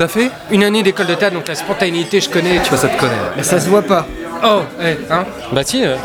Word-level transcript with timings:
T'as 0.00 0.06
fait? 0.06 0.30
Une 0.52 0.62
année 0.62 0.84
d'école 0.84 1.08
de 1.08 1.14
théâtre, 1.16 1.34
donc 1.34 1.48
la 1.48 1.56
spontanéité, 1.56 2.20
je 2.20 2.30
connais. 2.30 2.62
Tu 2.62 2.68
vois, 2.68 2.78
ça 2.78 2.86
te 2.86 3.00
connaît. 3.00 3.16
Mais 3.36 3.42
ça 3.42 3.58
se 3.58 3.68
voit 3.68 3.82
pas. 3.82 4.06
Oh, 4.44 4.60
eh, 4.80 4.96
hein? 5.10 5.24
Bah 5.50 5.64
si, 5.64 5.84
euh, 5.84 5.96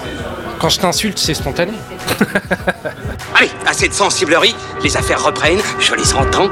quand 0.57 0.69
je 0.69 0.79
t'insulte, 0.79 1.19
c'est 1.19 1.35
spontané. 1.35 1.73
Allez, 3.35 3.51
assez 3.67 3.87
de 3.87 3.93
sensiblerie, 3.93 4.55
les 4.81 4.97
affaires 4.97 5.23
reprennent, 5.23 5.61
je 5.79 5.93
les 5.93 6.11
entends, 6.15 6.49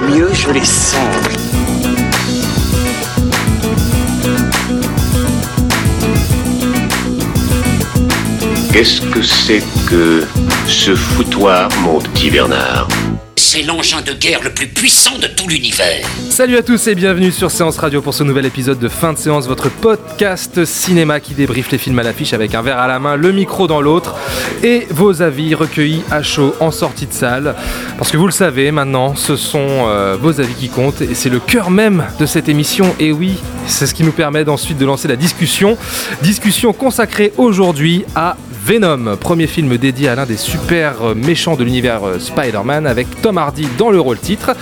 mieux 0.00 0.30
je 0.32 0.48
les 0.52 0.64
sens. 0.64 1.00
Qu'est-ce 8.72 9.00
que 9.00 9.22
c'est 9.22 9.64
que 9.90 10.24
ce 10.68 10.94
foutoir, 10.94 11.68
mon 11.82 11.98
petit 11.98 12.30
Bernard? 12.30 12.86
L'engin 13.64 14.02
de 14.02 14.12
guerre 14.12 14.42
le 14.42 14.50
plus 14.50 14.66
puissant 14.66 15.18
de 15.18 15.28
tout 15.28 15.48
l'univers. 15.48 16.06
Salut 16.28 16.58
à 16.58 16.62
tous 16.62 16.88
et 16.88 16.94
bienvenue 16.94 17.32
sur 17.32 17.50
Séance 17.50 17.78
Radio 17.78 18.02
pour 18.02 18.12
ce 18.12 18.22
nouvel 18.22 18.44
épisode 18.44 18.78
de 18.78 18.88
fin 18.88 19.14
de 19.14 19.18
séance, 19.18 19.46
votre 19.46 19.70
podcast 19.70 20.66
cinéma 20.66 21.20
qui 21.20 21.32
débriefe 21.32 21.70
les 21.70 21.78
films 21.78 21.98
à 21.98 22.02
l'affiche 22.02 22.34
avec 22.34 22.54
un 22.54 22.60
verre 22.60 22.78
à 22.78 22.86
la 22.86 22.98
main, 22.98 23.16
le 23.16 23.32
micro 23.32 23.66
dans 23.66 23.80
l'autre 23.80 24.14
et 24.62 24.86
vos 24.90 25.22
avis 25.22 25.54
recueillis 25.54 26.02
à 26.10 26.22
chaud 26.22 26.54
en 26.60 26.70
sortie 26.70 27.06
de 27.06 27.14
salle. 27.14 27.54
Parce 27.96 28.10
que 28.10 28.18
vous 28.18 28.26
le 28.26 28.32
savez 28.32 28.70
maintenant, 28.72 29.14
ce 29.14 29.36
sont 29.36 29.58
euh, 29.60 30.18
vos 30.20 30.38
avis 30.38 30.54
qui 30.54 30.68
comptent 30.68 31.00
et 31.00 31.14
c'est 31.14 31.30
le 31.30 31.40
cœur 31.40 31.70
même 31.70 32.04
de 32.20 32.26
cette 32.26 32.50
émission. 32.50 32.94
Et 33.00 33.10
oui, 33.10 33.38
c'est 33.66 33.86
ce 33.86 33.94
qui 33.94 34.04
nous 34.04 34.12
permet 34.12 34.46
ensuite 34.46 34.76
de 34.76 34.84
lancer 34.84 35.08
la 35.08 35.16
discussion. 35.16 35.78
Discussion 36.20 36.74
consacrée 36.74 37.32
aujourd'hui 37.38 38.04
à 38.14 38.36
Venom, 38.66 39.16
premier 39.16 39.46
film 39.46 39.76
dédié 39.78 40.08
à 40.08 40.16
l'un 40.16 40.26
des 40.26 40.36
super 40.36 41.00
euh, 41.00 41.14
méchants 41.14 41.54
de 41.54 41.62
l'univers 41.62 42.02
euh, 42.02 42.18
Spider-Man 42.18 42.84
avec 42.84 43.06
Tom 43.22 43.38
Hardy 43.38 43.68
dans 43.78 43.90
le 43.90 44.00
rôle 44.00 44.18
titre. 44.18 44.56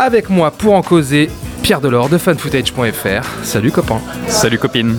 Avec 0.00 0.30
moi 0.30 0.50
pour 0.50 0.74
en 0.74 0.82
causer 0.82 1.30
Pierre 1.66 1.80
Delors 1.80 2.08
de 2.08 2.16
fanfootage.fr. 2.16 3.26
Salut 3.42 3.72
copain. 3.72 4.00
Salut 4.28 4.56
copine. 4.56 4.98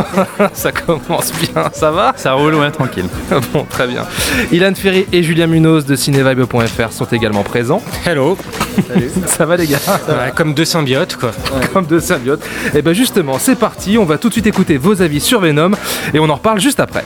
ça 0.54 0.72
commence 0.72 1.30
bien, 1.32 1.64
ça 1.74 1.90
va? 1.90 2.14
Ça 2.16 2.32
roule, 2.32 2.54
ouais, 2.54 2.70
tranquille. 2.70 3.04
Bon, 3.52 3.64
très 3.68 3.86
bien. 3.86 4.06
Ilan 4.50 4.74
Ferry 4.74 5.06
et 5.12 5.22
Julien 5.22 5.46
Munoz 5.46 5.84
de 5.84 5.94
cinevibe.fr 5.94 6.90
sont 6.90 7.04
également 7.04 7.42
présents. 7.42 7.82
Hello. 8.06 8.38
Ça 9.26 9.44
va 9.44 9.58
les 9.58 9.66
gars? 9.66 9.78
Ouais, 10.08 10.32
comme 10.34 10.54
deux 10.54 10.64
symbiotes, 10.64 11.16
quoi. 11.16 11.32
Comme 11.74 11.84
deux 11.84 12.00
symbiotes. 12.00 12.42
Et 12.74 12.80
ben 12.80 12.94
justement, 12.94 13.38
c'est 13.38 13.56
parti, 13.56 13.98
on 13.98 14.06
va 14.06 14.16
tout 14.16 14.28
de 14.28 14.32
suite 14.32 14.46
écouter 14.46 14.78
vos 14.78 15.02
avis 15.02 15.20
sur 15.20 15.40
Venom 15.40 15.72
et 16.14 16.18
on 16.18 16.30
en 16.30 16.36
reparle 16.36 16.60
juste 16.60 16.80
après. 16.80 17.04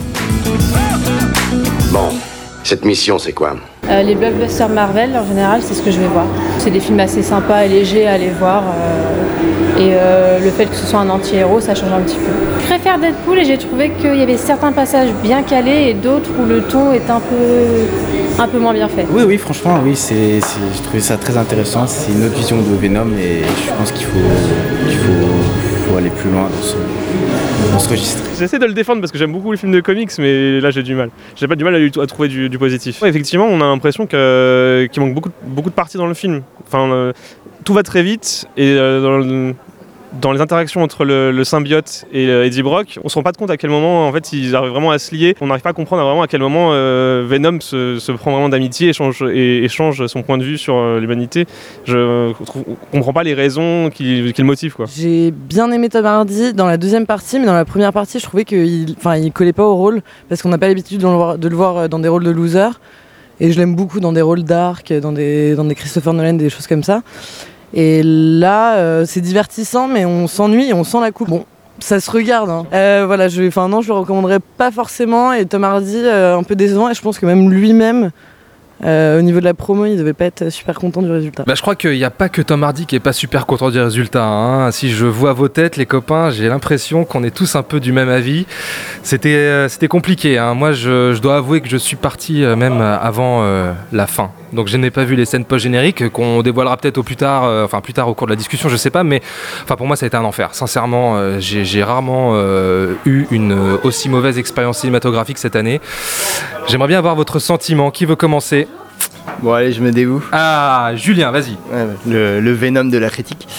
Bon, 1.91 2.11
cette 2.71 2.85
mission, 2.85 3.19
c'est 3.19 3.33
quoi 3.33 3.57
Euh, 3.91 4.03
les 4.03 4.15
blockbusters 4.15 4.69
Marvel, 4.69 5.11
en 5.21 5.27
général, 5.27 5.61
c'est 5.61 5.75
ce 5.75 5.83
que 5.83 5.91
je 5.91 5.99
vais 5.99 6.07
voir. 6.07 6.27
C'est 6.59 6.71
des 6.71 6.79
films 6.79 7.01
assez 7.01 7.21
sympas 7.23 7.65
et 7.65 7.69
légers 7.69 8.07
à 8.07 8.13
aller 8.13 8.31
voir. 8.31 8.63
euh, 8.63 9.81
et 9.83 9.93
euh, 9.95 10.39
le 10.39 10.51
fait 10.51 10.67
que 10.67 10.75
ce 10.77 10.87
soit 10.87 11.01
un 11.01 11.09
anti-héros, 11.09 11.59
ça 11.61 11.75
change 11.75 11.91
un 11.93 12.01
petit 12.03 12.17
peu. 12.19 12.31
Je 12.61 12.67
préfère 12.67 12.99
Deadpool 12.99 13.39
et 13.41 13.45
j'ai 13.45 13.59
trouvé 13.59 13.91
qu'il 14.01 14.15
y 14.15 14.23
avait 14.23 14.37
certains 14.37 14.71
passages 14.73 15.09
bien 15.23 15.43
calés 15.43 15.89
et 15.91 15.95
d'autres 15.95 16.31
où 16.41 16.45
le 16.47 16.61
ton 16.63 16.93
est 16.93 17.09
un 17.11 17.19
peu, 17.19 17.43
un 18.39 18.47
peu 18.47 18.59
moins 18.61 18.75
bien 18.75 18.89
fait. 18.89 19.07
Oui, 19.11 19.23
oui, 19.27 19.37
franchement, 19.39 19.81
oui, 19.85 19.97
c'est, 19.97 20.41
c'est- 20.41 20.61
j'ai 20.77 20.83
trouvé 20.83 21.01
ça 21.01 21.17
très 21.17 21.37
intéressant. 21.37 21.87
C'est 21.89 22.13
une 22.13 22.25
autre 22.27 22.37
vision 22.37 22.59
de 22.59 22.77
Venom 22.83 23.09
et 23.19 23.41
je 23.67 23.73
pense 23.79 23.91
qu'il 23.91 24.07
faut, 24.07 24.29
qu'il 24.89 24.99
faut, 24.99 25.35
faut 25.91 25.97
aller 25.97 26.11
plus 26.11 26.31
loin 26.31 26.49
dans 27.73 27.79
ce, 27.79 27.89
registre. 27.89 28.23
J'essaie 28.39 28.59
de 28.59 28.67
le 28.67 28.73
défendre 28.73 29.01
parce 29.01 29.11
que 29.11 29.19
j'aime 29.19 29.33
beaucoup 29.33 29.51
les 29.51 29.59
films 29.59 29.73
de 29.73 29.81
comics, 29.81 30.11
mais 30.19 30.61
là 30.61 30.71
j'ai 30.71 30.83
du 30.83 30.95
mal. 30.95 31.11
J'ai 31.35 31.49
pas 31.49 31.57
du 31.57 31.65
mal 31.65 31.75
à, 31.75 32.07
trouver 32.07 32.29
du, 32.29 32.59
positif. 32.59 33.03
Effectivement, 33.03 33.47
on 33.47 33.61
a 33.61 33.65
l'impression 33.65 34.07
qu'il 34.07 35.03
manque 35.03 35.15
beaucoup 35.15 35.71
de 35.71 35.75
parties 35.75 35.97
dans 35.97 36.07
le 36.07 36.15
film. 36.15 36.43
Enfin, 36.67 36.91
euh, 36.93 37.13
tout 37.65 37.75
va 37.75 37.83
très 37.83 38.03
vite 38.03 38.47
et 38.57 38.75
euh, 38.77 39.03
dans, 39.03 39.19
le- 39.19 39.55
dans 40.13 40.33
les 40.33 40.41
interactions 40.41 40.83
entre 40.83 41.05
le, 41.05 41.45
symbiote 41.45 42.05
et 42.13 42.29
euh, 42.29 42.45
Eddie 42.45 42.63
Brock, 42.63 42.99
on 43.03 43.09
se 43.09 43.15
rend 43.15 43.23
pas 43.23 43.33
compte 43.33 43.51
à 43.51 43.57
quel 43.57 43.71
moment 43.71 44.07
en 44.07 44.13
fait 44.13 44.33
ils 44.33 44.55
arrivent 44.55 44.73
vraiment 44.73 44.91
à 44.91 44.99
se 44.99 45.15
lier. 45.15 45.37
On 45.41 45.47
n'arrive 45.47 45.63
pas 45.63 45.71
à 45.71 45.73
comprendre 45.73 46.03
vraiment 46.03 46.23
à 46.23 46.27
quel 46.29 46.41
moment 46.41 46.71
euh, 46.73 47.25
Venom 47.27 47.61
se, 47.61 48.13
prend 48.13 48.33
vraiment 48.33 48.49
d'amitié 48.49 48.91
et 48.91 49.69
change, 49.69 50.07
son 50.07 50.23
point 50.23 50.39
de 50.39 50.45
vue 50.45 50.59
sur 50.59 50.77
euh, 50.77 51.01
l'humanité. 51.01 51.47
Je 51.85 52.33
comprends 52.93 53.13
pas 53.13 53.23
les 53.23 53.35
raisons 53.35 53.91
qui, 53.91 54.33
qui 54.33 54.43
le 54.43 54.47
motivent 54.47 54.75
quoi. 54.75 54.87
J'ai 54.95 55.31
bien 55.31 55.71
aimé 55.73 55.89
Tom 55.89 56.05
Hardy 56.05 56.53
dans 56.53 56.67
la 56.67 56.77
deuxième 56.77 57.07
partie, 57.07 57.39
mais 57.39 57.47
dans 57.47 57.55
la 57.55 57.65
première 57.65 57.93
partie, 57.93 58.19
je 58.19 58.25
trouvais 58.25 58.45
qu'il 58.45 58.95
enfin, 58.99 59.17
il 59.17 59.33
collait 59.33 59.53
pas 59.53 59.65
au 59.65 59.77
rôle, 59.77 60.03
parce 60.29 60.43
qu'on 60.43 60.49
n'a 60.49 60.59
pas 60.59 60.69
l'habitude 60.69 60.99
de 60.99 61.07
le 61.07 61.15
voir- 61.15 61.39
de 61.39 61.49
le 61.49 61.57
voir 61.57 61.77
euh, 61.77 61.89
dans 61.89 61.99
des 61.99 62.09
rôles 62.09 62.25
de 62.25 62.31
loser. 62.31 62.71
Et 63.43 63.53
je 63.53 63.59
l'aime 63.59 63.75
beaucoup 63.75 64.01
dans 64.01 64.13
des 64.13 64.21
rôles 64.21 64.43
dark, 64.45 64.93
dans 64.93 65.13
des, 65.13 65.55
dans 65.55 65.65
des 65.65 65.75
Christopher 65.75 66.13
Nolan, 66.13 66.35
des 66.35 66.51
choses 66.51 66.67
comme 66.67 66.83
ça. 66.83 67.03
Et 67.75 68.03
là, 68.03 68.77
euh, 68.77 69.05
c'est 69.07 69.21
divertissant, 69.21 69.87
mais 69.87 70.05
on 70.05 70.27
s'ennuie 70.27 70.73
on 70.73 70.85
sent 70.85 71.01
la 71.01 71.13
coupe. 71.13 71.29
Bon, 71.29 71.45
ça 71.79 72.01
se 72.01 72.11
regarde. 72.11 72.51
hein. 72.51 72.67
Euh, 72.73 73.05
voilà, 73.07 73.29
je, 73.29 73.47
enfin 73.47 73.69
non, 73.69 73.81
je 73.81 73.89
le 73.89 73.95
recommanderais 73.95 74.41
pas 74.57 74.71
forcément. 74.71 75.33
Et 75.33 75.47
Tom 75.47 75.65
Hardy, 75.65 75.97
euh, 75.97 76.37
un 76.37 76.43
peu 76.43 76.57
décevant. 76.57 76.91
Et 76.91 76.95
je 76.95 77.03
pense 77.03 77.19
que 77.19 77.27
même 77.27 77.51
lui-même, 77.51 78.11
euh, 78.85 79.19
au 79.19 79.23
niveau 79.23 79.41
de 79.41 79.45
la 79.45 79.55
promo, 79.55 79.85
il 79.85 79.97
devait 79.99 80.13
pas 80.15 80.25
être 80.25 80.51
super 80.51 80.79
content 80.79 81.03
du 81.03 81.11
résultat. 81.11 81.45
Bah, 81.47 81.55
je 81.55 81.61
crois 81.63 81.75
qu'il 81.75 81.93
n'y 81.93 82.05
a 82.05 82.11
pas 82.11 82.29
que 82.29 82.41
Tom 82.41 82.65
Hardy 82.65 82.87
qui 82.87 82.97
est 82.97 83.01
pas 83.01 83.13
super 83.13 83.47
content 83.47 83.71
du 83.71 83.81
résultat. 83.81 84.25
hein. 84.25 84.71
Si 84.71 84.91
je 84.91 85.07
vois 85.07 85.33
vos 85.33 85.49
têtes, 85.49 85.77
les 85.77 85.87
copains, 85.87 86.31
j'ai 86.31 86.49
l'impression 86.49 87.05
qu'on 87.05 87.23
est 87.25 87.31
tous 87.35 87.57
un 87.57 87.63
peu 87.63 87.81
du 87.81 87.93
même 87.93 88.09
avis. 88.09 88.47
C'était 89.03 89.29
euh, 89.35 89.69
c'était 89.69 89.89
compliqué. 89.89 90.39
hein. 90.39 90.55
Moi, 90.55 90.73
je, 90.73 91.19
dois 91.21 91.37
avouer 91.37 91.61
que 91.61 91.69
je 91.69 91.77
suis 91.77 91.97
parti 91.97 92.43
euh, 92.43 92.57
même 92.57 92.81
avant 92.81 93.45
la 93.93 94.07
fin. 94.07 94.31
Donc, 94.53 94.67
je 94.69 94.77
n'ai 94.77 94.91
pas 94.91 95.05
vu 95.05 95.15
les 95.15 95.27
scènes 95.27 95.45
post-génériques 95.45 96.09
qu'on 96.09 96.43
dévoilera 96.43 96.77
peut-être 96.77 96.99
au 96.99 97.03
plus 97.03 97.17
tard, 97.17 97.45
enfin 97.65 97.81
plus 97.81 97.93
tard 97.93 98.09
au 98.09 98.15
cours 98.15 98.27
de 98.27 98.33
la 98.33 98.37
discussion, 98.37 98.69
je 98.69 98.77
sais 98.77 98.91
pas. 98.91 99.05
Mais 99.05 99.21
pour 99.67 99.87
moi, 99.87 99.95
ça 99.97 100.07
a 100.07 100.09
été 100.09 100.17
un 100.17 100.25
enfer. 100.25 100.55
Sincèrement, 100.55 101.39
j'ai 101.39 101.65
j'ai 101.65 101.85
rarement 101.85 102.35
eu 103.05 103.27
une 103.31 103.79
aussi 103.85 104.09
mauvaise 104.09 104.39
expérience 104.39 104.79
cinématographique 104.79 105.39
cette 105.39 105.57
année. 105.57 105.81
J'aimerais 106.67 106.89
bien 106.89 106.99
avoir 106.99 107.15
votre 107.15 107.39
sentiment. 107.39 107.91
Qui 107.91 108.05
veut 108.07 108.17
commencer? 108.17 108.67
Bon, 109.43 109.53
allez, 109.53 109.73
je 109.73 109.81
me 109.83 109.91
dévoue. 109.93 110.23
Ah, 110.33 110.93
Julien, 110.97 111.31
vas-y. 111.31 111.53
Ouais, 111.73 111.87
le, 112.07 112.41
le 112.41 112.53
Venom 112.53 112.85
de 112.85 112.99
la 112.99 113.09
critique. 113.11 113.47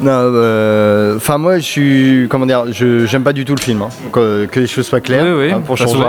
Non, 0.00 0.10
euh, 0.10 1.16
enfin 1.16 1.38
moi 1.38 1.58
je 1.58 1.64
suis, 1.64 2.26
comment 2.28 2.44
dire, 2.44 2.64
je 2.72 3.06
j'aime 3.06 3.22
pas 3.22 3.32
du 3.32 3.44
tout 3.44 3.54
le 3.54 3.60
film, 3.60 3.82
hein. 3.82 3.88
que, 4.12 4.46
que 4.46 4.58
les 4.58 4.66
choses 4.66 4.86
soient 4.86 5.00
claires, 5.00 5.22
Oui, 5.24 5.46
oui, 5.46 5.52
hein, 5.52 5.60
pour 5.64 5.78
ça 5.78 5.86
changer. 5.86 6.02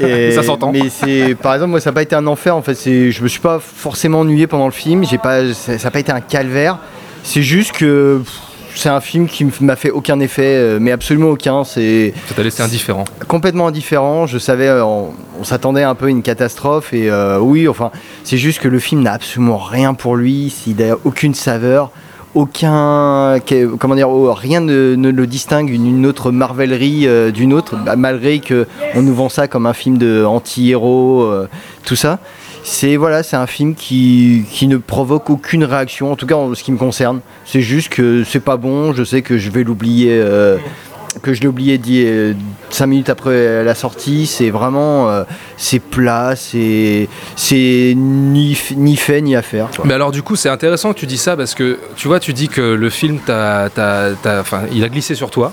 Et- 0.00 0.32
Ça 0.34 0.42
s'entend. 0.42 0.70
Mais 0.70 0.90
c'est, 0.90 1.34
par 1.34 1.54
exemple, 1.54 1.70
moi 1.70 1.80
ça 1.80 1.90
n'a 1.90 1.94
pas 1.94 2.02
été 2.02 2.14
un 2.14 2.26
enfer 2.26 2.54
en 2.54 2.60
fait. 2.60 2.74
C'est, 2.74 3.10
je 3.12 3.22
me 3.22 3.28
suis 3.28 3.40
pas 3.40 3.58
forcément 3.58 4.20
ennuyé 4.20 4.46
pendant 4.46 4.66
le 4.66 4.72
film. 4.72 5.02
J'ai 5.06 5.16
pas, 5.16 5.50
ça 5.54 5.76
n'a 5.82 5.90
pas 5.90 6.00
été 6.00 6.12
un 6.12 6.20
calvaire. 6.20 6.76
C'est 7.22 7.42
juste 7.42 7.72
que 7.72 8.18
pff, 8.22 8.32
c'est 8.76 8.88
un 8.88 9.00
film 9.00 9.26
qui 9.26 9.46
m'a 9.60 9.76
fait 9.76 9.90
aucun 9.90 10.20
effet, 10.20 10.54
euh, 10.56 10.78
mais 10.80 10.92
absolument 10.92 11.30
aucun. 11.30 11.64
C'est 11.64 12.14
Ça 12.28 12.34
t'a 12.34 12.42
laissé 12.42 12.62
indifférent. 12.62 13.04
complètement 13.26 13.66
indifférent. 13.66 14.26
Je 14.26 14.38
savais, 14.38 14.68
euh, 14.68 14.84
on, 14.84 15.12
on 15.40 15.44
s'attendait 15.44 15.82
un 15.82 15.94
peu 15.94 16.06
à 16.06 16.10
une 16.10 16.22
catastrophe 16.22 16.92
et 16.92 17.10
euh, 17.10 17.38
oui, 17.38 17.68
enfin, 17.68 17.90
c'est 18.24 18.36
juste 18.38 18.60
que 18.60 18.68
le 18.68 18.78
film 18.78 19.02
n'a 19.02 19.12
absolument 19.12 19.58
rien 19.58 19.94
pour 19.94 20.16
lui. 20.16 20.54
Il 20.66 20.76
n'a 20.76 20.96
aucune 21.04 21.34
saveur. 21.34 21.90
Aucun, 22.34 23.38
comment 23.78 23.94
dire, 23.94 24.10
oh, 24.10 24.34
rien 24.34 24.60
ne, 24.60 24.94
ne 24.94 25.08
le 25.08 25.26
distingue 25.26 25.70
une, 25.70 26.04
autre 26.04 26.30
marvelerie 26.30 27.06
euh, 27.06 27.30
d'une 27.30 27.54
autre, 27.54 27.76
bah, 27.82 27.96
malgré 27.96 28.40
que 28.40 28.66
on 28.94 29.00
nous 29.00 29.14
vend 29.14 29.30
ça 29.30 29.48
comme 29.48 29.64
un 29.64 29.72
film 29.72 29.96
de 29.96 30.22
anti-héros, 30.22 31.22
euh, 31.22 31.48
tout 31.86 31.96
ça. 31.96 32.18
C'est 32.68 32.96
voilà, 32.96 33.22
c'est 33.22 33.36
un 33.36 33.46
film 33.46 33.76
qui, 33.76 34.44
qui 34.50 34.66
ne 34.66 34.76
provoque 34.76 35.30
aucune 35.30 35.62
réaction, 35.62 36.10
en 36.10 36.16
tout 36.16 36.26
cas 36.26 36.34
en 36.34 36.52
ce 36.52 36.64
qui 36.64 36.72
me 36.72 36.76
concerne. 36.78 37.20
C'est 37.44 37.60
juste 37.60 37.90
que 37.90 38.24
c'est 38.24 38.40
pas 38.40 38.56
bon. 38.56 38.92
Je 38.92 39.04
sais 39.04 39.22
que 39.22 39.38
je 39.38 39.50
vais 39.50 39.62
l'oublier, 39.62 40.18
euh, 40.20 40.56
que 41.22 41.32
je 41.32 41.42
euh, 41.46 42.32
cinq 42.70 42.86
minutes 42.88 43.08
après 43.08 43.62
la 43.62 43.74
sortie. 43.76 44.26
C'est 44.26 44.50
vraiment, 44.50 45.08
euh, 45.08 45.22
c'est 45.56 45.78
plat, 45.78 46.34
c'est 46.34 47.08
ni, 47.96 48.58
ni 48.76 48.96
fait 48.96 49.20
ni 49.20 49.36
à 49.36 49.42
faire. 49.42 49.68
quoi. 49.74 49.84
Mais 49.86 49.94
alors 49.94 50.10
du 50.10 50.22
coup 50.22 50.34
c'est 50.34 50.48
intéressant 50.48 50.92
que 50.92 50.98
tu 50.98 51.06
dis 51.06 51.18
ça 51.18 51.36
parce 51.36 51.54
que 51.54 51.78
tu 51.94 52.08
vois 52.08 52.18
tu 52.18 52.32
dis 52.32 52.48
que 52.48 52.60
le 52.60 52.90
film 52.90 53.20
t'a- 53.24 53.68
t'a- 53.72 54.40
enfin, 54.40 54.62
il 54.72 54.82
a 54.82 54.88
glissé 54.88 55.14
sur 55.14 55.30
toi, 55.30 55.52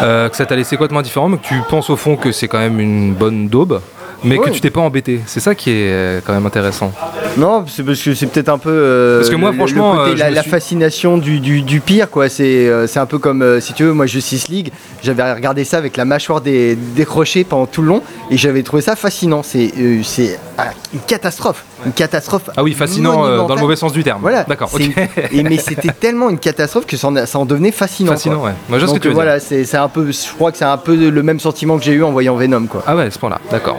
que 0.00 0.30
ça 0.36 0.44
t'a 0.44 0.56
laissé 0.56 0.76
complètement 0.76 1.02
différent, 1.02 1.28
mais 1.28 1.36
que 1.38 1.46
tu 1.46 1.54
penses 1.70 1.88
au 1.88 1.96
fond 1.96 2.16
que 2.16 2.32
c'est 2.32 2.48
quand 2.48 2.58
même 2.58 2.80
une 2.80 3.14
bonne 3.14 3.48
daube, 3.48 3.80
mais 4.24 4.38
que 4.38 4.50
tu 4.50 4.60
t'es 4.60 4.70
pas 4.70 4.80
embêté. 4.80 5.20
C'est 5.26 5.40
ça 5.40 5.54
qui 5.54 5.70
est 5.70 5.90
euh, 5.92 6.20
quand 6.24 6.32
même 6.32 6.46
intéressant. 6.46 6.92
Non, 7.36 7.64
c'est 7.68 7.82
parce 7.84 8.02
que 8.02 8.14
c'est 8.14 8.26
peut-être 8.26 8.48
un 8.48 8.58
peu. 8.58 8.70
euh, 8.70 9.18
Parce 9.18 9.30
que 9.30 9.36
moi, 9.36 9.50
le- 9.50 9.56
franchement, 9.56 9.92
le 9.92 9.98
côté- 9.98 10.10
euh, 10.10 10.14
je 10.16 10.20
la, 10.20 10.30
me 10.30 10.34
la 10.34 10.42
suis- 10.42 10.50
fascination 10.50 11.18
du, 11.18 11.40
du- 11.40 11.62
du 11.62 11.80
pire, 11.80 12.10
quoi. 12.10 12.28
C'est 12.28 12.66
euh, 12.68 12.86
un 12.96 13.06
peu 13.06 13.18
comme, 13.18 13.42
euh, 13.42 13.60
si 13.60 13.72
tu 13.74 13.84
veux, 13.84 13.92
moi, 13.92 14.06
Justice 14.06 14.48
League, 14.48 14.70
j'avais 15.02 15.32
regardé 15.32 15.64
ça 15.64 15.78
avec 15.78 15.96
la 15.96 16.04
mâchoire 16.04 16.40
des, 16.40 16.76
décrochée 16.76 17.44
pendant 17.44 17.66
tout 17.66 17.82
le 17.82 17.88
long 17.88 18.02
et 18.30 18.36
j'avais 18.36 18.62
trouvé 18.62 18.82
ça 18.82 18.96
fascinant. 18.96 19.42
C'est 19.42 19.70
c'est 20.02 20.38
ah, 20.58 20.70
une 20.94 21.00
catastrophe. 21.00 21.64
Une 21.84 21.92
catastrophe. 21.92 22.50
Ah 22.56 22.62
oui 22.62 22.72
fascinant 22.72 23.24
euh, 23.26 23.38
dans 23.46 23.54
le 23.54 23.60
mauvais 23.60 23.76
sens 23.76 23.92
du 23.92 24.02
terme. 24.02 24.20
Voilà. 24.22 24.44
D'accord. 24.44 24.70
Une- 24.78 24.92
et, 25.30 25.42
mais 25.42 25.58
c'était 25.58 25.92
tellement 26.00 26.30
une 26.30 26.38
catastrophe 26.38 26.86
que 26.86 26.96
ça 26.96 27.08
en, 27.08 27.16
a- 27.16 27.26
ça 27.26 27.38
en 27.38 27.44
devenait 27.46 27.72
fascinant. 27.72 28.12
Fascinant 28.12 28.40
quoi. 28.40 28.48
ouais. 28.50 28.54
Moi 28.68 28.78
je 28.78 28.86
ce 28.86 28.94
que 28.94 28.98
tu 28.98 29.08
veux 29.08 29.14
voilà, 29.14 29.38
c'est 29.40 29.64
c'est 29.64 29.76
un 29.76 29.88
peu, 29.88 30.10
je 30.10 30.34
crois 30.34 30.52
que 30.52 30.58
c'est 30.58 30.64
un 30.64 30.76
peu 30.78 30.94
le 31.10 31.22
même 31.22 31.40
sentiment 31.40 31.76
que 31.78 31.84
j'ai 31.84 31.92
eu 31.92 32.02
en 32.02 32.10
voyant 32.12 32.36
Venom, 32.36 32.66
quoi. 32.66 32.82
Ah 32.86 32.96
ouais 32.96 33.04
à 33.04 33.10
ce 33.10 33.18
point-là. 33.18 33.40
D'accord. 33.50 33.78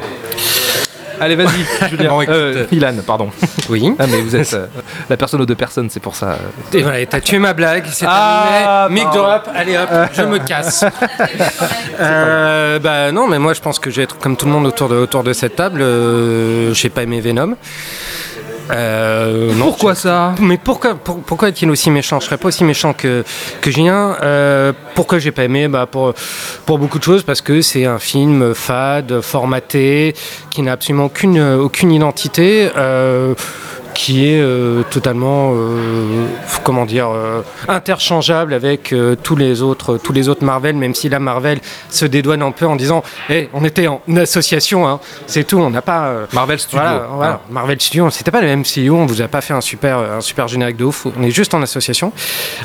Allez, 1.19 1.35
vas-y, 1.35 1.89
Julien. 1.89 2.09
Bon, 2.09 2.21
écoute, 2.21 2.35
Euh, 2.35 2.65
Ilan, 2.71 2.93
pardon. 3.05 3.29
Oui. 3.69 3.91
Ah, 3.99 4.05
mais 4.09 4.21
vous 4.21 4.35
êtes 4.35 4.53
euh, 4.53 4.67
la 5.09 5.17
personne 5.17 5.41
aux 5.41 5.45
deux 5.45 5.55
personnes, 5.55 5.89
c'est 5.89 5.99
pour 5.99 6.15
ça. 6.15 6.37
Et 6.73 6.81
voilà, 6.83 7.05
t'as 7.05 7.19
tué 7.19 7.39
ma 7.39 7.53
blague, 7.53 7.85
c'est 7.91 8.05
Ah, 8.07 8.85
terminé. 8.87 9.05
Mic 9.05 9.13
drop, 9.13 9.49
allez 9.55 9.77
hop, 9.77 9.89
je 10.13 10.21
me 10.23 10.39
casse. 10.39 10.85
Euh, 11.99 12.77
bah 12.79 13.11
non, 13.11 13.27
mais 13.27 13.39
moi 13.39 13.53
je 13.53 13.61
pense 13.61 13.79
que 13.79 13.89
je 13.89 13.95
vais 13.97 14.03
être 14.03 14.19
comme 14.19 14.37
tout 14.37 14.45
le 14.45 14.51
monde 14.51 14.67
autour 14.67 14.87
de, 14.87 14.95
autour 14.95 15.23
de 15.23 15.33
cette 15.33 15.55
table. 15.55 15.81
Euh, 15.81 16.71
J'ai 16.73 16.89
pas 16.89 17.03
aimé 17.03 17.19
Venom. 17.21 17.55
Euh, 18.71 19.53
non, 19.53 19.65
Pourquoi 19.65 19.95
ça 19.95 20.35
Mais 20.39 20.57
pourquoi, 20.57 20.95
pour- 20.95 21.19
pourquoi 21.21 21.49
est-il 21.49 21.69
aussi 21.69 21.89
méchant? 21.89 22.19
Je 22.19 22.25
serais 22.25 22.37
pas 22.37 22.49
aussi 22.49 22.63
méchant 22.63 22.93
que, 22.93 23.23
que 23.61 23.71
Julien. 23.71 24.17
Euh, 24.23 24.73
pourquoi 24.95 25.19
j'ai 25.19 25.31
pas 25.31 25.43
aimé? 25.45 25.67
Bah 25.67 25.85
pour, 25.89 26.13
pour 26.65 26.77
beaucoup 26.77 26.99
de 26.99 27.03
choses, 27.03 27.23
parce 27.23 27.41
que 27.41 27.61
c'est 27.61 27.85
un 27.85 27.99
film 27.99 28.53
fade, 28.53 29.21
formaté, 29.21 30.15
qui 30.51 30.61
n'a 30.61 30.73
absolument 30.73 31.05
aucune, 31.05 31.39
aucune 31.39 31.91
identité. 31.91 32.69
euh, 32.75 33.33
qui 33.97 34.29
est 34.29 34.39
euh, 34.39 34.83
totalement 34.91 35.53
euh, 35.55 36.27
comment 36.63 36.85
dire 36.85 37.09
euh, 37.09 37.41
interchangeable 37.67 38.53
avec 38.53 38.93
tous 39.23 39.35
les 39.35 39.63
autres 39.63 39.97
tous 39.97 40.13
les 40.13 40.29
autres 40.29 40.45
Marvel 40.45 40.75
même 40.75 40.93
si 40.93 41.09
la 41.09 41.19
Marvel 41.19 41.59
se 41.89 42.05
dédouane 42.05 42.43
un 42.43 42.51
peu 42.51 42.67
en 42.67 42.75
disant 42.75 43.01
hey, 43.27 43.49
on 43.53 43.65
était 43.65 43.87
en 43.87 44.01
association 44.15 44.87
hein, 44.87 44.99
c'est 45.25 45.45
tout 45.45 45.57
on 45.57 45.71
n'a 45.71 45.81
pas 45.81 46.13
Marvel 46.31 46.59
Studio. 46.59 46.79
voilà, 46.79 47.07
voilà. 47.11 47.33
hein. 47.33 47.39
Marvel 47.49 47.81
Studio, 47.81 48.09
c'était 48.11 48.29
pas 48.29 48.41
le 48.41 48.47
même 48.47 48.59
MCU, 48.59 48.91
on 48.91 49.07
vous 49.07 49.21
a 49.21 49.27
pas 49.27 49.41
fait 49.41 49.53
un 49.53 49.61
super, 49.61 49.97
un 49.97 50.21
super 50.21 50.47
générique 50.47 50.77
de 50.77 50.85
ouf, 50.85 51.07
on 51.17 51.23
est 51.23 51.31
juste 51.31 51.53
en 51.55 51.61
association. 51.61 52.11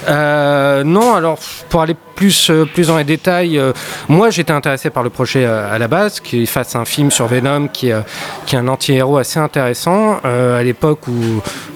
Non, 0.08 1.14
alors 1.14 1.38
pour 1.70 1.81
aller 1.81 1.96
plus, 2.14 2.50
plus 2.75 2.88
dans 2.88 2.99
les 2.99 3.05
détails, 3.05 3.61
moi 4.08 4.31
j'étais 4.31 4.52
intéressé 4.52 4.90
par 4.90 5.02
le 5.02 5.11
projet 5.11 5.44
à 5.46 5.79
la 5.79 5.88
base, 5.88 6.20
qu'il 6.20 6.46
fasse 6.46 6.76
un 6.76 6.84
film 6.84 7.11
sur 7.11 7.26
Venom 7.26 7.69
qui, 7.69 7.88
est, 7.88 7.96
qui 8.46 8.56
est 8.56 8.58
un 8.58 8.69
anti-héros 8.69 9.19
assez 9.19 9.38
intéressant, 9.38 10.20
euh, 10.25 10.58
à 10.58 10.62
l'époque 10.62 11.06
où 11.08 11.22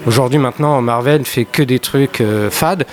aujourd'hui 0.05 0.39
maintenant 0.39 0.81
Marvel 0.81 1.25
fait 1.25 1.45
que 1.45 1.63
des 1.63 1.79
trucs 1.79 2.21
euh, 2.21 2.49
fades. 2.49 2.85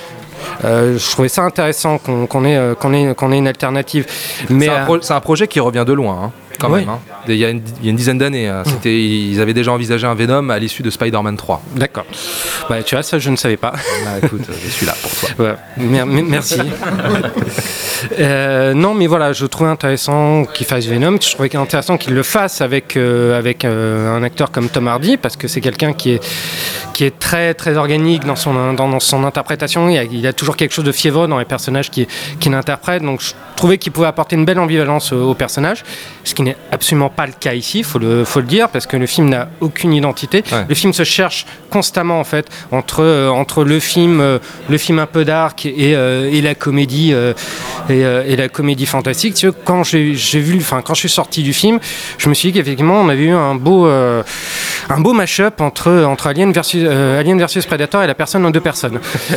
Euh, 0.64 0.98
je 0.98 1.10
trouvais 1.10 1.28
ça 1.28 1.42
intéressant 1.42 1.98
qu'on 1.98 2.44
ait, 2.44 2.56
euh, 2.56 2.74
ait, 2.92 3.38
une 3.38 3.48
alternative. 3.48 4.06
Mais 4.50 4.66
C'est 4.66 4.70
un, 4.72 4.84
pro- 4.84 5.00
c'est 5.00 5.14
un 5.14 5.20
projet 5.20 5.48
qui 5.48 5.58
revient 5.60 5.84
de 5.86 5.92
loin, 5.92 6.24
hein, 6.24 6.32
quand 6.66 6.72
Oui. 6.72 6.80
même. 6.80 6.88
hein. 6.90 6.98
Il 7.28 7.36
y, 7.36 7.44
a 7.44 7.48
une, 7.50 7.62
il 7.80 7.84
y 7.86 7.88
a 7.88 7.90
une 7.90 7.96
dizaine 7.96 8.18
d'années, 8.18 8.48
hein. 8.48 8.62
Ils 8.84 9.40
avaient 9.40 9.54
déjà 9.54 9.72
envisagé 9.72 10.06
un 10.06 10.14
Venom 10.14 10.50
à 10.50 10.58
l'issue 10.58 10.82
de 10.82 10.90
Spider-Man 10.90 11.36
3. 11.36 11.62
D'accord. 11.76 12.04
Bah, 12.68 12.82
tu 12.82 12.94
vois, 12.94 13.02
ça 13.02 13.18
je 13.18 13.30
ne 13.30 13.36
savais 13.36 13.56
pas. 13.56 13.72
Bah, 14.04 14.10
écoute, 14.22 14.42
je 14.64 14.70
suis 14.70 14.86
là 14.86 14.94
pour 15.00 15.10
toi. 15.10 15.28
Ouais, 15.38 15.54
mer- 15.78 16.06
mer- 16.06 16.24
merci. 16.26 16.58
Euh, 18.20 18.74
non, 18.74 18.92
mais 18.94 19.06
voilà, 19.06 19.32
je 19.32 19.46
trouvais 19.46 19.70
intéressant 19.70 20.44
qu'il 20.44 20.66
fasse 20.66 20.84
Venom. 20.86 21.16
Je 21.20 21.30
trouvais 21.32 21.54
intéressant 21.56 21.96
qu'il 21.96 22.12
le 22.14 22.22
fasse 22.22 22.60
avec, 22.60 22.96
euh, 22.96 23.38
avec 23.38 23.64
euh, 23.64 24.14
un 24.14 24.22
acteur 24.22 24.50
comme 24.50 24.68
Tom 24.68 24.88
Hardy, 24.88 25.16
parce 25.16 25.36
que 25.36 25.48
c'est 25.48 25.60
quelqu'un 25.62 25.92
qui 25.94 26.12
est, 26.12 26.24
qui 26.92 27.04
est 27.04 27.18
très, 27.18 27.54
très 27.54 27.76
organique 27.76 28.24
dans 28.24 28.36
son, 28.36 28.74
dans, 28.74 28.88
dans 28.88 29.00
son 29.00 29.24
interprétation. 29.24 29.88
Il 29.88 29.94
y, 29.94 29.98
a, 29.98 30.02
il 30.04 30.20
y 30.20 30.26
a 30.26 30.32
toujours 30.34 30.56
quelque 30.56 30.72
chose 30.72 30.84
de 30.84 30.92
fiévreux 30.92 31.28
dans 31.28 31.38
les 31.38 31.44
personnages 31.46 31.90
qu'il 31.90 32.06
qui 32.40 32.48
interprète. 32.52 33.02
Donc, 33.02 33.20
je 33.22 33.32
trouvais 33.56 33.78
qu'il 33.78 33.92
pouvait 33.92 34.06
apporter 34.06 34.36
une 34.36 34.44
belle 34.44 34.58
ambivalence 34.58 35.12
au, 35.12 35.30
au 35.30 35.34
personnage, 35.34 35.84
ce 36.24 36.34
qui 36.34 36.42
n'est 36.42 36.56
absolument 36.72 37.08
pas 37.10 37.26
le 37.26 37.32
cas 37.38 37.54
ici, 37.54 37.78
il 37.78 37.84
faut 37.84 37.98
le, 37.98 38.24
faut 38.24 38.40
le 38.40 38.46
dire, 38.46 38.68
parce 38.68 38.86
que 38.86 38.96
le 38.96 39.06
film 39.06 39.28
n'a 39.28 39.48
aucune 39.60 39.92
identité. 39.92 40.42
Ouais. 40.52 40.64
Le 40.68 40.74
film 40.74 40.92
se 40.92 41.04
cherche 41.04 41.46
constamment, 41.70 42.18
en 42.20 42.24
fait, 42.24 42.46
entre, 42.70 43.02
euh, 43.02 43.28
entre 43.28 43.64
le 43.64 43.80
film, 43.80 44.20
euh, 44.20 44.38
le 44.68 44.78
film 44.78 44.98
un 44.98 45.06
peu 45.06 45.24
dark 45.24 45.66
et, 45.66 45.94
euh, 45.94 46.30
et 46.32 46.40
la 46.40 46.54
comédie 46.54 47.12
euh, 47.12 47.32
et, 47.88 48.04
euh, 48.04 48.24
et 48.26 48.36
la 48.36 48.48
comédie 48.48 48.86
fantastique. 48.86 49.34
Tu 49.34 49.46
vois, 49.48 49.56
quand 49.64 49.84
j'ai 49.84 50.14
j'ai 50.14 50.40
vu, 50.40 50.56
enfin, 50.58 50.82
quand 50.82 50.94
je 50.94 51.00
suis 51.00 51.08
sorti 51.08 51.42
du 51.42 51.52
film, 51.52 51.78
je 52.18 52.28
me 52.28 52.34
suis 52.34 52.50
dit 52.52 52.58
qu'effectivement, 52.58 53.00
on 53.00 53.08
avait 53.08 53.24
eu 53.24 53.30
un 53.32 53.54
beau, 53.54 53.86
euh, 53.86 54.22
un 54.88 55.00
beau 55.00 55.12
mash-up 55.12 55.60
entre, 55.60 55.90
entre 56.04 56.26
Alien 56.28 56.52
versus, 56.52 56.82
euh, 56.86 57.18
Alien 57.20 57.38
versus 57.38 57.64
Predator 57.66 58.02
et 58.02 58.06
la 58.06 58.14
personne 58.14 58.44
en 58.46 58.50
deux 58.50 58.60
personnes. 58.60 58.98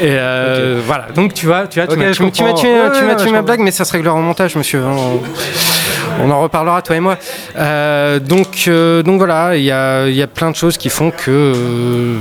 et 0.00 0.02
euh, 0.02 0.80
voilà. 0.86 1.06
Donc 1.14 1.34
tu 1.34 1.46
vois, 1.46 1.66
tu 1.66 1.78
vois, 1.80 1.88
tu 1.88 1.96
m'as- 1.98 2.10
tu 2.12 2.18
tu 2.18 2.30
tué, 2.30 2.44
Ouais, 2.44 2.54
tu 2.54 3.24
ouais, 3.26 3.30
ma 3.32 3.42
blague, 3.42 3.60
mais 3.60 3.70
ça 3.70 3.84
se 3.84 3.92
réglera 3.92 4.14
au 4.14 4.22
montage, 4.22 4.56
monsieur. 4.56 4.82
On, 4.84 5.20
on 6.24 6.30
en 6.30 6.40
reparlera, 6.40 6.82
toi 6.82 6.96
et 6.96 7.00
moi. 7.00 7.16
Euh, 7.56 8.18
donc, 8.18 8.68
donc 9.04 9.18
voilà, 9.18 9.56
il 9.56 9.64
y 9.64 9.70
a, 9.70 10.06
il 10.08 10.14
y 10.14 10.22
a 10.22 10.26
plein 10.26 10.50
de 10.50 10.56
choses 10.56 10.76
qui 10.76 10.88
font 10.88 11.10
que. 11.10 12.16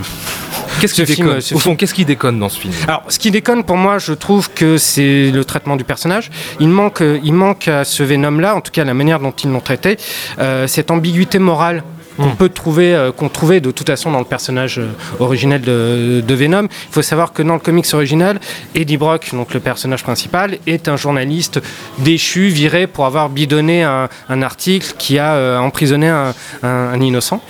Euh, 0.78 0.82
Qu'est-ce 0.82 0.94
qui 0.94 1.06
film- 1.06 1.28
déconne 1.28 1.42
Au 1.54 1.60
fond, 1.60 1.76
qu'est-ce 1.76 1.94
qui 1.94 2.06
déconne 2.06 2.40
dans 2.40 2.50
ce 2.50 2.60
film 2.60 2.74
alors, 2.88 3.04
ce 3.10 3.20
qui 3.20 3.32
déconne 3.32 3.64
pour 3.64 3.78
moi, 3.78 3.98
je 3.98 4.14
trouve 4.14 4.50
que 4.52 4.78
c'est 4.78 5.32
le 5.32 5.44
traitement 5.46 5.76
du 5.76 5.84
personnage. 5.84 6.30
Il 6.60 6.70
manque, 6.70 7.02
il 7.24 7.34
manque 7.34 7.68
à 7.68 7.84
ce 7.84 8.04
Venom-là, 8.04 8.56
en 8.56 8.62
tout 8.62 8.72
cas 8.72 8.84
la 8.84 8.94
manière 8.94 9.20
dont 9.20 9.32
ils 9.32 9.50
l'ont 9.50 9.60
traité, 9.60 9.98
euh, 10.40 10.68
cette 10.68 10.92
ambiguïté 10.92 11.40
morale 11.40 11.84
qu'on 12.18 12.36
peut 12.36 12.50
trouver, 12.50 12.94
euh, 12.96 13.12
qu'on 13.12 13.30
trouvait 13.30 13.62
de 13.62 13.72
toute 13.72 13.88
façon 13.88 14.12
dans 14.12 14.20
le 14.20 14.26
personnage 14.26 14.80
euh, 14.80 14.88
originel 15.20 15.62
de, 15.62 16.22
de 16.26 16.34
Venom. 16.36 16.64
Il 16.64 16.92
faut 16.94 17.02
savoir 17.02 17.32
que 17.34 17.42
dans 17.44 17.54
le 17.54 17.60
comics 17.60 17.94
original, 17.94 18.40
Eddie 18.76 18.98
Brock, 18.98 19.30
donc 19.34 19.54
le 19.54 19.60
personnage 19.60 20.04
principal, 20.04 20.58
est 20.68 20.88
un 20.88 20.98
journaliste 20.98 21.60
déchu, 22.00 22.48
viré 22.50 22.88
pour 22.88 23.06
avoir 23.06 23.30
bidonné 23.30 23.84
un, 23.84 24.10
un 24.30 24.42
article 24.42 24.94
qui 24.98 25.20
a 25.20 25.34
euh, 25.36 25.58
emprisonné 25.60 26.08
un, 26.10 26.34
un- 26.64 26.68
un 26.94 27.02
innocent 27.02 27.42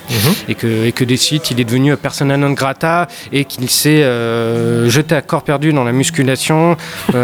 et 0.47 0.55
que, 0.55 0.85
et 0.85 0.91
que 0.91 1.03
des 1.03 1.17
suites, 1.17 1.51
il 1.51 1.59
est 1.59 1.63
devenu 1.63 1.95
persona 1.97 2.37
non 2.37 2.51
grata 2.51 3.07
et 3.31 3.45
qu'il 3.45 3.69
s'est 3.69 4.03
euh, 4.03 4.89
jeté 4.89 5.15
à 5.15 5.21
corps 5.21 5.43
perdu 5.43 5.73
dans 5.73 5.83
la 5.83 5.91
musculation. 5.91 6.75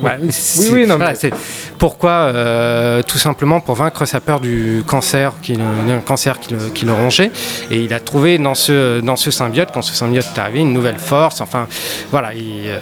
Voilà, 0.00 0.18
c'est- 0.30 0.70
oui, 0.70 0.80
non, 0.86 0.94
mais- 0.98 1.04
voilà, 1.04 1.14
c'est 1.14 1.32
pourquoi 1.78 2.32
Tout 3.06 3.18
simplement 3.18 3.60
pour 3.60 3.74
vaincre 3.74 4.04
sa 4.06 4.20
peur 4.20 4.40
du 4.40 4.82
cancer, 4.86 5.32
qui, 5.42 5.54
le- 5.54 5.92
un 5.92 6.00
cancer 6.00 6.38
qui 6.40 6.54
le, 6.54 6.58
qui 6.72 6.84
le 6.84 6.92
rongeait. 6.92 7.30
Et 7.70 7.78
il 7.80 7.92
a 7.94 8.00
trouvé 8.00 8.38
dans 8.38 8.54
ce, 8.54 9.00
dans 9.00 9.16
ce 9.16 9.30
symbiote, 9.30 9.68
quand 9.72 9.82
ce 9.82 9.94
symbiote 9.94 10.26
est 10.34 10.38
arrivé, 10.38 10.60
une 10.60 10.72
nouvelle 10.72 10.98
force. 10.98 11.40
Enfin, 11.40 11.66
voilà, 12.10 12.34
il, 12.34 12.62
euh, 12.66 12.78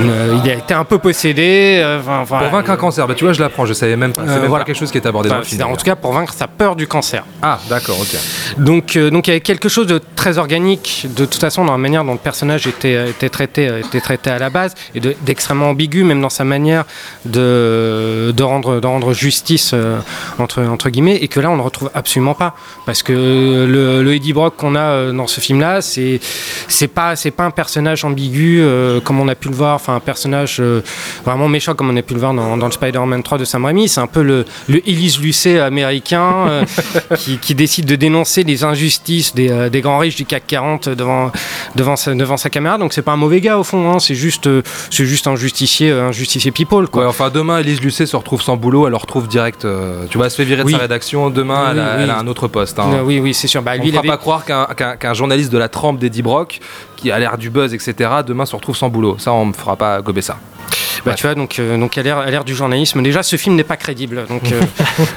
une- 0.00 0.40
il 0.44 0.50
a 0.50 0.54
été 0.54 0.74
un 0.74 0.84
peu 0.84 0.98
possédé. 0.98 1.80
euh, 1.82 2.00
enfin, 2.00 2.24
voilà. 2.26 2.48
Pour 2.48 2.58
vaincre 2.58 2.70
un 2.70 2.76
cancer, 2.76 3.06
bah, 3.06 3.14
tu 3.14 3.24
vois, 3.24 3.32
je 3.32 3.40
l'apprends, 3.40 3.66
je 3.66 3.72
savais 3.74 3.96
même 3.96 4.12
pas. 4.12 4.22
C'est 4.24 4.30
Euh, 4.32 4.40
même 4.40 4.46
voilà. 4.48 4.64
pas 4.64 4.66
quelque 4.68 4.78
chose 4.78 4.90
qui 4.90 4.98
est 4.98 5.06
abordé 5.06 5.28
Enfin, 5.28 5.36
dans 5.36 5.40
le 5.40 5.46
film. 5.46 5.62
en 5.62 5.76
tout 5.76 5.84
cas, 5.84 5.96
pour 5.96 6.12
vaincre 6.12 6.32
sa 6.34 6.46
peur 6.48 6.76
du 6.76 6.86
cancer. 6.86 7.24
Ah, 7.42 7.58
d'accord, 7.68 7.98
ok. 8.00 8.16
Donc, 8.58 8.96
euh, 8.96 9.10
donc 9.10 9.26
il 9.26 9.30
y 9.30 9.32
avait 9.32 9.40
quelque 9.40 9.68
chose 9.68 9.86
de 9.86 10.00
très 10.16 10.38
organique, 10.38 11.06
de 11.16 11.24
toute 11.24 11.40
façon, 11.40 11.64
dans 11.64 11.72
la 11.72 11.78
manière 11.78 12.04
dont 12.04 12.12
le 12.12 12.18
personnage 12.18 12.66
était, 12.66 13.10
était, 13.10 13.28
traité, 13.28 13.68
euh, 13.68 13.80
était 13.80 14.00
traité 14.00 14.30
à 14.30 14.38
la 14.38 14.50
base, 14.50 14.74
et 14.94 15.00
de- 15.00 15.14
d'extrêmement 15.22 15.70
ambigu, 15.70 16.04
même 16.04 16.20
dans 16.20 16.28
sa 16.30 16.44
manière 16.44 16.84
de, 17.24 18.32
de, 18.36 18.42
rendre, 18.42 18.80
de 18.80 18.86
rendre 18.86 19.12
justice, 19.12 19.70
euh, 19.74 19.98
entre, 20.38 20.62
entre 20.62 20.90
guillemets, 20.90 21.16
et 21.16 21.28
que 21.28 21.40
là, 21.40 21.50
on 21.50 21.56
ne 21.56 21.62
retrouve 21.62 21.90
absolument 21.94 22.34
pas. 22.34 22.54
Parce 22.86 23.02
que 23.02 23.11
le, 23.14 24.02
le 24.02 24.14
Eddie 24.14 24.32
Brock 24.32 24.54
qu'on 24.56 24.74
a 24.74 24.80
euh, 24.80 25.12
dans 25.12 25.26
ce 25.26 25.40
film-là, 25.40 25.80
c'est 25.80 26.20
c'est 26.68 26.88
pas, 26.88 27.16
c'est 27.16 27.30
pas 27.30 27.44
un 27.44 27.50
personnage 27.50 28.04
ambigu 28.04 28.60
euh, 28.60 29.00
comme 29.00 29.20
on 29.20 29.28
a 29.28 29.34
pu 29.34 29.48
le 29.48 29.54
voir, 29.54 29.74
enfin, 29.76 29.94
un 29.96 30.00
personnage 30.00 30.58
euh, 30.60 30.80
vraiment 31.24 31.48
méchant 31.48 31.74
comme 31.74 31.90
on 31.90 31.96
a 31.96 32.02
pu 32.02 32.14
le 32.14 32.20
voir 32.20 32.34
dans, 32.34 32.56
dans 32.56 32.66
le 32.66 32.72
Spider-Man 32.72 33.22
3 33.22 33.38
de 33.38 33.44
Sam 33.44 33.64
Raimi. 33.64 33.88
C'est 33.88 34.00
un 34.00 34.06
peu 34.06 34.22
le, 34.22 34.44
le 34.68 34.78
Elise 34.88 35.20
Lucet 35.20 35.58
américain 35.60 36.46
euh, 36.48 36.64
qui, 37.16 37.38
qui 37.38 37.54
décide 37.54 37.86
de 37.86 37.96
dénoncer 37.96 38.42
les 38.44 38.64
injustices 38.64 39.34
des, 39.34 39.68
des 39.70 39.80
grands 39.80 39.98
riches 39.98 40.16
du 40.16 40.24
CAC 40.24 40.44
40 40.46 40.88
devant, 40.90 41.30
devant, 41.76 41.96
sa, 41.96 42.14
devant 42.14 42.36
sa 42.36 42.50
caméra. 42.50 42.78
Donc 42.78 42.92
c'est 42.92 43.02
pas 43.02 43.12
un 43.12 43.16
mauvais 43.16 43.40
gars 43.40 43.58
au 43.58 43.64
fond, 43.64 43.92
hein. 43.92 43.98
c'est 43.98 44.14
juste, 44.14 44.48
c'est 44.90 45.04
juste 45.06 45.26
un 45.26 45.36
justicier, 45.36 45.90
un 45.90 46.12
justicier 46.12 46.50
people. 46.50 46.88
Quoi. 46.88 47.02
Ouais, 47.02 47.08
enfin, 47.08 47.30
demain, 47.30 47.58
Elise 47.58 47.80
Lucet 47.80 48.06
se 48.06 48.16
retrouve 48.16 48.42
sans 48.42 48.56
boulot, 48.56 48.86
elle 48.86 48.92
le 48.92 48.96
retrouve 48.96 49.28
direct. 49.28 49.66
tu 50.10 50.16
vois, 50.16 50.26
elle 50.26 50.30
se 50.30 50.36
fait 50.36 50.44
virer 50.44 50.62
Oui. 50.62 50.72
de 50.72 50.76
sa 50.78 50.82
rédaction. 50.82 51.30
Demain, 51.30 51.68
elle, 51.72 51.78
a, 51.78 51.82
Oui, 51.82 51.88
oui. 51.98 52.02
elle 52.04 52.10
a 52.10 52.18
un 52.18 52.26
autre 52.26 52.48
poste. 52.48 52.78
hein. 52.78 53.01
Euh, 53.02 53.06
oui, 53.06 53.20
oui, 53.20 53.34
c'est 53.34 53.48
sûr. 53.48 53.62
Bah, 53.62 53.72
On 53.74 53.74
lui, 53.76 53.82
ne 53.82 53.86
il 53.86 53.90
fera 53.92 54.00
avait- 54.00 54.08
pas 54.08 54.16
croire 54.16 54.44
qu'un 54.98 55.14
journaliste 55.14 55.52
de 55.52 55.58
la 55.58 55.68
trempe 55.68 55.98
d'Eddie 55.98 56.22
Brock, 56.22 56.60
qui 56.96 57.10
a 57.10 57.18
l'air 57.18 57.36
du 57.38 57.50
buzz, 57.50 57.74
etc., 57.74 58.10
demain 58.26 58.46
se 58.46 58.54
retrouve 58.56 58.76
sans 58.76 58.88
boulot. 58.88 59.16
Ça, 59.18 59.32
on 59.32 59.46
me 59.46 59.52
fera 59.52 59.76
pas 59.76 60.00
gober 60.00 60.22
ça. 60.22 60.38
Bah, 61.04 61.14
tu 61.14 61.26
vois, 61.26 61.34
donc, 61.34 61.58
euh, 61.58 61.76
donc 61.78 61.98
à 61.98 62.02
l'ère 62.02 62.44
du 62.44 62.54
journalisme, 62.54 63.02
déjà 63.02 63.24
ce 63.24 63.34
film 63.36 63.56
n'est 63.56 63.64
pas 63.64 63.76
crédible. 63.76 64.24
Donc, 64.28 64.52
euh, 64.52 64.60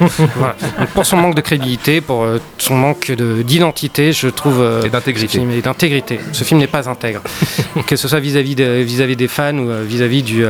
voilà. 0.36 0.56
Donc, 0.80 0.88
pour 0.88 1.06
son 1.06 1.16
manque 1.16 1.36
de 1.36 1.40
crédibilité, 1.40 2.00
pour 2.00 2.24
euh, 2.24 2.38
son 2.58 2.74
manque 2.76 3.12
de- 3.12 3.42
d'identité, 3.42 4.12
je 4.12 4.26
trouve. 4.28 4.64
Et 4.84 4.88
d'intégrité. 4.88 5.40
Et 5.56 5.62
d'intégrité. 5.62 6.18
Ce 6.32 6.42
film 6.42 6.58
n'est 6.58 6.66
pas 6.66 6.88
intègre. 6.88 7.20
que 7.86 7.94
ce 7.94 8.08
soit 8.08 8.18
vis-à-vis 8.20 8.56
de- 8.56 8.82
vis-à-vis 8.82 9.14
des 9.16 9.28
fans 9.28 9.56
ou 9.56 9.68
vis-à-vis 9.84 10.22
du, 10.24 10.44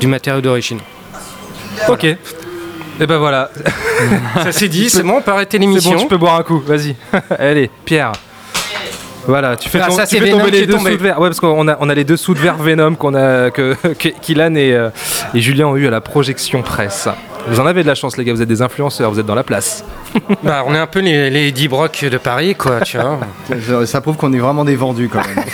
du 0.00 0.06
matériau 0.06 0.40
d'origine. 0.40 0.78
Ok. 1.88 2.06
Et 3.00 3.06
ben 3.06 3.18
voilà. 3.18 3.50
Ça 4.42 4.52
c'est 4.52 4.68
dit, 4.68 4.90
c'est 4.90 5.02
bon, 5.02 5.18
on 5.18 5.22
peut 5.22 5.30
arrêter 5.30 5.56
C'est 5.56 5.60
l'émission. 5.60 5.92
bon, 5.92 5.98
tu 6.02 6.06
peux 6.08 6.16
boire 6.16 6.36
un 6.36 6.42
coup. 6.42 6.60
Vas-y. 6.66 6.96
Allez, 7.38 7.70
Pierre. 7.84 8.12
Voilà, 9.26 9.56
tu 9.56 9.68
fais, 9.68 9.80
Ah, 9.82 9.90
ça, 9.90 10.06
tu 10.06 10.16
c'est 10.16 10.22
fais 10.24 10.30
tomber 10.30 10.50
les 10.50 10.66
deux 10.66 10.78
sous 10.78 10.84
de 10.88 10.96
verre. 10.96 11.20
Ouais, 11.20 11.28
parce 11.28 11.38
qu'on 11.40 11.68
a, 11.68 11.76
on 11.80 11.88
a 11.90 11.94
les 11.94 12.04
deux 12.04 12.16
sous 12.16 12.32
de 12.32 12.38
verre 12.38 12.56
Venom 12.56 12.94
qu'on 12.94 13.14
a, 13.14 13.50
que, 13.50 13.74
que- 13.98 14.08
qu'Ilan 14.08 14.54
et, 14.54 14.72
euh, 14.72 14.88
et 15.34 15.40
Julien 15.40 15.66
ont 15.66 15.76
eu 15.76 15.86
à 15.86 15.90
la 15.90 16.00
projection 16.00 16.62
presse. 16.62 17.08
Vous 17.46 17.60
en 17.60 17.66
avez 17.66 17.82
de 17.82 17.88
la 17.88 17.94
chance, 17.94 18.16
les 18.16 18.24
gars. 18.24 18.32
Vous 18.32 18.40
êtes 18.42 18.48
des 18.48 18.62
influenceurs, 18.62 19.10
vous 19.10 19.20
êtes 19.20 19.26
dans 19.26 19.34
la 19.34 19.42
place. 19.44 19.84
Bah, 20.42 20.64
on 20.66 20.74
est 20.74 20.78
un 20.78 20.86
peu 20.86 21.00
les, 21.00 21.28
les 21.28 21.48
Eddie 21.48 21.68
Brock 21.68 22.04
de 22.10 22.16
Paris, 22.16 22.54
quoi, 22.54 22.80
tu 22.80 22.96
vois. 22.98 23.86
Ça 23.86 24.00
prouve 24.00 24.16
qu'on 24.16 24.32
est 24.32 24.38
vraiment 24.38 24.64
des 24.64 24.76
vendus 24.76 25.10
quand 25.12 25.20
même. 25.26 25.44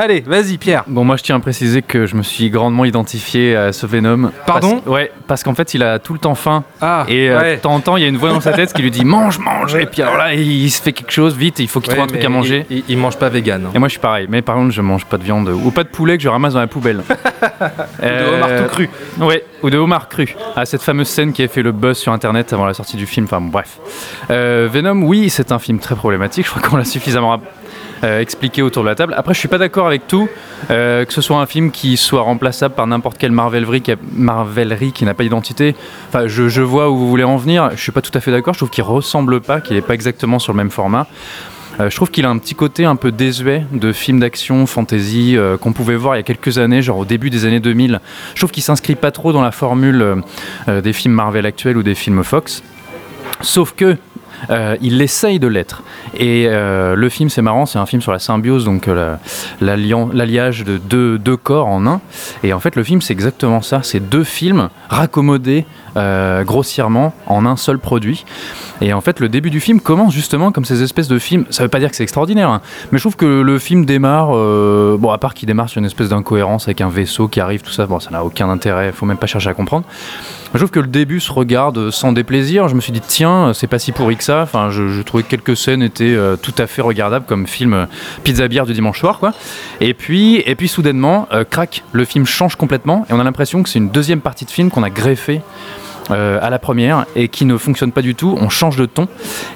Allez, 0.00 0.20
vas-y, 0.20 0.58
Pierre. 0.58 0.84
Bon, 0.86 1.02
moi 1.04 1.16
je 1.16 1.24
tiens 1.24 1.34
à 1.34 1.40
préciser 1.40 1.82
que 1.82 2.06
je 2.06 2.14
me 2.14 2.22
suis 2.22 2.50
grandement 2.50 2.84
identifié 2.84 3.56
à 3.56 3.72
ce 3.72 3.84
Venom. 3.84 4.30
Pardon 4.46 4.76
Parce- 4.76 4.86
Ouais, 4.86 5.10
parce 5.26 5.42
qu'en 5.42 5.54
fait 5.54 5.74
il 5.74 5.82
a 5.82 5.98
tout 5.98 6.12
le 6.12 6.20
temps 6.20 6.36
faim. 6.36 6.62
Ah, 6.80 7.04
Et 7.08 7.28
euh, 7.28 7.40
ouais. 7.40 7.56
de 7.56 7.60
temps 7.62 7.74
en 7.74 7.80
temps, 7.80 7.96
il 7.96 8.02
y 8.02 8.06
a 8.06 8.08
une 8.08 8.16
voix 8.16 8.30
dans 8.30 8.40
sa 8.40 8.52
tête 8.52 8.72
qui 8.72 8.82
lui 8.82 8.92
dit 8.92 9.04
mange, 9.04 9.40
mange. 9.40 9.74
Et 9.74 9.86
puis 9.86 10.00
alors 10.02 10.16
là, 10.16 10.34
il 10.34 10.70
se 10.70 10.80
fait 10.80 10.92
quelque 10.92 11.10
chose 11.10 11.36
vite, 11.36 11.58
il 11.58 11.66
faut 11.66 11.80
qu'il 11.80 11.90
Ouais, 11.90 11.96
trouve 11.96 12.04
un 12.04 12.12
truc 12.12 12.24
à 12.24 12.28
manger. 12.28 12.64
Il, 12.70 12.76
il- 12.78 12.84
il 12.90 12.96
mange 12.98 13.16
pas 13.18 13.28
vegan. 13.28 13.64
hein. 13.66 13.70
Et 13.74 13.78
moi 13.80 13.88
je 13.88 13.92
suis 13.94 14.00
pareil, 14.00 14.26
mais 14.30 14.40
par 14.40 14.54
contre 14.54 14.70
je 14.70 14.82
mange 14.82 15.04
pas 15.04 15.16
de 15.18 15.24
viande 15.24 15.48
ou 15.48 15.70
pas 15.72 15.82
de 15.82 15.88
poulet 15.88 16.16
que 16.16 16.22
je 16.22 16.28
ramasse 16.28 16.52
dans 16.54 16.60
la 16.60 16.68
poubelle. 16.68 17.02
Ou 18.00 18.04
de 18.04 18.34
homard 18.34 18.48
tout 18.62 18.68
cru. 18.68 18.88
Ouais, 19.20 19.44
ou 19.62 19.70
de 19.70 19.78
homard 19.78 20.08
cru. 20.08 20.34
Ah, 20.56 20.64
cette 20.64 20.82
fameuse 20.82 21.08
scène 21.08 21.32
qui 21.32 21.42
a 21.42 21.48
fait 21.48 21.62
le 21.62 21.72
buzz 21.72 21.96
sur 21.98 22.12
internet 22.12 22.52
avant 22.52 22.66
la 22.66 22.74
sortie 22.74 22.96
du 22.96 23.06
film. 23.06 23.26
Enfin 23.26 23.40
bon, 23.40 23.48
bref. 23.48 23.78
Euh, 24.30 24.68
Venom, 24.70 25.02
oui, 25.02 25.28
c'est 25.30 25.50
un 25.52 25.58
film 25.58 25.78
très 25.80 25.96
problématique. 25.96 26.46
Je 26.46 26.50
crois 26.50 26.62
qu'on 26.62 26.76
l'a 26.76 26.84
suffisamment 26.84 27.40
euh, 28.04 28.20
expliqué 28.20 28.62
autour 28.62 28.82
de 28.82 28.88
la 28.88 28.94
table. 28.94 29.14
Après, 29.16 29.34
je 29.34 29.38
suis 29.38 29.48
pas 29.48 29.58
d'accord 29.58 29.86
avec 29.86 30.06
tout. 30.06 30.28
Euh, 30.70 31.04
que 31.04 31.12
ce 31.12 31.20
soit 31.20 31.38
un 31.38 31.46
film 31.46 31.70
qui 31.70 31.96
soit 31.96 32.22
remplaçable 32.22 32.74
par 32.74 32.86
n'importe 32.86 33.18
quelle 33.18 33.32
marvelerie 33.32 33.82
qui, 33.82 33.92
a- 33.92 34.92
qui 34.94 35.04
n'a 35.04 35.14
pas 35.14 35.22
d'identité. 35.22 35.74
Enfin, 36.08 36.26
je, 36.26 36.60
vois 36.62 36.90
où 36.90 36.96
vous 36.96 37.08
voulez 37.08 37.24
en 37.24 37.36
venir. 37.36 37.70
Je 37.74 37.80
suis 37.80 37.92
pas 37.92 38.02
tout 38.02 38.10
à 38.14 38.20
fait 38.20 38.30
d'accord. 38.30 38.54
Je 38.54 38.60
trouve 38.60 38.70
qu'il 38.70 38.84
ressemble 38.84 39.40
pas, 39.40 39.60
qu'il 39.60 39.76
est 39.76 39.82
pas 39.82 39.94
exactement 39.94 40.38
sur 40.38 40.52
le 40.52 40.56
même 40.58 40.70
format. 40.70 41.06
Euh, 41.80 41.90
je 41.90 41.96
trouve 41.96 42.10
qu'il 42.10 42.24
a 42.24 42.30
un 42.30 42.38
petit 42.38 42.56
côté 42.56 42.84
un 42.84 42.96
peu 42.96 43.12
désuet 43.12 43.64
de 43.72 43.92
film 43.92 44.18
d'action, 44.18 44.66
fantasy 44.66 45.36
euh, 45.36 45.56
qu'on 45.56 45.72
pouvait 45.72 45.94
voir 45.94 46.16
il 46.16 46.18
y 46.18 46.20
a 46.20 46.24
quelques 46.24 46.58
années, 46.58 46.82
genre 46.82 46.98
au 46.98 47.04
début 47.04 47.30
des 47.30 47.46
années 47.46 47.60
2000. 47.60 48.00
Je 48.34 48.40
trouve 48.40 48.50
qu'il 48.50 48.64
s'inscrit 48.64 48.96
pas 48.96 49.12
trop 49.12 49.32
dans 49.32 49.42
la 49.42 49.52
formule 49.52 50.22
des 50.66 50.92
films 50.92 51.14
Marvel 51.14 51.46
actuels 51.46 51.76
ou 51.76 51.82
des 51.82 51.94
films 51.94 52.24
Fox. 52.24 52.62
Sauf 53.40 53.72
que 53.76 53.96
euh, 54.50 54.76
il 54.80 55.00
essaye 55.02 55.38
de 55.38 55.46
l'être. 55.46 55.82
Et 56.14 56.46
euh, 56.48 56.94
le 56.94 57.08
film, 57.08 57.28
c'est 57.28 57.42
marrant, 57.42 57.66
c'est 57.66 57.78
un 57.78 57.86
film 57.86 58.02
sur 58.02 58.12
la 58.12 58.18
symbiose, 58.18 58.64
donc 58.64 58.88
euh, 58.88 59.16
l'alliage 59.60 60.64
de 60.64 60.78
deux, 60.78 61.36
corps 61.36 61.66
en 61.66 61.86
un. 61.86 62.00
Et 62.42 62.52
en 62.52 62.60
fait, 62.60 62.76
le 62.76 62.82
film, 62.82 63.00
c'est 63.00 63.12
exactement 63.12 63.62
ça. 63.62 63.80
C'est 63.82 64.00
deux 64.00 64.24
films 64.24 64.68
raccommodés 64.88 65.66
grossièrement 66.44 67.12
en 67.26 67.44
un 67.44 67.56
seul 67.56 67.80
produit. 67.80 68.24
Et 68.80 68.92
en 68.92 69.00
fait, 69.00 69.18
le 69.18 69.28
début 69.28 69.50
du 69.50 69.58
film 69.58 69.80
commence 69.80 70.14
justement 70.14 70.52
comme 70.52 70.64
ces 70.64 70.84
espèces 70.84 71.08
de 71.08 71.18
films. 71.18 71.44
Ça 71.50 71.64
veut 71.64 71.68
pas 71.68 71.80
dire 71.80 71.90
que 71.90 71.96
c'est 71.96 72.04
extraordinaire, 72.04 72.50
hein, 72.50 72.60
mais 72.92 72.98
je 72.98 73.02
trouve 73.02 73.16
que 73.16 73.40
le 73.40 73.58
film 73.58 73.84
démarre. 73.84 74.28
bon, 74.28 75.10
à 75.10 75.18
part 75.18 75.34
qu'il 75.34 75.48
démarre 75.48 75.68
sur 75.68 75.80
une 75.80 75.86
espèce 75.86 76.10
d'incohérence 76.10 76.68
avec 76.68 76.80
un 76.82 76.88
vaisseau 76.88 77.26
qui 77.26 77.40
arrive, 77.40 77.62
tout 77.62 77.72
ça, 77.72 77.86
bon, 77.86 77.98
ça 77.98 78.10
n'a 78.10 78.22
aucun 78.22 78.48
intérêt, 78.48 78.92
faut 78.92 79.06
même 79.06 79.16
pas 79.16 79.26
chercher 79.26 79.50
à 79.50 79.54
comprendre. 79.54 79.86
Je 80.54 80.58
trouve 80.58 80.70
que 80.70 80.80
le 80.80 80.86
début 80.86 81.20
se 81.20 81.30
regarde 81.30 81.90
sans 81.90 82.12
déplaisir. 82.12 82.68
Je 82.68 82.74
me 82.74 82.80
suis 82.80 82.92
dit, 82.92 83.02
tiens, 83.06 83.52
c'est 83.52 83.66
pas 83.66 83.78
si 83.78 83.92
pourri 83.92 84.16
que 84.16 84.24
ça. 84.24 84.48
Je, 84.70 85.02
trouvais 85.02 85.22
que 85.22 85.28
quelques 85.28 85.56
scènes 85.56 85.82
étaient 85.82 86.04
euh, 86.04 86.36
tout 86.36 86.54
à 86.56 86.66
fait 86.66 86.80
regardables 86.80 87.26
comme 87.26 87.46
film 87.46 87.74
euh, 87.74 87.86
pizza 88.24 88.48
bière 88.48 88.64
du 88.64 88.72
dimanche 88.72 88.98
soir, 88.98 89.18
quoi. 89.18 89.34
Et 89.80 89.92
puis, 89.92 90.42
et 90.46 90.54
puis 90.54 90.68
soudainement, 90.68 91.28
euh, 91.32 91.44
crac, 91.44 91.84
le 91.92 92.04
film 92.04 92.24
change 92.24 92.56
complètement 92.56 93.04
et 93.10 93.12
on 93.12 93.20
a 93.20 93.24
l'impression 93.24 93.62
que 93.62 93.68
c'est 93.68 93.78
une 93.78 93.90
deuxième 93.90 94.20
partie 94.20 94.46
de 94.46 94.50
film 94.50 94.70
qu'on 94.70 94.82
a 94.82 94.90
greffée 94.90 95.42
à 96.10 96.48
la 96.48 96.58
première 96.58 97.04
et 97.16 97.28
qui 97.28 97.44
ne 97.44 97.58
fonctionne 97.58 97.92
pas 97.92 98.00
du 98.00 98.14
tout. 98.14 98.34
On 98.40 98.48
change 98.48 98.76
de 98.76 98.86
ton. 98.86 99.08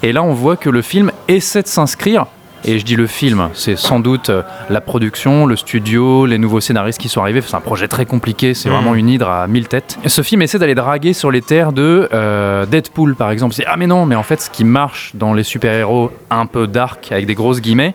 Et 0.03 0.13
là, 0.13 0.23
on 0.23 0.35
voit 0.35 0.59
que 0.59 0.69
le 0.69 0.83
film 0.83 1.11
essaie 1.27 1.63
de 1.63 1.67
s'inscrire. 1.67 2.27
Et 2.65 2.79
je 2.79 2.85
dis 2.85 2.97
le 2.97 3.07
film, 3.07 3.49
c'est 3.55 3.77
sans 3.77 3.99
doute 4.01 4.31
euh, 4.31 4.43
la 4.71 4.81
production, 4.81 5.47
le 5.47 5.57
studio, 5.57 6.27
les 6.27 6.39
nouveaux 6.39 6.61
scénaristes 6.61 7.01
qui 7.01 7.09
sont 7.09 7.21
arrivés. 7.21 7.41
C'est 7.45 7.57
un 7.57 7.61
projet 7.61 7.89
très 7.89 8.07
compliqué, 8.07 8.55
c'est 8.55 8.69
Mhm. 8.69 8.75
vraiment 8.77 8.95
une 8.95 9.09
hydre 9.09 9.29
à 9.29 9.47
mille 9.49 9.67
têtes. 9.69 9.99
Et 10.05 10.09
ce 10.09 10.23
film 10.23 10.43
essaie 10.43 10.59
d'aller 10.59 10.75
draguer 10.77 11.13
sur 11.13 11.31
les 11.31 11.43
terres 11.43 11.73
de 11.73 12.09
euh, 12.13 12.65
Deadpool, 12.67 13.17
par 13.17 13.31
exemple. 13.31 13.55
C'est 13.55 13.65
ah 13.67 13.77
mais 13.77 13.87
non, 13.89 14.07
mais 14.07 14.15
en 14.15 14.23
fait, 14.23 14.41
ce 14.41 14.51
qui 14.51 14.65
marche 14.65 15.11
dans 15.15 15.35
les 15.35 15.43
super-héros 15.43 16.11
un 16.31 16.47
peu 16.47 16.67
dark, 16.67 17.11
avec 17.11 17.27
des 17.27 17.35
grosses 17.35 17.61
guillemets, 17.61 17.95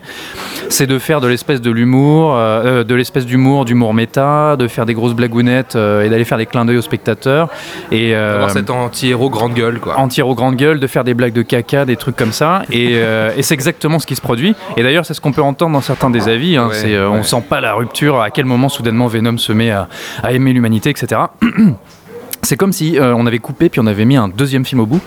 c'est 0.68 0.86
de 0.86 0.98
faire 0.98 1.20
de 1.20 1.28
l'espèce 1.28 1.60
de 1.62 1.70
l'humour, 1.70 2.34
euh, 2.36 2.84
de 2.84 2.94
l'espèce 2.94 3.24
d'humour, 3.26 3.64
d'humour 3.64 3.94
méta, 3.94 4.56
de 4.56 4.68
faire 4.68 4.84
des 4.86 4.94
grosses 4.94 5.14
blagounettes 5.14 5.76
euh, 5.76 6.02
et 6.04 6.08
d'aller 6.10 6.24
faire 6.24 6.38
des 6.38 6.46
clins 6.46 6.64
d'œil 6.64 6.76
aux 6.78 6.82
spectateurs. 6.82 7.48
Et 7.90 8.14
Avoir 8.14 8.50
cet 8.50 8.68
anti-héros 8.70 9.30
grande 9.30 9.54
gueule, 9.54 9.80
quoi. 9.80 9.98
anti-héros 9.98 10.34
grande 10.34 10.56
gueule, 10.56 10.78
de 10.78 10.86
faire 10.86 11.04
des 11.04 11.14
blagues 11.14 11.32
de 11.32 11.42
caca, 11.42 11.84
des 11.86 11.96
trucs 11.96 12.16
comme 12.16 12.32
ça. 12.32 12.62
Et, 12.70 12.92
et 12.92 13.42
c'est 13.42 13.54
exactement 13.54 13.98
ce 13.98 14.06
qui 14.06 14.14
se 14.14 14.20
produit. 14.20 14.54
Et 14.76 14.82
d'ailleurs, 14.82 15.06
c'est 15.06 15.14
ce 15.14 15.20
qu'on 15.20 15.32
peut 15.32 15.42
entendre 15.42 15.72
dans 15.72 15.80
certains 15.80 16.10
des 16.10 16.28
avis. 16.28 16.56
hein. 16.56 16.68
Ouais, 16.68 16.74
c'est, 16.74 16.94
euh, 16.94 17.08
ouais. 17.08 17.18
On 17.18 17.22
sent 17.22 17.42
pas 17.48 17.60
la 17.60 17.74
rupture, 17.74 18.20
à 18.20 18.30
quel 18.30 18.44
moment 18.44 18.68
soudainement 18.68 19.06
Venom 19.06 19.38
se 19.38 19.52
met 19.52 19.70
à, 19.70 19.88
à 20.22 20.32
aimer 20.32 20.52
l'humanité, 20.52 20.90
etc. 20.90 21.20
c'est 22.42 22.56
comme 22.56 22.72
si 22.72 22.98
euh, 22.98 23.14
on 23.16 23.26
avait 23.26 23.38
coupé 23.38 23.68
puis 23.68 23.80
on 23.80 23.86
avait 23.86 24.04
mis 24.04 24.16
un 24.16 24.28
deuxième 24.28 24.64
film 24.64 24.80
au 24.80 24.86
bout. 24.86 25.00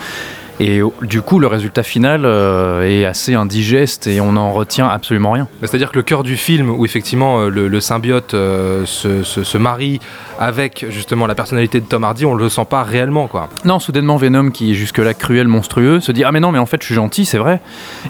Et 0.64 0.80
du 1.02 1.24
coup, 1.24 1.40
le 1.40 1.48
résultat 1.48 1.82
final 1.82 2.22
euh, 2.24 2.84
est 2.88 3.04
assez 3.04 3.34
indigeste 3.34 4.06
et 4.06 4.22
on 4.22 4.34
n'en 4.34 4.52
retient 4.52 4.88
absolument 4.88 5.32
rien. 5.32 5.48
C'est-à-dire 5.62 5.92
que 5.92 5.96
le 5.98 6.04
cœur 6.04 6.22
du 6.22 6.38
film, 6.38 6.70
où 6.70 6.86
effectivement 6.86 7.40
euh, 7.42 7.50
le, 7.50 7.68
le 7.68 7.80
symbiote 7.80 8.36
euh, 8.36 8.86
se, 8.86 9.24
se- 9.24 9.44
se 9.44 9.58
marie 9.58 10.00
avec 10.38 10.86
justement 10.90 11.26
la 11.26 11.34
personnalité 11.34 11.80
de 11.80 11.86
Tom 11.86 12.04
Hardy, 12.04 12.26
on 12.28 12.36
le 12.36 12.48
sent 12.48 12.66
pas 12.70 12.84
réellement, 12.84 13.26
quoi. 13.28 13.50
Non, 13.66 13.80
soudainement 13.80 14.18
Venom, 14.18 14.52
qui 14.52 14.72
est 14.72 14.76
jusque-là 14.76 15.16
cruel, 15.16 15.48
monstrueux, 15.48 16.00
se 16.00 16.12
dit 16.12 16.24
Ah, 16.24 16.32
mais 16.32 16.40
non, 16.40 16.52
mais 16.52 16.60
en 16.60 16.68
fait, 16.68 16.80
je 16.82 16.86
suis 16.86 16.96
gentil, 16.96 17.26
c'est 17.26 17.40
vrai. 17.40 17.60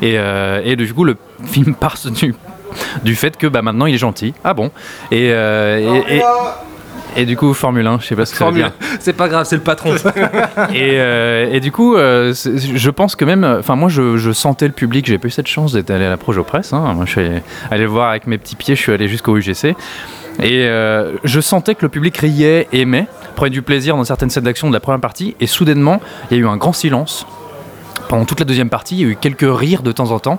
Et, 0.01 0.15
euh, 0.17 0.59
et 0.65 0.75
du 0.75 0.93
coup, 0.93 1.05
le 1.05 1.15
film 1.45 1.73
part 1.73 1.95
du, 2.19 2.35
du 3.05 3.15
fait 3.15 3.37
que 3.37 3.47
bah, 3.47 3.61
maintenant 3.61 3.85
il 3.85 3.95
est 3.95 3.97
gentil. 3.97 4.33
Ah 4.43 4.53
bon? 4.53 4.71
Et, 5.11 5.29
euh, 5.31 6.03
et, 6.09 6.17
et- 6.17 6.21
et 7.15 7.25
du 7.25 7.35
coup, 7.37 7.53
Formule 7.53 7.85
1, 7.87 7.99
je 7.99 8.07
sais 8.07 8.15
pas 8.15 8.25
ce 8.25 8.31
que 8.31 8.37
ça 8.37 8.45
veut 8.45 8.51
Formule, 8.51 8.71
dire. 8.79 8.97
c'est 8.99 9.13
pas 9.13 9.27
grave, 9.27 9.45
c'est 9.45 9.55
le 9.55 9.61
patron. 9.61 9.91
Et, 10.73 10.99
euh, 10.99 11.49
et 11.51 11.59
du 11.59 11.71
coup, 11.71 11.95
euh, 11.95 12.33
c'est- 12.33 12.57
je 12.77 12.89
pense 12.89 13.15
que 13.15 13.25
même, 13.25 13.43
enfin 13.59 13.75
moi 13.75 13.89
je, 13.89 14.17
je 14.17 14.31
sentais 14.31 14.67
le 14.67 14.73
public, 14.73 15.05
j'ai 15.05 15.17
pas 15.17 15.27
eu 15.27 15.31
cette 15.31 15.47
chance 15.47 15.73
d'être 15.73 15.89
allé 15.91 16.05
à 16.05 16.09
la 16.09 16.17
Projo 16.17 16.43
Presse, 16.43 16.73
hein. 16.73 16.93
moi 16.93 17.05
je 17.05 17.11
suis 17.11 17.21
allé, 17.71 17.85
voir 17.85 18.09
avec 18.09 18.27
mes 18.27 18.37
petits 18.37 18.55
pieds, 18.55 18.75
je 18.75 18.81
suis 18.81 18.91
allé 18.93 19.07
jusqu'au 19.07 19.35
UGC, 19.37 19.75
et 20.41 20.65
euh, 20.67 21.13
je 21.23 21.39
sentais 21.41 21.75
que 21.75 21.81
le 21.83 21.89
public 21.89 22.15
riait, 22.17 22.67
aimait, 22.71 23.07
prenait 23.35 23.49
du 23.51 23.61
plaisir 23.61 23.95
dans 23.97 24.03
certaines 24.03 24.29
scènes 24.29 24.43
d'action 24.45 24.69
de 24.69 24.73
la 24.73 24.79
première 24.79 25.01
partie, 25.01 25.35
et 25.39 25.47
soudainement, 25.47 25.99
il 26.29 26.37
y 26.37 26.39
a 26.39 26.43
eu 26.43 26.47
un 26.47 26.57
grand 26.57 26.73
silence. 26.73 27.25
Pendant 28.11 28.25
toute 28.25 28.39
la 28.41 28.45
deuxième 28.45 28.67
partie, 28.69 28.95
il 28.97 29.01
y 29.01 29.05
a 29.05 29.07
eu 29.07 29.15
quelques 29.15 29.47
rires 29.47 29.83
de 29.83 29.93
temps 29.93 30.11
en 30.11 30.19
temps, 30.19 30.37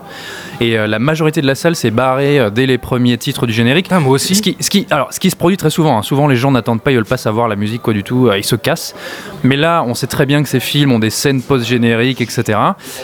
et 0.60 0.78
euh, 0.78 0.86
la 0.86 0.98
majorité 0.98 1.40
de 1.40 1.46
la 1.46 1.54
salle 1.54 1.74
s'est 1.74 1.90
barrée 1.90 2.38
euh, 2.38 2.50
dès 2.50 2.66
les 2.66 2.76
premiers 2.76 3.16
titres 3.16 3.46
du 3.46 3.54
générique. 3.54 3.86
Putain, 3.86 3.98
moi 4.00 4.12
aussi. 4.12 4.34
Ce 4.34 4.42
qui, 4.42 4.58
ce 4.60 4.68
qui- 4.68 4.86
alors, 4.90 5.10
ce 5.10 5.18
qui 5.18 5.30
se 5.30 5.36
produit 5.36 5.56
très 5.56 5.70
souvent, 5.70 5.96
hein. 5.96 6.02
souvent 6.02 6.28
les 6.28 6.36
gens 6.36 6.50
n'attendent 6.50 6.82
pas, 6.82 6.90
ils 6.90 6.96
veulent 6.96 7.06
pas 7.06 7.16
savoir 7.16 7.48
la 7.48 7.56
musique, 7.56 7.80
quoi 7.80 7.94
du 7.94 8.02
tout, 8.04 8.28
euh, 8.28 8.36
ils 8.36 8.44
se 8.44 8.56
cassent. 8.56 8.94
Mais 9.42 9.56
là, 9.56 9.82
on 9.86 9.94
sait 9.94 10.06
très 10.06 10.26
bien 10.26 10.42
que 10.42 10.50
ces 10.50 10.60
films 10.60 10.92
ont 10.92 10.98
des 10.98 11.08
scènes 11.08 11.40
post-génériques, 11.40 12.20
etc. 12.20 12.58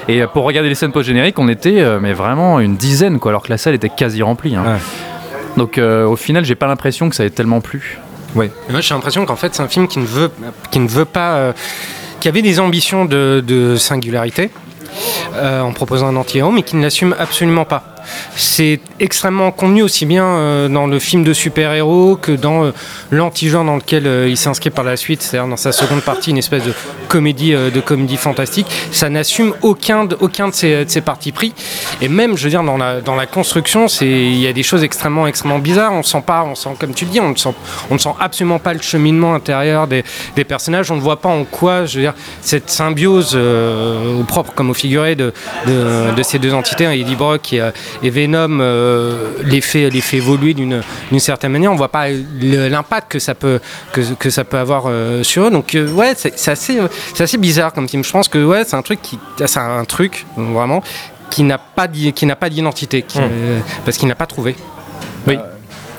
Et 0.07 0.21
euh, 0.21 0.27
pour 0.27 0.45
regarder 0.45 0.69
les 0.69 0.75
scènes 0.75 0.93
post-génériques, 0.93 1.39
on 1.39 1.49
était 1.49 1.81
euh, 1.81 1.99
mais 1.99 2.13
vraiment 2.13 2.61
une 2.61 2.77
dizaine, 2.77 3.19
quoi, 3.21 3.31
alors 3.31 3.43
que 3.45 3.49
la 3.51 3.57
salle 3.57 3.73
était 3.73 3.89
quasi 3.89 4.23
remplie. 4.23 4.55
hein. 4.55 4.65
Donc 5.57 5.79
euh, 5.79 6.05
au 6.07 6.17
final, 6.17 6.45
j'ai 6.45 6.57
pas 6.57 6.67
l'impression 6.67 7.09
que 7.09 7.17
ça 7.17 7.25
ait 7.25 7.31
tellement 7.31 7.63
plu. 7.63 7.99
Et 8.69 8.73
moi, 8.73 8.83
j'ai 8.83 8.93
l'impression 8.95 9.25
qu'en 9.25 9.37
fait, 9.37 9.55
c'est 9.55 9.63
un 9.63 9.69
film 9.69 9.89
qui 9.89 9.99
ne 9.99 10.05
veut, 10.05 10.31
qui 10.71 10.79
ne 10.79 10.89
veut 10.89 11.07
pas, 11.07 11.37
euh, 11.37 11.53
qui 12.21 12.29
avait 12.29 12.43
des 12.43 12.61
ambitions 12.61 13.05
de, 13.05 13.77
singularité 13.79 14.51
euh, 15.35 15.61
en 15.61 15.73
proposant 15.73 16.09
un 16.09 16.17
anti-héros, 16.17 16.51
mais 16.51 16.63
qui 16.63 16.77
ne 16.77 16.83
l'assume 16.83 17.15
absolument 17.19 17.65
pas. 17.65 17.95
C'est 18.37 18.81
extrêmement 19.01 19.51
contenu 19.51 19.83
aussi 19.83 20.07
bien 20.07 20.25
euh, 20.25 20.69
dans 20.69 20.87
le 20.87 20.99
film 20.99 21.25
de 21.25 21.33
super-héros 21.33 22.17
que 22.17 22.33
dans 22.33 22.65
euh, 22.65 22.73
l'anti-genre 23.11 23.65
dans 23.65 23.77
lequel 23.77 24.07
euh, 24.07 24.29
il 24.29 24.37
s'inscrit 24.37 24.71
par 24.71 24.85
la 24.85 24.97
suite, 24.97 25.23
c'est-à-dire 25.23 25.49
dans 25.49 25.57
sa 25.57 25.73
seconde 25.73 26.03
partie, 26.03 26.31
une 26.31 26.39
espèce 26.39 26.65
de 26.65 26.73
comédie, 27.09 27.53
de 27.53 27.81
comédie 27.81 28.17
fantastique. 28.17 28.67
Ça 28.93 29.09
n'assume 29.09 29.55
aucun 29.63 30.05
de, 30.05 30.17
aucun 30.21 30.49
de 30.49 30.55
ses, 30.55 30.85
de 30.85 30.91
ses 30.91 31.01
partis 31.01 31.33
pris. 31.33 31.55
Et 32.01 32.09
même, 32.09 32.37
je 32.37 32.45
veux 32.45 32.51
dire, 32.51 32.63
dans 32.63 32.77
la, 32.77 33.01
dans 33.01 33.15
la 33.15 33.27
construction, 33.27 33.87
il 34.01 34.39
y 34.39 34.47
a 34.47 34.53
des 34.53 34.63
choses 34.63 34.85
extrêmement, 34.85 35.27
extrêmement 35.27 35.59
bizarres. 35.59 35.93
On 35.93 36.03
sent 36.03 36.23
pas, 36.27 36.45
on 36.45 36.55
sent, 36.55 36.71
comme 36.79 36.95
tu 36.95 37.07
le 37.07 37.11
dis, 37.11 37.21
on 37.21 37.31
ne 37.31 37.37
sent, 37.37 37.55
on 37.91 37.95
ne 37.95 37.99
sent 37.99 38.15
absolument 38.21 38.59
pas 38.59 38.75
le 38.75 38.83
cheminement 38.83 39.35
intérieur 39.35 39.87
des, 39.87 40.05
des 40.37 40.45
personnages. 40.45 40.91
On 40.91 40.97
ne 40.97 41.01
voit 41.01 41.21
pas 41.21 41.29
en 41.29 41.45
quoi, 41.45 41.87
je 41.87 41.97
veux 41.97 42.03
dire, 42.03 42.15
cette 42.43 42.71
symbiose 42.71 43.37
au 43.37 44.25
propre 44.25 44.53
comme 44.55 44.71
au 44.71 44.75
figuré 44.75 45.15
de, 45.15 45.33
de, 45.67 46.15
de 46.15 46.23
ces 46.23 46.39
deux 46.39 46.55
entités, 46.55 46.87
hein, 46.87 46.93
Eddie 46.93 47.17
Brock 47.17 47.53
et, 47.53 47.61
et 48.03 48.11
Venom, 48.11 48.59
euh, 48.61 49.33
les, 49.45 49.61
fait, 49.61 49.91
les 49.91 50.01
fait 50.01 50.19
évoluer 50.19 50.55
d'une, 50.55 50.83
certaine 51.19 51.53
manière. 51.53 51.71
On 51.71 51.75
ne 51.75 51.79
voit 51.79 51.89
pas 51.91 52.07
l'impact 52.41 53.13
que 53.13 53.19
ça 53.19 53.35
peut, 53.35 53.61
que, 53.93 54.01
que 54.19 54.31
ça 54.31 54.45
peut 54.45 54.59
avoir 54.59 54.85
euh, 54.87 55.23
sur 55.23 55.45
eux. 55.47 55.51
Donc, 55.51 55.75
euh, 55.75 55.91
ouais, 55.93 56.13
c'est, 56.17 56.49
assez, 56.49 56.79
euh, 56.79 56.89
c'est 57.15 57.25
assez 57.25 57.39
bizarre 57.39 57.73
comme 57.73 57.89
film. 57.89 58.05
Je 58.05 58.11
pense 58.13 58.29
que 58.29 58.45
ouais, 58.45 58.65
c'est 58.65 58.77
un 58.77 58.83
truc 58.83 59.01
qui, 59.03 59.19
c'est 59.47 59.59
un 59.59 59.85
truc 59.85 60.27
vraiment 60.37 60.83
qui 61.31 61.43
n'a 61.43 61.59
pas, 61.59 61.89
d'i- 61.89 62.13
qui 62.13 62.25
n'a 62.27 62.37
pas 62.37 62.49
d'identité, 62.51 63.05
Hmm. 63.15 63.19
euh, 63.21 63.59
parce 63.85 63.97
qu'il 63.99 64.09
n'a 64.09 64.15
pas 64.15 64.27
trouvé. 64.27 64.57
Oui. 65.27 65.39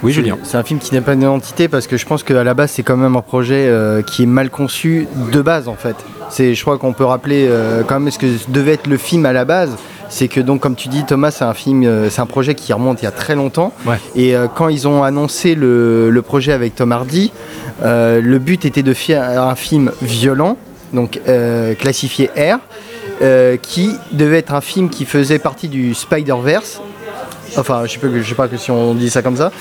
Oui, 0.01 0.13
Julien. 0.13 0.37
C'est 0.43 0.55
un 0.55 0.63
film 0.63 0.79
qui 0.79 0.93
n'a 0.95 1.01
pas 1.01 1.13
d'identité 1.13 1.67
parce 1.67 1.85
que 1.85 1.97
je 1.97 2.05
pense 2.05 2.23
qu'à 2.23 2.41
la 2.43 2.53
base 2.53 2.71
c'est 2.71 2.83
quand 2.83 2.95
même 2.95 3.17
un 3.17 3.21
projet 3.21 3.65
euh, 3.67 4.01
qui 4.01 4.23
est 4.23 4.25
mal 4.25 4.49
conçu 4.49 5.07
de 5.33 5.41
base 5.41 5.67
en 5.67 5.75
fait. 5.75 5.97
C'est, 6.29 6.55
je 6.55 6.61
crois 6.61 6.77
qu'on 6.77 6.93
peut 6.93 7.03
rappeler 7.03 7.47
euh, 7.49 7.83
quand 7.85 7.99
même 7.99 8.09
ce 8.09 8.17
que 8.17 8.27
devait 8.47 8.75
être 8.75 8.87
le 8.87 8.97
film 8.97 9.25
à 9.25 9.33
la 9.33 9.43
base. 9.43 9.75
C'est 10.09 10.27
que 10.27 10.41
donc 10.41 10.59
comme 10.61 10.75
tu 10.75 10.89
dis 10.89 11.05
Thomas, 11.05 11.31
c'est 11.31 11.45
un 11.45 11.53
film, 11.53 11.83
euh, 11.83 12.09
c'est 12.09 12.21
un 12.21 12.25
projet 12.25 12.55
qui 12.55 12.73
remonte 12.73 13.01
il 13.01 13.05
y 13.05 13.07
a 13.07 13.11
très 13.11 13.35
longtemps. 13.35 13.73
Ouais. 13.85 13.97
Et 14.15 14.35
euh, 14.35 14.47
quand 14.53 14.67
ils 14.67 14.87
ont 14.87 15.03
annoncé 15.03 15.55
le, 15.55 16.09
le 16.09 16.21
projet 16.21 16.51
avec 16.51 16.75
Tom 16.75 16.91
Hardy, 16.91 17.31
euh, 17.83 18.19
le 18.21 18.39
but 18.39 18.65
était 18.65 18.83
de 18.83 18.93
faire 18.93 19.23
un 19.41 19.55
film 19.55 19.91
violent, 20.01 20.57
donc 20.93 21.21
euh, 21.27 21.75
classifié 21.75 22.29
R, 22.35 22.59
qui 23.61 23.95
devait 24.13 24.37
être 24.37 24.53
un 24.53 24.61
film 24.61 24.89
qui 24.89 25.03
faisait 25.03 25.39
partie 25.39 25.67
du 25.67 25.93
Spider-Verse 25.93 26.81
Enfin, 27.57 27.83
je 27.85 27.91
sais 27.93 27.99
pas, 27.99 28.07
je 28.15 28.23
sais 28.27 28.35
pas 28.35 28.47
que 28.47 28.57
si 28.57 28.71
on 28.71 28.93
dit 28.93 29.09
ça 29.09 29.21
comme 29.21 29.35
ça. 29.37 29.51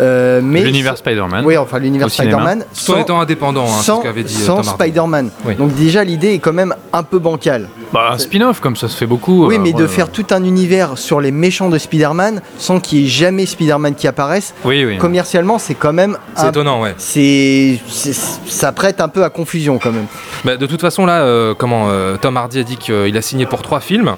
Euh, 0.00 0.40
mais 0.42 0.62
L'univers 0.62 0.96
Spider-Man. 0.96 1.44
Oui, 1.44 1.56
enfin 1.56 1.78
l'univers. 1.78 2.10
Spider-Man. 2.10 2.64
Tout 2.86 2.92
en 2.92 2.98
étant 3.00 3.20
indépendant, 3.20 3.64
hein, 3.64 3.82
sans, 3.82 3.98
ce 3.98 4.02
qu'avait 4.02 4.22
dit 4.22 4.36
euh, 4.42 4.46
sans. 4.46 4.62
Spider-Man. 4.62 5.30
Oui. 5.44 5.54
Donc 5.56 5.74
déjà 5.74 6.04
l'idée 6.04 6.32
est 6.34 6.38
quand 6.38 6.52
même 6.52 6.74
un 6.92 7.02
peu 7.02 7.18
bancale. 7.18 7.68
Bah, 7.92 8.10
un 8.12 8.18
spin-off, 8.18 8.60
comme 8.60 8.76
ça 8.76 8.88
se 8.88 8.96
fait 8.96 9.06
beaucoup. 9.06 9.46
Oui, 9.46 9.56
euh, 9.56 9.60
mais 9.62 9.72
de 9.72 9.82
ouais, 9.82 9.88
faire 9.88 10.10
tout 10.10 10.26
un 10.30 10.42
univers 10.44 10.98
sur 10.98 11.20
les 11.20 11.30
méchants 11.30 11.68
de 11.68 11.78
Spider-Man 11.78 12.42
sans 12.58 12.80
qu'il 12.80 13.00
y 13.00 13.04
ait 13.04 13.08
jamais 13.08 13.46
Spider-Man 13.46 13.94
qui 13.94 14.08
apparaisse, 14.08 14.54
Oui, 14.64 14.84
oui. 14.84 14.98
commercialement 14.98 15.58
c'est 15.58 15.74
quand 15.74 15.92
même 15.92 16.16
C'est 16.36 16.48
étonnant, 16.48 16.80
ouais. 16.82 16.94
c'est 16.98 17.78
c'est- 17.88 18.14
ça 18.46 18.72
prête 18.72 19.00
un 19.00 19.08
peu 19.08 19.24
à 19.24 19.30
confusion 19.30 19.78
quand 19.78 19.92
même. 19.92 20.06
Bah, 20.44 20.56
de 20.56 20.66
toute 20.66 20.80
façon, 20.80 21.06
là, 21.06 21.22
euh, 21.22 21.54
comment 21.56 21.86
euh, 21.88 22.16
Tom 22.20 22.36
Hardy 22.36 22.60
a 22.60 22.62
dit 22.62 22.76
qu'il 22.76 23.16
a 23.16 23.22
signé 23.22 23.46
pour 23.46 23.62
trois 23.62 23.80
films. 23.80 24.16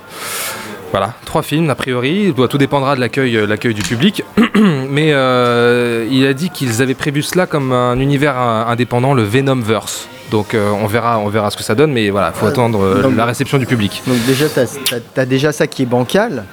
Voilà, 0.92 1.12
trois 1.24 1.42
films 1.42 1.68
a 1.70 1.74
priori. 1.74 2.32
Doit- 2.32 2.48
Tout 2.48 2.58
dépendra 2.58 2.94
de 2.96 3.00
l'accueil, 3.00 3.36
euh, 3.36 3.46
l'accueil 3.46 3.74
du 3.74 3.82
public. 3.82 4.22
Mais 4.90 5.10
euh, 5.12 6.06
il 6.10 6.26
a 6.26 6.32
dit 6.32 6.48
qu'ils 6.50 6.80
avaient 6.80 6.94
prévu 6.94 7.22
cela 7.22 7.46
comme 7.46 7.72
un 7.72 7.98
univers 7.98 8.34
euh, 8.38 8.64
indépendant, 8.66 9.12
le 9.12 9.22
Venomverse. 9.24 10.08
Donc 10.30 10.54
euh, 10.54 10.70
on 10.82 10.86
verra, 10.86 11.18
on 11.18 11.28
verra 11.28 11.50
ce 11.50 11.56
que 11.56 11.62
ça 11.62 11.74
donne. 11.74 11.92
Mais 11.92 12.08
voilà, 12.10 12.32
faut 12.32 12.46
attendre 12.46 13.02
donc- 13.02 13.16
la 13.16 13.24
réception 13.26 13.58
du 13.58 13.66
public. 13.66 14.02
Donc 14.06 14.16
déjà, 14.26 14.46
tu 14.48 15.20
as, 15.20 15.26
déjà 15.26 15.52
ça 15.52 15.66
qui 15.66 15.82
est 15.82 15.86
bancal. 15.86 16.44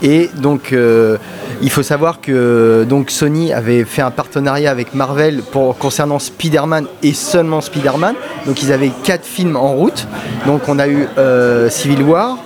Et 0.00 0.30
donc, 0.36 0.72
euh, 0.72 1.16
il 1.60 1.70
faut 1.70 1.82
savoir 1.82 2.20
que 2.20 2.86
donc 2.88 3.10
Sony 3.10 3.52
avait 3.52 3.84
fait 3.84 4.02
un 4.02 4.12
partenariat 4.12 4.70
avec 4.70 4.94
Marvel 4.94 5.42
pour, 5.50 5.76
concernant 5.76 6.20
Spider-Man 6.20 6.86
et 7.02 7.12
seulement 7.14 7.60
Spider-Man. 7.60 8.14
Donc, 8.46 8.62
ils 8.62 8.70
avaient 8.72 8.92
quatre 9.02 9.24
films 9.24 9.56
en 9.56 9.72
route. 9.72 10.06
Donc, 10.46 10.68
on 10.68 10.78
a 10.78 10.86
eu 10.86 11.08
euh, 11.18 11.68
Civil 11.68 12.02
War, 12.02 12.36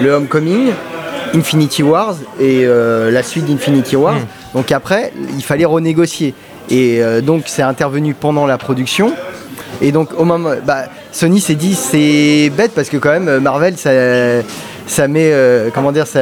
le 0.00 0.10
Homecoming, 0.10 0.72
Infinity 1.34 1.82
Wars 1.82 2.16
et 2.40 2.62
euh, 2.64 3.10
la 3.10 3.22
suite 3.22 3.46
d'Infinity 3.46 3.96
Wars. 3.96 4.18
Donc, 4.54 4.72
après, 4.72 5.12
il 5.36 5.42
fallait 5.42 5.64
renégocier. 5.64 6.34
Et 6.70 7.02
euh, 7.02 7.20
donc, 7.20 7.44
c'est 7.46 7.62
intervenu 7.62 8.14
pendant 8.14 8.46
la 8.46 8.58
production. 8.58 9.12
Et 9.82 9.92
donc 9.92 10.18
au 10.18 10.24
moment, 10.24 10.52
bah, 10.64 10.84
Sony 11.12 11.38
s'est 11.38 11.54
dit 11.54 11.74
c'est 11.74 12.50
bête 12.56 12.72
parce 12.74 12.88
que 12.88 12.96
quand 12.96 13.10
même 13.10 13.40
Marvel 13.40 13.76
ça, 13.76 13.90
ça 14.86 15.08
met 15.08 15.30
euh, 15.32 15.70
comment 15.74 15.92
dire 15.92 16.06
ça, 16.06 16.20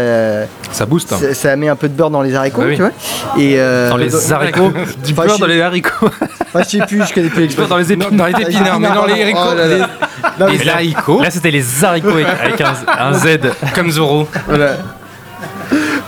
Ça 0.73 0.87
booste. 0.87 1.13
hein. 1.13 1.17
ça, 1.21 1.35
ça 1.35 1.57
met 1.57 1.69
un 1.69 1.77
peu 1.77 1.89
de 1.89 1.95
beurre 1.95 2.11
dans 2.11 2.23
les 2.23 2.35
haricots, 2.35 2.63
Bah 2.63 2.67
oui. 2.69 2.77
tu 2.77 2.83
vois. 2.83 2.91
Et 3.39 3.55
euh, 3.59 3.89
Dans 3.91 3.97
les 3.97 4.33
haricots. 4.33 4.73
Du 5.05 5.13
beurre 5.13 5.35
je- 5.35 5.41
dans 5.41 5.47
les 5.47 5.61
haricots. 5.61 5.91
Enfin, 6.57 6.63
je 6.65 6.79
sais 6.79 6.87
plus, 6.87 7.03
je 7.05 7.13
connais 7.13 7.29
plus 7.31 7.43
l'expression. 7.43 7.69
dans 7.75 7.79
les 7.79 7.93
épines. 7.93 8.17
Dans 8.17 8.27
les 8.27 8.41
épinards, 8.43 8.79
mais 8.79 8.89
non, 8.91 9.07
les 9.07 9.23
haricots. 9.23 9.39
Oh 9.51 9.55
là 9.57 9.67
là. 9.67 9.89
Non, 10.39 10.47
Les 10.47 10.69
haricots. 10.69 11.21
Là, 11.21 11.31
c'était 11.31 11.51
les 11.51 11.65
haricots 11.85 12.11
avec, 12.11 12.27
avec 12.29 12.61
un, 12.61 12.75
un 12.99 13.13
Z. 13.13 13.27
Comme 13.75 13.91
Zoro. 13.91 14.29
voilà. 14.47 14.77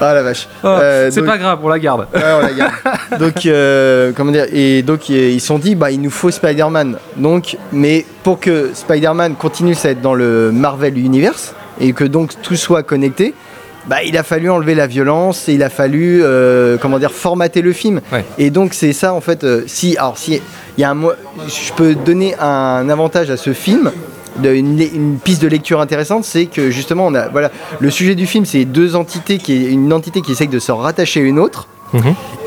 Ah 0.01 0.13
la 0.15 0.23
vache. 0.23 0.47
Euh, 0.65 1.09
c'est 1.11 1.21
donc- 1.21 1.29
pas 1.31 1.39
grave, 1.39 1.59
on 1.63 1.69
la 1.69 1.79
garde. 1.79 2.07
Ouais, 2.15 2.21
on 2.39 2.43
la 2.43 2.53
garde. 2.53 2.73
donc, 3.19 3.47
euh, 3.47 4.13
comment 4.15 4.31
dire 4.31 4.45
Et 4.53 4.83
donc, 4.83 5.09
ils 5.09 5.41
se 5.41 5.47
sont 5.47 5.59
dit, 5.59 5.75
bah, 5.75 5.91
il 5.91 6.01
nous 6.01 6.11
faut 6.11 6.31
Spider-Man. 6.31 6.97
Donc, 7.17 7.57
mais 7.73 8.05
pour 8.23 8.39
que 8.39 8.71
Spider-Man 8.75 9.35
continue 9.37 9.75
à 9.85 9.89
être 9.89 10.03
dans 10.03 10.15
le 10.15 10.53
Marvel 10.53 10.99
Universe 10.99 11.55
et 11.81 11.93
que 11.93 12.05
donc 12.05 12.33
tout 12.43 12.57
soit 12.57 12.83
connecté, 12.83 13.35
bah, 13.87 14.03
il 14.05 14.17
a 14.19 14.23
fallu 14.25 14.51
enlever 14.51 14.75
la 14.75 14.87
violence 14.89 15.49
et 15.49 15.55
il 15.55 15.63
a 15.63 15.71
fallu, 15.71 16.21
euh, 16.23 16.77
comment 16.77 16.99
dire, 16.99 17.13
formater 17.13 17.63
le 17.63 17.73
film. 17.73 18.01
Ouais. 18.13 18.25
Et 18.37 18.51
donc, 18.51 18.75
c'est 18.75 18.93
ça, 18.93 19.15
en 19.15 19.21
fait. 19.21 19.45
euh, 19.45 19.63
si, 19.69 19.97
alors, 19.97 20.19
si 20.19 20.41
il 20.77 20.81
y 20.81 20.85
a 20.85 20.91
un, 20.91 20.97
je 21.47 21.73
peux 21.75 21.95
donner 21.95 22.35
un 22.41 22.89
avantage 22.89 23.31
à 23.31 23.37
ce 23.37 23.53
film. 23.53 23.93
de- 24.43 24.53
une, 24.53 24.79
une 24.81 25.19
piste 25.19 25.41
de 25.41 25.49
lecture 25.49 25.81
intéressante, 25.81 26.25
c'est 26.25 26.45
que 26.47 26.71
justement, 26.71 27.07
on 27.07 27.15
a, 27.15 27.29
voilà, 27.29 27.51
le 27.81 27.91
sujet 27.91 28.15
du 28.15 28.27
film, 28.27 28.45
c'est 28.45 28.65
deux 28.67 28.95
entités, 28.97 29.39
qui 29.39 29.53
est 29.55 29.71
une 29.71 29.93
entité 29.95 30.21
qui 30.21 30.33
essaye 30.33 30.49
de 30.49 30.59
se 30.59 30.73
rattacher 30.73 31.21
à 31.21 31.23
une 31.23 31.39
autre. 31.39 31.69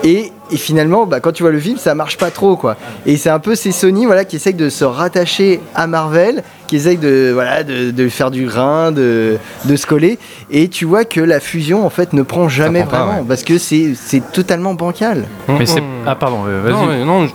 Et, 0.04 0.32
et 0.52 0.58
finalement, 0.58 1.06
bah, 1.06 1.20
quand 1.20 1.32
tu 1.32 1.44
vois 1.44 1.52
le 1.52 1.60
film, 1.60 1.78
ça 1.78 1.96
marche 1.96 2.18
pas 2.18 2.32
trop, 2.32 2.56
quoi. 2.56 2.76
Et 3.06 3.18
c'est 3.18 3.30
un 3.30 3.40
peu 3.40 3.56
ces 3.56 3.72
Sony, 3.72 4.06
voilà, 4.06 4.26
qui 4.26 4.36
essayent 4.36 4.54
de 4.54 4.70
se 4.70 4.84
rattacher 4.86 5.60
à 5.76 5.88
Marvel, 5.88 6.44
qui 6.68 6.76
essayent 6.76 6.98
de, 6.98 7.32
voilà, 7.34 7.64
de, 7.64 7.92
de 7.92 8.10
faire 8.10 8.30
du 8.32 8.46
grain, 8.46 8.92
de, 8.92 9.38
de 9.66 9.76
se 9.76 9.86
coller. 9.88 10.20
Et 10.52 10.68
tu 10.68 10.86
vois 10.86 11.06
que 11.06 11.20
la 11.22 11.40
fusion, 11.40 11.86
en 11.86 11.90
fait, 11.90 12.14
ne 12.14 12.22
prend 12.22 12.48
jamais 12.50 12.82
prend 12.82 12.90
pas, 12.92 12.98
vraiment, 13.06 13.20
ouais. 13.22 13.26
parce 13.28 13.44
que 13.44 13.58
c'est 13.58 13.94
c'est 13.96 14.22
totalement 14.32 14.74
bancal. 14.76 15.26
Mais 15.48 15.66
c'est. 15.66 15.80
On- 15.82 15.86
Ah, 16.06 16.16
pardon, 16.16 16.44
euh, 16.48 16.62
vas-y. 16.64 16.74
Non, 16.74 16.86
mais 16.86 17.04
non, 17.06 17.28
je- 17.28 17.34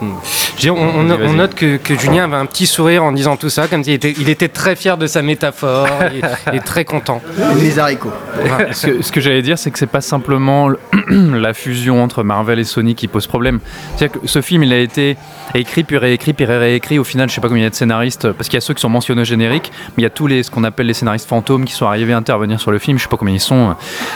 je 0.56 0.60
dis, 0.62 0.70
on, 0.70 1.02
note 1.34 1.54
que, 1.54 1.76
que 1.76 1.98
Julien 1.98 2.24
avait 2.24 2.36
un 2.36 2.46
petit 2.46 2.66
sourire 2.66 3.02
en 3.04 3.12
disant 3.12 3.36
tout 3.36 3.50
ça, 3.50 3.66
comme 3.68 3.82
s'il 3.84 3.92
était, 3.92 4.14
il 4.18 4.28
était 4.30 4.48
très 4.48 4.74
fier 4.76 4.96
de 4.96 5.06
sa 5.06 5.20
métaphore 5.22 5.86
et, 6.14 6.56
et 6.56 6.60
très 6.60 6.84
content. 6.84 7.20
Les 7.60 7.78
haricots. 7.78 8.12
ce 8.72 8.86
que, 8.86 9.02
ce 9.02 9.12
que 9.12 9.20
j'allais 9.20 9.42
dire, 9.42 9.58
c'est 9.58 9.70
que 9.70 9.78
c'est 9.78 9.86
pas 9.88 10.00
simplement 10.00 10.68
le- 10.68 10.78
la 11.38 11.52
fusion 11.54 12.02
entre 12.02 12.22
Marvel 12.22 12.58
et 12.58 12.64
Sony 12.64 12.94
qui 12.94 13.03
pose 13.08 13.26
problème. 13.26 13.60
C'est-à-dire 13.96 14.20
que 14.20 14.26
ce 14.26 14.40
film, 14.40 14.62
il 14.62 14.72
a 14.72 14.78
été 14.78 15.16
écrit, 15.54 15.84
puis 15.84 15.96
réécrit, 15.98 16.32
puis 16.32 16.44
réécrit. 16.44 16.98
Au 16.98 17.04
final, 17.04 17.28
je 17.28 17.34
sais 17.34 17.40
pas 17.40 17.48
combien 17.48 17.62
il 17.62 17.64
y 17.64 17.66
a 17.66 17.70
de 17.70 17.74
scénaristes, 17.74 18.32
parce 18.32 18.48
qu'il 18.48 18.56
y 18.56 18.58
a 18.58 18.60
ceux 18.60 18.74
qui 18.74 18.80
sont 18.80 18.88
mentionnés 18.88 19.22
au 19.22 19.24
générique, 19.24 19.72
mais 19.96 20.02
il 20.02 20.04
y 20.04 20.06
a 20.06 20.10
tous 20.10 20.26
les, 20.26 20.42
ce 20.42 20.50
qu'on 20.50 20.64
appelle 20.64 20.86
les 20.86 20.94
scénaristes 20.94 21.28
fantômes 21.28 21.64
qui 21.64 21.72
sont 21.72 21.86
arrivés 21.86 22.12
à 22.12 22.16
intervenir 22.16 22.60
sur 22.60 22.70
le 22.70 22.78
film. 22.78 22.98
Je 22.98 23.02
sais 23.04 23.08
pas 23.08 23.16
combien 23.16 23.34
ils 23.34 23.40
sont, 23.40 23.74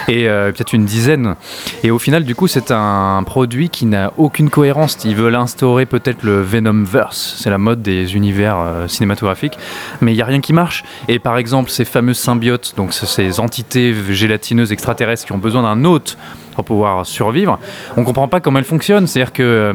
et 0.08 0.28
euh, 0.28 0.52
peut-être 0.52 0.72
une 0.72 0.84
dizaine. 0.84 1.34
Et 1.82 1.90
au 1.90 1.98
final, 1.98 2.24
du 2.24 2.34
coup, 2.34 2.48
c'est 2.48 2.70
un 2.70 3.22
produit 3.24 3.68
qui 3.70 3.86
n'a 3.86 4.12
aucune 4.16 4.50
cohérence. 4.50 4.98
Ils 5.04 5.14
veulent 5.16 5.34
instaurer 5.36 5.86
peut-être 5.86 6.22
le 6.22 6.42
Venomverse, 6.42 7.36
c'est 7.38 7.50
la 7.50 7.58
mode 7.58 7.82
des 7.82 8.14
univers 8.16 8.56
euh, 8.58 8.88
cinématographiques, 8.88 9.58
mais 10.00 10.12
il 10.12 10.16
y 10.16 10.22
a 10.22 10.26
rien 10.26 10.40
qui 10.40 10.52
marche. 10.52 10.84
Et 11.08 11.18
par 11.18 11.38
exemple, 11.38 11.70
ces 11.70 11.84
fameux 11.84 12.14
symbiotes, 12.14 12.74
donc 12.76 12.92
ce- 12.92 13.06
ces 13.06 13.40
entités 13.40 13.94
gélatineuses 14.10 14.72
extraterrestres 14.72 15.24
qui 15.26 15.32
ont 15.32 15.38
besoin 15.38 15.62
d'un 15.62 15.84
hôte 15.84 16.16
pour 16.64 16.76
pouvoir 16.76 17.06
survivre, 17.06 17.58
on 17.96 18.02
comprend 18.04 18.26
pas 18.28 18.40
comment 18.40 18.58
elles 18.58 18.64
fonctionnent. 18.64 19.06
C'est-à-dire 19.06 19.32
que 19.32 19.74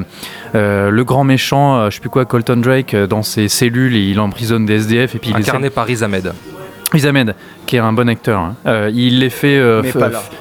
euh, 0.56 0.90
le 0.90 1.04
grand 1.06 1.24
méchant, 1.24 1.78
euh, 1.78 1.90
je 1.90 1.96
sais 1.96 2.02
plus 2.02 2.10
quoi, 2.10 2.26
Colton 2.26 2.58
Drake, 2.58 2.94
euh, 2.94 3.08
dans 3.08 3.24
ses 3.24 3.48
cellules, 3.48 3.96
il 3.96 4.20
emprisonne 4.20 4.66
des 4.66 4.76
SDF 4.76 5.16
et 5.16 5.20
puis 5.20 5.30
il 5.30 5.36
essaie- 5.40 5.70
par 5.70 5.86
Riz 5.86 6.04
Ahmed. 6.04 6.34
Riz 6.94 7.06
Ahmed, 7.08 7.36
qui 7.66 7.76
est 7.76 7.80
un 7.80 7.92
bon 7.92 8.08
acteur, 8.08 8.40
hein. 8.40 8.56
Euh, 8.68 8.92
il 8.94 9.20
les 9.20 9.30
fait 9.32 9.58
euh, 9.58 9.82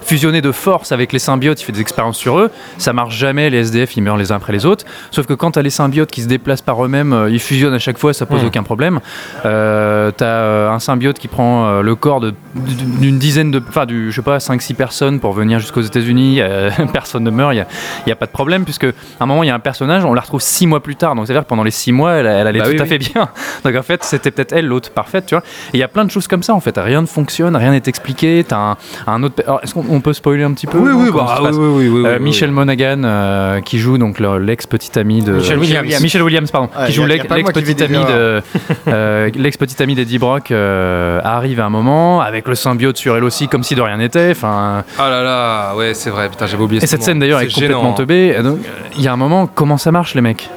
fusionner 0.03 0.41
de 0.43 0.53
force 0.53 0.93
avec 0.93 1.13
les 1.13 1.19
symbiotes, 1.19 1.61
il 1.61 1.65
fait 1.65 1.73
des 1.73 1.81
expériences 1.81 2.19
sur 2.19 2.39
eux, 2.39 2.51
ça 2.79 2.93
marche 2.93 3.17
jamais, 3.17 3.49
les 3.51 3.59
SDF 3.59 3.97
ils 3.97 4.03
meurent 4.03 4.19
les 4.19 4.33
uns 4.33 4.37
après 4.37 4.53
les 4.53 4.67
autres, 4.67 4.85
sauf 5.11 5.27
que 5.27 5.33
quand 5.35 5.53
t'as 5.53 5.63
les 5.63 5.71
symbiotes 5.71 6.11
qui 6.11 6.21
se 6.23 6.29
déplacent 6.29 6.61
par 6.63 6.85
eux-mêmes, 6.85 7.13
euh, 7.15 7.31
ils 7.31 7.41
fusionnent 7.41 7.73
à 7.75 7.79
chaque 7.79 7.97
fois, 7.99 8.13
ça 8.13 8.27
pose 8.27 8.43
Hmm. 8.43 8.47
aucun 8.47 8.63
problème. 8.63 9.01
T'as 9.43 10.69
un 10.71 10.79
symbiote 10.79 11.19
qui 11.19 11.29
prend 11.29 11.81
le 11.81 11.95
corps 11.95 12.21
d'une 12.21 13.19
dizaine 13.19 13.51
de, 13.51 13.63
enfin 13.69 13.87
du, 13.87 14.11
je 14.11 14.17
sais 14.17 14.23
pas, 14.23 14.39
5-6 14.39 14.75
personnes 14.75 15.21
pour 15.21 15.33
venir 15.33 15.59
jusqu'aux 15.59 15.81
États-Unis, 15.83 16.41
personne 16.93 17.25
ne 17.25 17.31
meurt, 17.31 17.53
il 17.53 17.57
n'y 17.57 17.61
a, 17.63 17.67
y 18.07 18.13
a 18.13 18.17
pas 18.17 18.27
de 18.27 18.31
problème, 18.33 18.65
puisque 18.65 18.85
à 18.85 18.91
un 19.21 19.27
moment 19.27 19.43
il 19.43 19.47
y 19.47 19.51
a 19.51 19.55
un 19.55 19.59
personnage, 19.61 20.05
on 20.05 20.15
la 20.15 20.21
retrouve 20.21 20.41
6 20.43 20.67
mois 20.67 20.83
plus 20.83 20.97
tard, 20.97 21.15
donc 21.15 21.27
c'est-à-dire 21.27 21.45
que 21.45 21.49
pendant 21.49 21.63
les 21.65 21.71
6 21.71 21.93
mois, 21.93 22.13
elle, 22.15 22.27
elle 22.27 22.47
allait 22.47 22.59
Bah 22.61 22.65
tout 22.67 22.73
oui, 22.73 22.81
à 22.81 22.83
oui. 22.83 22.89
fait 22.89 22.99
bien. 22.99 23.29
Donc 23.65 23.75
en 23.77 23.83
fait, 23.83 24.03
c'était 24.05 24.31
peut-être 24.31 24.53
elle 24.53 24.67
l'autre 24.67 24.91
parfaite, 24.91 25.27
tu 25.27 25.35
vois. 25.35 25.45
Il 25.73 25.79
y 25.81 25.83
a 25.83 25.89
plein 25.89 26.05
de 26.05 26.11
choses 26.11 26.27
comme 26.29 26.42
ça 26.43 26.55
en 26.55 26.61
fait. 26.61 26.77
Rien 26.79 27.01
ne 27.03 27.07
fonctionne, 27.07 27.57
rien 27.57 27.71
n'est 27.71 27.83
expliqué. 27.87 28.45
T'as 28.47 28.57
un, 28.59 28.77
un 29.07 29.23
autre. 29.23 29.43
Est-ce 29.63 29.75
qu'on 29.75 29.85
on 29.89 30.01
peut 30.01 30.13
spoiler 30.13 30.43
un 30.45 30.53
petit 30.53 30.67
peu 30.67 30.79
comment 30.79 31.27
ça 31.29 31.37
se 31.37 31.43
passe 31.43 31.57
oui, 31.57 31.89
oui, 31.89 32.03
Euh, 32.07 32.19
Michel 32.19 32.51
Monaghan 32.51 33.03
euh, 33.05 33.61
qui 33.61 33.79
joue 33.79 33.99
donc 33.99 34.19
le- 34.21 34.39
l'ex-petit 34.39 34.99
ami 34.99 35.23
de 35.23 35.33
Michel 35.33 35.59
Williams. 35.59 36.01
Michel 36.03 36.23
Williams 36.23 36.51
pardon 36.51 36.69
Ouais, 36.79 36.87
qui 36.87 36.93
joue 36.93 37.05
l'ex- 37.07 37.27
pas 37.27 37.39
moi 37.39 37.53
qui 37.53 37.59
l'ex-petit 37.61 37.85
vais 37.89 37.97
ami 37.97 38.05
des 38.07 38.13
de 38.13 38.43
euh, 38.89 39.31
l'ex-petit 39.35 39.83
ami 39.83 39.95
d'Eddie 39.95 40.19
Brock 40.19 40.51
euh, 40.51 41.21
arrive 41.23 41.61
à 41.61 41.67
un 41.67 41.71
moment 41.71 42.21
avec 42.21 42.49
le 42.49 42.55
symbiote 42.55 42.97
sur 42.97 43.17
elle 43.17 43.25
aussi 43.25 43.49
comme 43.49 43.63
si 43.63 43.75
de 43.75 43.81
rien 43.83 43.97
n'était 43.99 44.31
enfin 44.33 44.85
Ah 44.99 45.09
là 45.11 45.23
là, 45.23 45.77
ouais, 45.77 45.95
c'est 45.95 46.11
vrai, 46.11 46.29
putain, 46.29 46.47
j'avais 46.47 46.63
oublié 46.63 46.79
et 46.83 46.87
ce 46.87 46.91
cette 46.91 47.01
moment. 47.01 47.07
scène 47.07 47.19
d'ailleurs 47.21 47.41
est 47.41 47.53
complètement 47.53 47.79
gênant. 47.83 47.91
hein. 47.91 47.95
teubée 47.97 48.43
donc 48.43 48.59
il 48.97 49.03
y 49.03 49.09
a 49.09 49.13
un 49.13 49.17
moment 49.17 49.47
comment 49.47 49.77
ça 49.79 49.93
marche 49.93 50.15
les 50.15 50.21
mecs? 50.21 50.49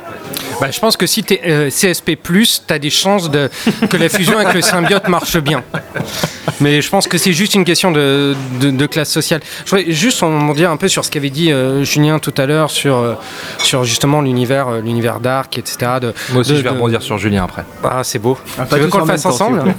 Bah, 0.62 0.72
je 0.72 0.80
pense 0.80 0.96
que 0.98 1.06
si 1.06 1.24
tu 1.24 1.34
es 1.34 1.70
CSP, 1.70 2.12
tu 2.24 2.74
as 2.74 2.80
des 2.80 2.89
chances 2.89 3.30
de, 3.30 3.50
que 3.89 3.98
la 3.98 4.10
fusion 4.10 4.38
avec 4.38 4.54
le 4.54 4.62
symbiote 4.62 5.08
marche 5.08 5.38
bien. 5.38 5.63
Mais 6.62 6.82
je 6.82 6.89
pense 6.89 7.08
que 7.08 7.18
c'est 7.18 7.34
juste 7.34 7.54
une 7.56 7.65
question 7.65 7.91
de, 7.91 8.36
de- 8.62 8.72
de 8.72 8.86
classe 8.86 9.10
sociale. 9.12 9.41
Je 9.65 9.72
voudrais 9.76 9.91
juste 9.91 10.24
en 10.24 10.54
dire 10.54 10.72
un 10.72 10.78
peu 10.78 10.88
sur 10.88 11.04
ce 11.04 11.12
qu'avait 11.12 11.30
dit 11.30 11.52
euh, 11.52 11.84
Julien 11.84 12.20
tout 12.20 12.34
à 12.38 12.46
l'heure 12.46 12.72
sur, 12.72 12.96
euh, 12.96 13.15
sur 13.60 13.84
justement 13.84 14.22
l'univers 14.22 14.70
euh, 14.70 14.80
l'univers 14.82 15.20
dark, 15.20 15.58
etc. 15.58 15.78
De, 16.02 16.13
Moi 16.32 16.41
aussi, 16.41 16.52
de- 16.52 16.58
je 16.58 16.62
vais 16.63 16.70
de- 16.70 16.74
rebondir 16.76 17.02
sur 17.02 17.18
Julien 17.18 17.44
après. 17.44 17.65
Ah, 17.84 18.04
c'est 18.04 18.20
beau. 18.20 18.38
Ah, 18.58 18.65
tu 18.72 18.80
veux 18.80 18.88
qu'on 18.88 19.00
le 19.00 19.06
fasse 19.06 19.24
temps, 19.24 19.30
ensemble. 19.30 19.63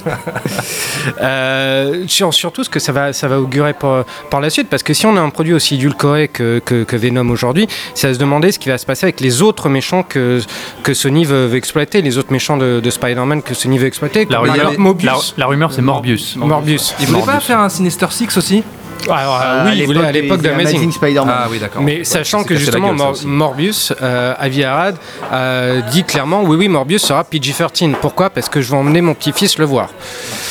Euh, 1.22 2.04
sur, 2.08 2.34
Surtout 2.34 2.64
ce 2.64 2.70
que 2.70 2.80
ça 2.80 2.92
va, 2.92 3.12
ça 3.12 3.28
va 3.28 3.38
augurer 3.40 3.72
par, 3.72 4.04
par 4.30 4.40
la 4.40 4.50
suite, 4.50 4.68
parce 4.68 4.82
que 4.82 4.92
si 4.92 5.06
on 5.06 5.16
a 5.16 5.20
un 5.20 5.30
produit 5.30 5.54
aussi 5.54 5.76
édulcoré 5.76 6.28
que, 6.28 6.58
que, 6.64 6.84
que 6.84 6.96
Venom 6.96 7.28
aujourd'hui, 7.30 7.66
c'est 7.94 8.08
à 8.08 8.14
se 8.14 8.18
demander 8.18 8.52
ce 8.52 8.58
qui 8.58 8.68
va 8.68 8.76
se 8.78 8.84
passer 8.86 9.06
avec 9.06 9.20
les 9.20 9.42
autres 9.42 9.68
méchants 9.68 10.02
que, 10.02 10.40
que 10.82 10.94
Sony 10.94 11.24
veut, 11.24 11.46
veut 11.46 11.56
exploiter, 11.56 12.02
les 12.02 12.18
autres 12.18 12.32
méchants 12.32 12.56
de, 12.56 12.80
de 12.80 12.90
Spider-Man 12.90 13.42
que 13.42 13.54
Sony 13.54 13.78
veut 13.78 13.86
exploiter. 13.86 14.26
la 14.30 14.38
rumeur, 14.40 14.56
d'ailleurs 14.56 14.78
Mobius. 14.78 15.34
la- 15.36 15.44
la 15.44 15.46
rumeur, 15.46 15.72
c'est 15.72 15.82
Morbius 15.82 16.36
Morbius. 16.36 16.94
Il 17.00 17.06
voulait 17.06 17.22
pas 17.22 17.40
faire 17.40 17.60
un 17.60 17.68
Sinister 17.68 18.06
Six 18.10 18.36
aussi? 18.36 18.62
Alors, 19.10 19.40
euh, 19.40 19.62
À 19.62 19.64
oui, 19.66 19.78
il 19.78 19.86
voulait 19.86 20.04
à 20.04 20.12
l'époque 20.12 20.40
d'Amazing. 20.42 20.90
Spider-Man. 20.90 21.34
Ah 21.36 21.46
oui, 21.50 21.58
d'accord. 21.58 21.82
Mais 21.82 21.98
Ouais, 21.98 22.04
sachant 22.04 22.44
que 22.44 22.54
justement 22.56 22.88
gueule, 22.88 22.96
Mor-. 22.96 23.16
Morbius, 23.26 23.92
euh, 24.02 24.34
Avi 24.38 24.64
Arad, 24.64 24.96
euh, 25.32 25.80
dit 25.92 26.04
clairement 26.04 26.42
oui 26.42 26.56
oui 26.56 26.68
Morbius 26.68 27.02
sera 27.02 27.22
PG-13. 27.24 27.94
Pourquoi? 28.00 28.30
Parce 28.30 28.48
que 28.48 28.60
je 28.60 28.70
vais 28.70 28.76
emmener 28.76 29.00
mon 29.00 29.14
petit-fils 29.14 29.58
le 29.58 29.64
voir. 29.64 29.90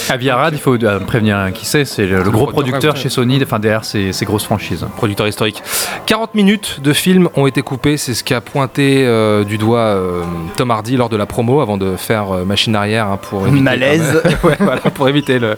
Avi 0.09 0.29
Arad, 0.29 0.53
il 0.53 0.59
faut 0.59 0.81
euh, 0.83 0.99
prévenir 0.99 1.51
qui 1.53 1.65
c'est, 1.65 1.83
c'est 1.85 2.05
le, 2.05 2.21
le 2.23 2.29
gros 2.31 2.45
producteur 2.47 2.95
chez 2.95 3.09
Sony, 3.09 3.39
enfin 3.43 3.57
derrière 3.59 3.83
ces, 3.85 4.13
ces 4.13 4.25
grosses 4.25 4.43
franchises. 4.45 4.85
producteur 4.97 5.27
historique. 5.27 5.61
40 6.05 6.35
minutes 6.35 6.79
de 6.83 6.93
film 6.93 7.27
ont 7.35 7.47
été 7.47 7.61
coupées, 7.63 7.97
c'est 7.97 8.13
ce 8.13 8.23
qu'a 8.23 8.39
pointé 8.41 9.03
euh, 9.05 9.43
du 9.43 9.57
doigt 9.57 9.79
euh, 9.79 10.21
Tom 10.57 10.69
Hardy 10.71 10.95
lors 10.97 11.09
de 11.09 11.17
la 11.17 11.25
promo 11.25 11.59
avant 11.61 11.77
de 11.77 11.95
faire 11.95 12.31
euh, 12.31 12.45
machine 12.45 12.75
arrière 12.75 13.07
hein, 13.07 13.19
pour 13.21 13.47
éviter, 13.47 13.63
Malaise. 13.63 14.21
Ouais, 14.43 14.55
voilà, 14.59 14.81
pour 14.81 15.09
éviter 15.09 15.39
le 15.39 15.57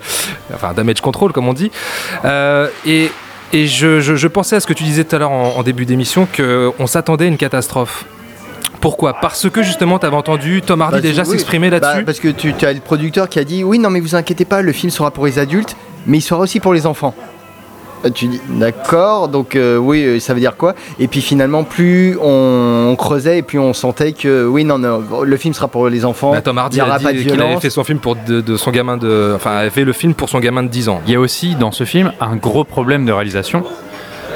enfin, 0.53 0.73
damage 0.73 1.01
control 1.01 1.33
comme 1.33 1.47
on 1.49 1.53
dit. 1.53 1.71
Euh, 2.23 2.69
et 2.85 3.11
et 3.53 3.65
je, 3.65 4.01
je- 4.01 4.15
je 4.15 4.27
pensais 4.27 4.57
à 4.57 4.59
ce 4.59 4.67
que 4.67 4.73
tu 4.73 4.83
disais 4.83 5.05
tout 5.05 5.15
à 5.15 5.19
l'heure 5.19 5.31
en, 5.31 5.55
en 5.57 5.63
début 5.63 5.85
d'émission 5.85 6.27
qu'on 6.35 6.85
s'attendait 6.87 7.25
à 7.25 7.27
une 7.29 7.37
catastrophe. 7.37 8.03
Pourquoi? 8.81 9.13
Parce 9.21 9.49
que 9.49 9.63
justement, 9.63 9.99
tu 9.99 10.05
avais 10.05 10.15
entendu 10.17 10.61
Tom 10.61 10.81
Hardy 10.81 10.97
Bah, 10.97 11.01
déjà 11.01 11.23
oui. 11.23 11.29
s'exprimer 11.29 11.69
Bah, 11.69 11.79
là-dessus. 11.79 12.03
Parce 12.05 12.19
que 12.19 12.27
tu, 12.27 12.53
tu 12.53 12.65
as 12.65 12.73
le 12.73 12.79
producteur 12.81 13.29
qui 13.29 13.39
a 13.39 13.43
dit 13.45 13.63
oui, 13.63 13.79
non, 13.79 13.89
mais 13.89 13.99
vous 14.01 14.15
inquiétez 14.15 14.43
pas, 14.45 14.61
le 14.61 14.71
film 14.73 14.91
sera 14.91 15.11
pour 15.11 15.25
les 15.25 15.39
adultes, 15.39 15.75
mais 16.05 16.17
il 16.17 16.21
sera 16.21 16.41
aussi 16.41 16.59
pour 16.59 16.73
les 16.73 16.85
enfants. 16.85 17.15
Euh, 18.05 18.09
Tu 18.09 18.27
dis 18.27 18.41
d'accord, 18.49 19.27
donc 19.27 19.55
euh, 19.55 19.77
oui, 19.77 20.03
euh, 20.03 20.19
ça 20.19 20.33
veut 20.33 20.39
dire 20.39 20.55
quoi? 20.55 20.75
Et 20.99 21.07
puis 21.07 21.21
finalement, 21.21 21.63
plus 21.63 22.17
on, 22.21 22.89
on 22.91 22.95
creusait 22.95 23.39
et 23.39 23.41
plus 23.41 23.59
on 23.59 23.73
sentait 23.73 24.13
que 24.13 24.45
oui, 24.45 24.63
non, 24.63 24.77
non, 24.77 25.03
le 25.23 25.37
film 25.37 25.53
sera 25.53 25.67
pour 25.67 25.89
les 25.89 26.05
enfants. 26.05 26.33
Tom 26.41 26.57
Hardy 26.57 26.77
il 26.77 26.79
n'y 26.79 26.85
a 26.85 26.87
aura 26.89 26.99
pas 26.99 27.13
de 27.13 27.17
dit 27.17 27.25
qu'il 27.25 27.41
avait 27.41 27.59
fait 27.59 27.69
son 27.69 27.83
film 27.83 27.99
pour 27.99 28.15
de, 28.15 28.41
de 28.41 28.57
son 28.57 28.71
gamin 28.71 28.97
de, 28.97 29.33
enfin, 29.35 29.57
avait 29.57 29.69
fait 29.69 29.83
le 29.83 29.93
film 29.93 30.13
pour 30.13 30.29
son 30.29 30.39
gamin 30.39 30.63
de 30.63 30.69
10 30.69 30.89
ans. 30.89 31.01
Il 31.07 31.13
y 31.13 31.15
a 31.15 31.19
aussi 31.19 31.55
dans 31.55 31.71
ce 31.71 31.83
film 31.83 32.11
un 32.21 32.35
gros 32.35 32.63
problème 32.63 33.05
de 33.05 33.11
réalisation. 33.11 33.63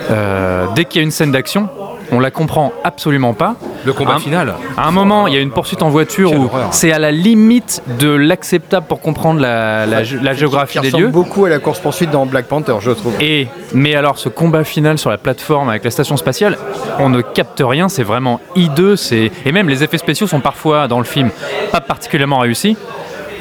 Euh, 0.10 0.66
dès 0.76 0.86
qu'il 0.86 1.00
y 1.00 1.04
a 1.04 1.06
une 1.06 1.12
scène 1.12 1.32
d'action, 1.32 1.70
on 2.12 2.20
la 2.20 2.32
comprend 2.32 2.72
absolument 2.84 3.34
pas. 3.34 3.56
Le 3.86 3.94
combat 3.94 4.14
Un- 4.16 4.20
final. 4.20 4.54
À 4.78 4.88
un 4.88 4.92
moment, 4.92 5.28
il 5.28 5.34
y 5.34 5.38
a 5.38 5.40
une 5.40 5.52
poursuite 5.52 5.82
en 5.82 5.90
voiture 5.90 6.32
où 6.34 6.50
c'est 6.72 6.92
à 6.92 7.00
la 7.00 7.12
limite 7.12 7.82
de 8.00 8.10
l'acceptable 8.10 8.86
pour 8.88 9.02
comprendre 9.02 9.40
la, 9.40 9.86
la, 9.86 10.04
gé- 10.04 10.22
la 10.22 10.34
géographie 10.34 10.74
qui 10.78 10.82
des 10.82 10.88
ressemble 10.90 11.04
lieux. 11.06 11.10
beaucoup 11.10 11.46
à 11.46 11.50
la 11.50 11.60
course 11.60 11.80
poursuite 11.80 12.12
dans 12.12 12.26
Black 12.26 12.46
Panther, 12.46 12.76
je 12.80 12.92
trouve. 12.92 13.14
Et, 13.22 13.48
mais 13.74 13.96
alors, 13.96 14.18
ce 14.18 14.30
combat 14.30 14.64
final 14.64 14.98
sur 14.98 15.10
la 15.10 15.18
plateforme 15.18 15.70
avec 15.70 15.84
la 15.84 15.92
station 15.92 16.18
spatiale, 16.18 16.58
on 17.00 17.10
ne 17.10 17.22
capte 17.22 17.62
rien, 17.66 17.90
c'est 17.90 18.04
vraiment 18.04 18.40
hideux. 18.56 18.96
c'est- 18.96 19.32
Et 19.46 19.52
même 19.52 19.68
les 19.70 19.84
effets 19.84 19.98
spéciaux 19.98 20.28
sont 20.28 20.42
parfois, 20.42 20.88
dans 20.88 21.00
le 21.00 21.06
film, 21.06 21.30
pas 21.72 21.82
particulièrement 21.82 22.40
réussis. 22.40 22.78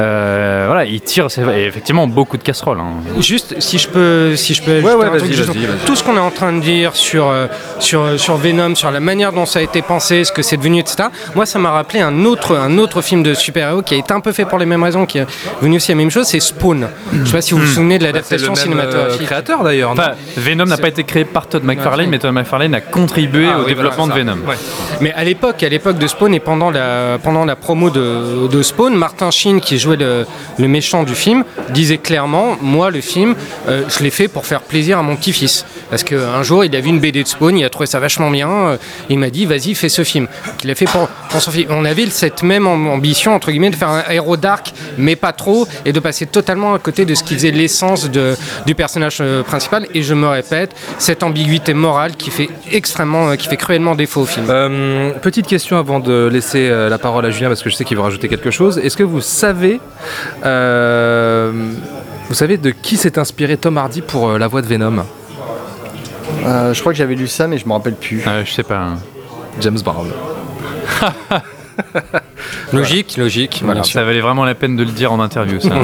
Euh, 0.00 0.64
voilà, 0.66 0.84
il 0.84 1.00
tire 1.00 1.26
effectivement 1.54 2.06
beaucoup 2.06 2.36
de 2.36 2.42
casseroles. 2.42 2.78
hein. 2.80 2.94
Juste, 3.20 3.60
si 3.60 3.78
je 3.78 3.88
peux, 3.88 4.34
si 4.36 4.54
je 4.54 4.62
peux 4.62 4.80
ouais, 4.80 4.92
un 5.04 5.18
truc, 5.18 5.32
juste- 5.32 5.50
tout 5.84 5.94
ce 5.96 6.02
qu'on 6.02 6.16
est 6.16 6.20
en 6.20 6.30
train 6.30 6.52
de 6.52 6.60
dire 6.60 6.96
sur, 6.96 7.28
euh, 7.28 7.46
sur, 7.78 8.18
sur 8.18 8.36
Venom, 8.36 8.74
sur 8.74 8.90
la 8.90 9.00
manière 9.00 9.32
dont 9.32 9.46
ça 9.46 9.58
a 9.58 9.62
été 9.62 9.82
pensé, 9.82 10.24
ce 10.24 10.32
que 10.32 10.42
c'est 10.42 10.56
devenu, 10.56 10.78
etc. 10.80 11.08
Moi, 11.34 11.44
ça 11.46 11.58
m'a 11.58 11.70
rappelé 11.70 12.00
un 12.00 12.24
autre, 12.24 12.56
un 12.56 12.78
autre 12.78 13.02
film 13.02 13.22
de 13.22 13.34
super-héros 13.34 13.82
qui 13.82 13.94
a 13.94 13.98
été 13.98 14.12
un 14.12 14.20
peu 14.20 14.32
fait 14.32 14.44
pour 14.46 14.58
les 14.58 14.66
mêmes 14.66 14.82
raisons, 14.82 15.06
qui 15.06 15.18
est 15.18 15.26
venu 15.60 15.76
aussi 15.76 15.90
la 15.90 15.96
même 15.96 16.10
chose, 16.10 16.26
c'est 16.26 16.40
Spawn. 16.40 16.88
Je 17.12 17.24
sais 17.24 17.32
pas 17.32 17.40
si 17.42 17.52
vous 17.54 17.60
vous 17.60 17.66
souvenez 17.66 17.98
de 17.98 18.06
Bah, 18.06 18.20
c'est 18.24 18.36
le 18.38 18.46
l'adaptation 18.46 18.52
même 18.52 18.78
euh, 18.78 18.82
cinématographique. 18.90 19.26
créateur 19.26 19.62
d'ailleurs. 19.62 19.90
Enfin, 19.90 20.12
Venom 20.36 20.64
n'a 20.64 20.78
pas 20.78 20.88
été 20.88 21.04
créé 21.04 21.24
par 21.24 21.46
Todd 21.46 21.64
McFarlane, 21.64 22.08
mais 22.08 22.18
Todd 22.18 22.32
McFarlane 22.32 22.74
a 22.74 22.80
contribué 22.80 23.48
Ah 23.52 23.58
au 23.58 23.62
oui, 23.62 23.66
développement 23.68 24.06
voilà, 24.06 24.22
de. 24.22 24.30
Venom. 24.30 24.46
Ouais. 24.48 24.56
Mais 25.00 25.12
à 25.12 25.24
l'époque, 25.24 25.62
à 25.62 25.68
l'époque 25.68 25.98
de 25.98 26.06
Spawn 26.06 26.32
et 26.34 26.40
pendant 26.40 26.70
la, 26.70 27.18
pendant 27.22 27.44
la 27.44 27.56
promo 27.56 27.90
de, 27.90 28.48
de 28.48 28.62
Spawn, 28.62 28.94
Martin 28.94 29.30
Sheen, 29.30 29.60
qui 29.60 29.78
le 29.96 30.68
méchant 30.68 31.04
du 31.04 31.14
film, 31.14 31.44
disait 31.70 31.98
clairement 31.98 32.56
Moi, 32.60 32.90
le 32.90 33.00
film, 33.00 33.34
euh, 33.68 33.84
je 33.88 34.02
l'ai 34.02 34.10
fait 34.10 34.28
pour 34.28 34.46
faire 34.46 34.62
plaisir 34.62 34.98
à 34.98 35.02
mon 35.02 35.16
petit-fils. 35.16 35.64
Parce 35.90 36.04
qu'un 36.04 36.42
jour, 36.42 36.64
il 36.64 36.74
a 36.76 36.80
vu 36.80 36.88
une 36.88 37.00
BD 37.00 37.22
de 37.22 37.28
Spawn, 37.28 37.58
il 37.58 37.64
a 37.64 37.68
trouvé 37.70 37.86
ça 37.86 37.98
vachement 38.00 38.30
bien. 38.30 38.48
euh, 38.48 38.76
il 39.08 39.18
m'a 39.18 39.28
dit 39.30 39.44
Vas-y, 39.44 39.74
fais 39.74 39.88
ce 39.88 40.04
film. 40.04 40.28
Il 40.64 40.70
a 40.70 40.74
fait 40.74 40.84
pour, 40.86 41.08
son. 41.40 41.50
On 41.68 41.84
avait 41.84 42.06
cette 42.06 42.42
même 42.42 42.66
am- 42.66 42.86
ambition, 42.88 43.34
entre 43.34 43.50
guillemets, 43.50 43.70
de 43.70 43.76
faire 43.76 43.88
un 43.90 44.04
héros 44.10 44.36
dark, 44.36 44.72
mais 44.98 45.16
pas 45.16 45.32
trop, 45.32 45.66
et 45.84 45.92
de 45.92 46.00
passer 46.00 46.26
totalement 46.26 46.74
à 46.74 46.78
côté 46.78 47.04
de 47.04 47.14
ce 47.14 47.24
qui 47.24 47.34
faisait 47.34 47.50
l'essence 47.50 48.08
du 48.10 48.74
personnage 48.74 49.18
euh, 49.20 49.42
principal. 49.42 49.86
Et 49.94 50.02
je 50.02 50.14
me 50.14 50.28
répète, 50.28 50.74
cette 50.98 51.22
ambiguïté 51.22 51.74
morale 51.74 52.12
qui 52.16 52.30
fait 52.30 52.48
extrêmement, 52.70 53.30
euh, 53.30 53.36
qui 53.36 53.48
fait 53.48 53.56
cruellement 53.56 53.94
défaut 53.96 54.20
au 54.22 54.26
film. 54.26 54.46
Petite 55.22 55.46
question 55.46 55.76
avant 55.78 55.98
de 56.00 56.28
laisser 56.32 56.70
la 56.70 56.98
parole 56.98 57.26
à 57.26 57.30
Julien 57.30 57.48
parce 57.48 57.62
que 57.62 57.70
je 57.70 57.74
sais 57.74 57.84
qu'il 57.84 57.96
veut 57.96 58.02
rajouter 58.02 58.28
quelque 58.28 58.50
chose. 58.50 58.78
Est-ce 58.78 58.96
que 58.96 59.02
vous 59.02 59.20
savez, 59.20 59.80
vous 60.42 62.34
savez 62.34 62.56
de 62.58 62.70
qui 62.70 62.96
s'est 62.96 63.18
inspiré 63.18 63.56
Tom 63.56 63.76
Hardy 63.78 64.02
pour 64.02 64.38
la 64.38 64.46
voix 64.46 64.62
de 64.62 64.66
Venom? 64.66 65.04
Euh, 66.44 66.74
je 66.74 66.80
crois 66.80 66.92
que 66.92 66.98
j'avais 66.98 67.14
lu 67.14 67.26
ça, 67.28 67.46
mais 67.46 67.58
je 67.58 67.66
me 67.66 67.72
rappelle 67.72 67.94
plus. 67.94 68.22
Euh, 68.26 68.44
je 68.44 68.52
sais 68.52 68.62
pas. 68.62 68.78
hein. 68.78 68.98
James 69.60 69.78
Brown. 69.84 70.08
Logique, 72.72 73.16
logique. 73.16 73.62
Voilà, 73.64 73.82
ça 73.82 74.04
valait 74.04 74.20
vraiment 74.20 74.44
la 74.44 74.54
peine 74.54 74.76
de 74.76 74.84
le 74.84 74.90
dire 74.92 75.12
en 75.12 75.20
interview. 75.20 75.60
Ça. 75.60 75.70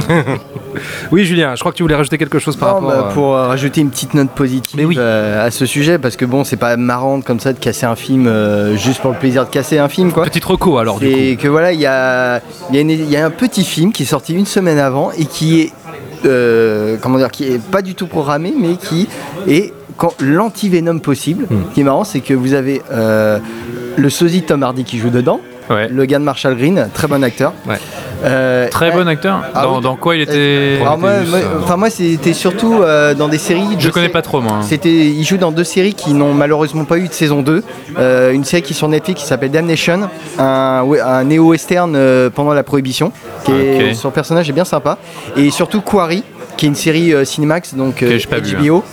Oui, 1.10 1.24
Julien, 1.24 1.54
je 1.54 1.60
crois 1.60 1.72
que 1.72 1.76
tu 1.78 1.82
voulais 1.82 1.94
rajouter 1.94 2.18
quelque 2.18 2.38
chose 2.38 2.54
par 2.56 2.68
Non, 2.80 2.86
rapport. 2.86 3.02
bah, 3.04 3.08
à- 3.10 3.12
pour 3.14 3.34
euh, 3.34 3.46
rajouter 3.48 3.80
une 3.80 3.88
petite 3.88 4.12
note 4.12 4.28
positive 4.30 4.92
euh, 4.98 5.46
à 5.46 5.50
ce 5.50 5.64
sujet, 5.64 5.98
parce 5.98 6.16
que 6.16 6.26
bon, 6.26 6.44
c'est 6.44 6.58
pas 6.58 6.76
marrant 6.76 7.22
comme 7.22 7.40
ça 7.40 7.54
de 7.54 7.58
casser 7.58 7.86
un 7.86 7.96
film 7.96 8.26
euh, 8.26 8.76
juste 8.76 9.00
pour 9.00 9.12
le 9.12 9.16
plaisir 9.18 9.46
de 9.46 9.50
casser 9.50 9.78
un 9.78 9.88
film, 9.88 10.12
quoi. 10.12 10.24
Petite 10.24 10.44
reco 10.44 10.76
alors 10.76 10.98
du 10.98 11.06
coup. 11.08 11.12
Et 11.16 11.36
que 11.36 11.48
voilà, 11.48 11.72
il 11.72 11.80
y 11.80 11.86
a, 11.86 12.42
il 12.68 12.74
y, 12.76 12.78
a 12.78 12.80
une- 12.82 12.90
il 12.90 13.10
y 13.10 13.16
a 13.16 13.24
un 13.24 13.30
petit 13.30 13.64
film 13.64 13.90
qui 13.90 14.02
est 14.02 14.06
sorti 14.06 14.34
une 14.34 14.44
semaine 14.44 14.78
avant 14.78 15.12
et 15.12 15.24
qui 15.24 15.62
est, 15.62 15.72
euh, 16.26 16.98
comment 17.00 17.16
dire, 17.16 17.30
qui 17.30 17.44
est 17.44 17.62
pas 17.62 17.80
du 17.80 17.94
tout 17.94 18.06
programmé, 18.06 18.52
mais 18.56 18.76
qui 18.76 19.08
est 19.48 19.72
quand 19.96 20.14
l'anti-venom 20.20 20.98
possible. 21.00 21.46
Hmm. 21.50 21.62
Ce 21.70 21.74
qui 21.74 21.80
est 21.80 21.84
marrant, 21.84 22.04
c'est 22.04 22.20
que 22.20 22.34
vous 22.34 22.52
avez 22.54 22.82
euh, 22.92 23.38
le 23.96 24.10
sosie 24.10 24.42
Tom 24.42 24.62
Hardy 24.62 24.84
qui 24.84 24.98
joue 24.98 25.10
dedans, 25.10 25.40
Ouais. 25.68 25.88
le 25.88 26.04
gars 26.04 26.20
de 26.20 26.24
Marshall 26.24 26.56
Green, 26.56 26.88
très 26.94 27.08
bon 27.08 27.24
acteur. 27.24 27.52
Ouais. 27.68 27.74
Euh, 28.24 28.68
Très 28.70 28.92
bon 28.92 29.06
acteur. 29.08 29.42
Ah 29.52 29.62
dans, 29.64 29.76
oui. 29.78 29.82
dans 29.82 29.96
quoi 29.96 30.14
il 30.14 30.22
était 30.22 30.78
alors 30.80 30.96
moi, 30.96 31.10
moi- 31.28 31.38
enfin 31.60 31.76
moi 31.76 31.90
c'était 31.90 32.32
surtout 32.34 32.74
euh, 32.82 33.14
dans 33.14 33.26
des 33.28 33.36
séries. 33.38 33.64
Je 33.78 33.88
de 33.88 33.92
connais 33.92 34.06
sé- 34.06 34.12
pas 34.12 34.22
trop 34.22 34.40
moi. 34.40 34.60
C'était, 34.62 34.88
il 35.08 35.24
joue 35.24 35.36
dans 35.38 35.50
deux 35.50 35.64
séries 35.64 35.92
qui 35.94 36.14
n'ont 36.14 36.32
malheureusement 36.34 36.84
pas 36.84 36.98
eu 36.98 37.08
de 37.08 37.12
saison 37.12 37.42
2. 37.42 37.64
Euh, 37.98 38.30
une 38.32 38.44
série 38.44 38.62
qui 38.62 38.74
est 38.74 38.76
sur 38.76 38.88
Netflix 38.88 39.22
qui 39.22 39.26
s'appelle 39.26 39.50
Damnation, 39.50 40.08
un, 40.38 41.24
néo-western 41.24 41.94
euh, 41.96 42.30
pendant 42.30 42.54
la 42.54 42.62
prohibition. 42.62 43.10
Qui 43.44 43.50
est, 43.52 43.90
Ok. 43.90 43.94
son 43.96 44.10
personnage 44.12 44.48
est 44.48 44.52
bien 44.54 44.64
sympa. 44.64 44.98
Et 45.36 45.50
surtout 45.50 45.80
Quarry, 45.80 46.22
qui 46.56 46.66
est 46.66 46.68
une 46.68 46.74
série 46.76 47.12
euh, 47.12 47.24
Cinemax, 47.24 47.74
donc 47.74 48.02
euh, 48.02 48.12
Ok, 48.14 48.18
j'ai 48.20 48.26
pas 48.28 48.38
vu, 48.38 48.54
HBO, 48.56 48.84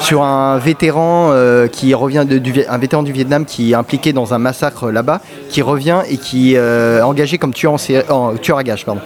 sur 0.00 0.22
un 0.22 0.58
vétéran 0.58 1.30
euh, 1.32 1.66
qui 1.68 1.94
revient 1.94 2.24
de- 2.28 2.38
du, 2.38 2.64
un 2.68 2.78
vétéran 2.78 3.02
du 3.02 3.12
Vietnam 3.12 3.44
qui 3.44 3.72
est 3.72 3.74
impliqué 3.74 4.12
dans 4.12 4.34
un 4.34 4.38
massacre 4.38 4.90
là-bas, 4.90 5.20
qui 5.50 5.62
revient 5.62 6.00
et 6.08 6.16
qui 6.16 6.54
est 6.54 6.58
euh, 6.58 7.02
engagé 7.02 7.38
comme 7.38 7.52
tueur, 7.52 7.72
en 7.74 7.78
série- 7.78 8.04
en- 8.10 8.34
tueur 8.36 8.58
à 8.58 8.64
gage. 8.64 8.84
Pardon. 8.84 9.00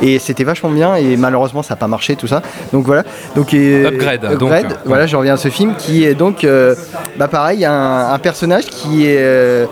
Et 0.00 0.20
c'était 0.20 0.44
vachement 0.44 0.70
bien 0.70 0.94
et 0.94 1.16
malheureusement 1.16 1.62
ça 1.64 1.74
n'a 1.74 1.76
pas 1.78 1.88
marché 1.88 2.14
tout 2.14 2.28
ça. 2.28 2.40
Donc 2.72 2.86
voilà. 2.86 3.02
Donc, 3.34 3.52
euh, 3.52 3.88
Upgrade, 3.88 4.20
donc. 4.22 4.32
Upgrade, 4.52 4.78
voilà, 4.84 5.06
je 5.08 5.16
reviens 5.16 5.34
à 5.34 5.38
ce 5.38 5.48
film 5.48 5.74
qui 5.76 6.04
est 6.04 6.14
donc, 6.14 6.44
euh, 6.44 6.76
bah 7.18 7.26
pareil, 7.26 7.64
un, 7.64 8.10
un 8.12 8.18
personnage 8.20 8.66
qui 8.66 9.06
est, 9.06 9.16
euh, 9.18 9.66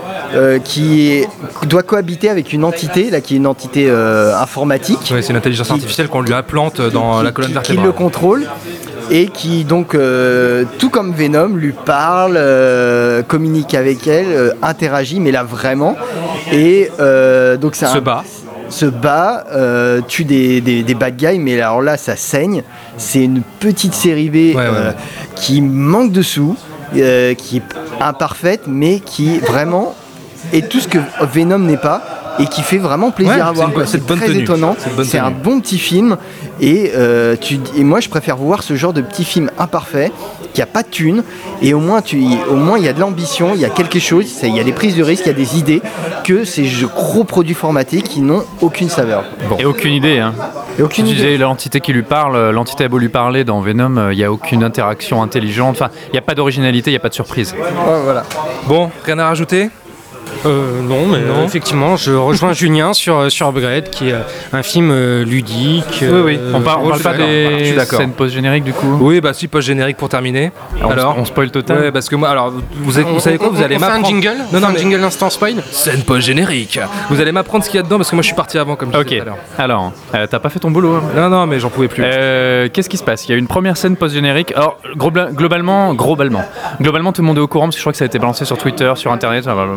qui 0.65 1.11
est- 1.13 1.29
doit 1.67 1.85
cohabiter 1.85 2.29
avec 2.29 2.53
une 2.53 2.65
entité, 2.65 3.11
là, 3.11 3.21
qui 3.21 3.35
est 3.35 3.37
une 3.37 3.47
entité 3.47 3.87
euh, 3.89 4.37
informatique, 4.37 4.99
Ouais, 5.13 5.23
c'est 5.23 5.31
une 5.31 5.37
intelligence 5.37 5.69
Qui- 5.69 5.75
artificielle 5.75 6.09
qu'on 6.09 6.23
lui 6.23 6.35
implante 6.35 6.81
dans 6.81 7.19
qui- 7.19 7.25
la 7.25 7.31
colonne 7.31 7.51
qui- 7.51 7.53
qui 7.53 7.59
vertébrale. 7.77 7.87
le 7.87 7.93
contrôle 7.93 8.47
et 9.11 9.27
qui 9.29 9.65
donc, 9.65 9.95
euh, 9.95 10.65
tout 10.79 10.91
comme 10.91 11.13
Venom, 11.13 11.49
lui 11.57 11.73
parle, 11.73 12.35
euh, 12.37 13.23
communique 13.23 13.75
avec 13.75 14.07
elle, 14.07 14.27
euh, 14.31 14.51
interagit, 14.63 15.21
mais 15.21 15.31
là 15.33 15.43
vraiment. 15.45 15.97
Et 16.53 16.91
donc 17.61 17.75
c'est 17.75 17.87
Se 17.87 17.99
un- 17.99 18.01
bat. 18.01 18.25
se 18.69 18.87
bat, 18.87 19.45
euh, 19.53 20.01
tue 20.07 20.25
des, 20.25 20.61
des, 20.61 20.83
des 20.83 20.95
bad 20.95 21.17
guys, 21.17 21.39
mais 21.39 21.61
alors 21.61 21.83
là, 21.83 21.97
ça 21.97 22.17
saigne. 22.17 22.63
C'est 22.97 23.23
une 23.23 23.43
petite 23.61 23.95
série 23.95 24.29
B 24.31 24.35
Ouais, 24.35 24.55
ouais, 24.57 24.61
euh, 24.65 24.89
ouais. 24.91 24.95
qui 25.37 25.61
manque 25.61 26.13
de 26.13 26.23
sous, 26.23 26.57
euh, 26.97 27.35
qui 27.35 27.59
est 27.59 27.63
imparfaite, 28.01 28.63
mais 28.67 29.01
qui 29.01 29.39
vraiment 29.39 29.95
est 30.53 30.69
tout 30.69 30.81
ce 30.81 30.89
que 30.89 30.99
Venom 31.33 31.59
n'est 31.59 31.77
pas 31.77 32.03
et 32.39 32.47
qui 32.47 32.63
fait 32.63 32.79
vraiment 32.79 33.11
plaisir 33.11 33.35
Ouais, 33.35 33.41
à 33.41 33.53
voir. 33.53 33.71
c'est 33.77 33.87
C'est 33.87 33.99
une 33.99 34.05
bonne 34.05 34.19
très 34.19 34.27
tenue. 34.29 34.43
étonnant. 34.43 34.77
C'est 34.79 34.91
une 34.91 34.97
bonne 34.97 35.05
C'est 35.05 35.19
un 35.19 35.31
bon 35.31 35.61
petit 35.61 35.79
film 35.79 36.17
et, 36.61 36.93
euh, 36.95 37.37
tu, 37.41 37.59
et 37.77 37.85
moi 37.85 38.01
je 38.01 38.09
préfère 38.09 38.37
voir 38.37 38.63
ce 38.63 38.75
genre 38.77 38.93
de 38.93 39.01
petit 39.01 39.25
film 39.25 39.51
imparfait 39.59 40.13
qui 40.55 40.63
a 40.63 40.67
pas 40.67 40.83
de 40.83 40.89
thune 40.89 41.23
et 41.63 41.75
au 41.75 41.81
moins 41.81 42.03
tu, 42.03 42.23
au 42.51 42.57
moins 42.57 42.79
il 42.79 42.85
y 42.85 42.89
a 42.89 42.93
de 42.93 43.01
l'ambition, 43.01 43.51
il 43.55 43.61
y 43.61 43.65
a 43.65 43.69
quelque 43.71 43.99
chose, 43.99 44.27
il 44.43 44.55
y 44.57 44.61
a 44.61 44.65
des 44.65 44.73
prises 44.73 44.97
de 44.97 45.03
risque, 45.03 45.25
il 45.27 45.29
y 45.29 45.31
a 45.31 45.35
des 45.35 45.59
idées 45.59 45.83
que 46.25 46.45
ces 46.45 46.65
jeux- 46.65 46.89
gros 46.89 47.25
produits 47.25 47.55
informatiques 47.55 48.05
qui 48.09 48.21
n'ont 48.21 48.45
aucune 48.61 48.89
saveur. 48.89 49.25
Et 49.59 49.65
aucune 49.65 49.93
idée. 49.93 50.19
Hein. 50.19 50.35
Et 50.79 50.83
aucune 50.83 51.05
tu 51.05 51.11
idée. 51.13 51.21
disais 51.23 51.37
l'entité 51.39 51.81
qui 51.81 51.93
lui 51.93 52.03
parle, 52.03 52.37
euh, 52.37 52.53
l'entité 52.53 52.85
a 52.85 52.89
beau 52.89 52.99
lui 52.99 53.09
parler 53.09 53.45
dans 53.45 53.61
Venom, 53.61 53.97
euh, 53.97 54.13
il 54.13 54.17
n'y 54.17 54.25
a 54.25 54.33
aucune 54.33 54.63
interaction 54.65 55.23
intelligente. 55.23 55.77
Enfin, 55.81 55.91
il 56.09 56.13
n'y 56.13 56.19
a 56.19 56.23
pas 56.23 56.35
d'originalité, 56.35 56.91
il 56.91 56.95
n'y 56.95 56.99
a 56.99 57.01
pas 57.01 57.09
de 57.09 57.15
surprise. 57.15 57.55
Ouais, 57.55 58.01
voilà. 58.05 58.25
Bon, 58.67 58.91
rien 59.05 59.19
à 59.19 59.27
rajouter? 59.29 59.71
Euh, 60.45 60.81
non, 60.83 61.07
mais 61.07 61.19
Non. 61.21 61.41
euh, 61.41 61.45
effectivement, 61.45 61.97
je 61.97 62.13
rejoins 62.13 62.53
Julien 62.53 62.93
sur, 62.93 63.31
sur 63.31 63.49
Upgrade, 63.49 63.91
qui 63.91 64.09
est 64.11 64.13
euh, 64.13 64.21
un 64.53 64.63
film 64.63 64.91
euh, 64.91 65.25
ludique. 65.25 66.01
Oui, 66.03 66.21
oui. 66.25 66.39
euh, 66.41 66.53
On 66.55 66.61
parle, 66.61 66.81
on 66.85 66.89
parle 66.91 67.01
pas 67.03 67.13
des 67.15 67.75
scènes 67.85 68.13
post-génériques 68.13 68.65
du 68.65 68.73
coup 68.73 68.99
Oui, 69.01 69.21
bah 69.21 69.33
si, 69.33 69.49
post-générique 69.49 69.97
pour 69.97 70.09
terminer. 70.09 70.53
on, 70.83 70.91
Alors 70.91 71.17
on 71.19 71.25
spoil 71.25 71.51
total 71.51 71.79
Ouais, 71.79 71.93
parce 71.93 72.09
que 72.09 72.17
moi, 72.17 72.29
alors, 72.31 72.51
vous, 72.51 72.99
on- 72.99 73.13
vous 73.15 73.21
savez 73.21 73.39
quoi 73.39 73.49
on- 73.49 73.53
Vous 73.53 73.63
allez 73.63 73.79
fait 73.79 73.85
un 73.85 73.89
m'apprendre. 73.89 74.07
jingle 74.07 74.37
Non, 74.53 74.59
On 74.59 74.61
non, 74.61 74.67
un 74.69 74.77
jingle 74.77 75.03
instant 75.05 75.31
spoil 75.31 75.63
Scène 75.71 76.03
post-générique. 76.03 76.79
Vous 77.11 77.21
allez 77.21 77.33
m'apprendre 77.33 77.65
ce 77.65 77.71
qu'il 77.71 77.79
y 77.79 77.81
a 77.81 77.83
dedans 77.83 77.97
parce 77.97 78.11
que 78.11 78.17
moi 78.17 78.23
je 78.23 78.27
suis 78.27 78.37
parti 78.37 78.59
avant, 78.59 78.77
comme 78.77 78.93
je 78.93 78.99
Ok, 78.99 79.07
disais 79.09 79.17
tout 79.21 79.23
à 79.23 79.27
l'heure. 79.27 79.37
alors, 79.59 79.93
euh, 80.15 80.27
t'as 80.31 80.39
pas 80.39 80.49
fait 80.51 80.59
ton 80.59 80.71
boulot 80.71 80.95
hein 80.97 81.03
Non, 81.17 81.29
non, 81.29 81.47
mais 81.47 81.59
j'en 81.61 81.71
pouvais 81.71 81.89
plus. 81.89 82.03
Euh, 82.07 82.69
Qu'est-ce 82.73 82.89
qui 82.89 82.97
se 82.97 83.05
passe? 83.05 83.27
Il 83.29 83.33
y 83.33 83.35
a 83.35 83.39
une 83.39 83.47
première 83.49 83.77
scène 83.77 83.97
post-générique. 83.97 84.53
Alors, 84.57 84.79
globa- 84.97 85.33
globalement, 85.33 85.95
globalement, 85.95 86.43
globalement, 86.81 87.13
tout 87.13 87.23
le 87.23 87.27
monde 87.27 87.39
est 87.39 87.41
au 87.41 87.49
courant 87.49 87.67
parce 87.67 87.77
que 87.77 87.81
je 87.81 87.83
crois 87.85 87.93
que 87.93 87.99
ça 87.99 88.05
a 88.05 88.07
été 88.07 88.19
balancé 88.19 88.45
sur 88.45 88.59
Twitter, 88.59 88.93
sur 88.97 89.13
Internet, 89.13 89.47
euh, 89.47 89.77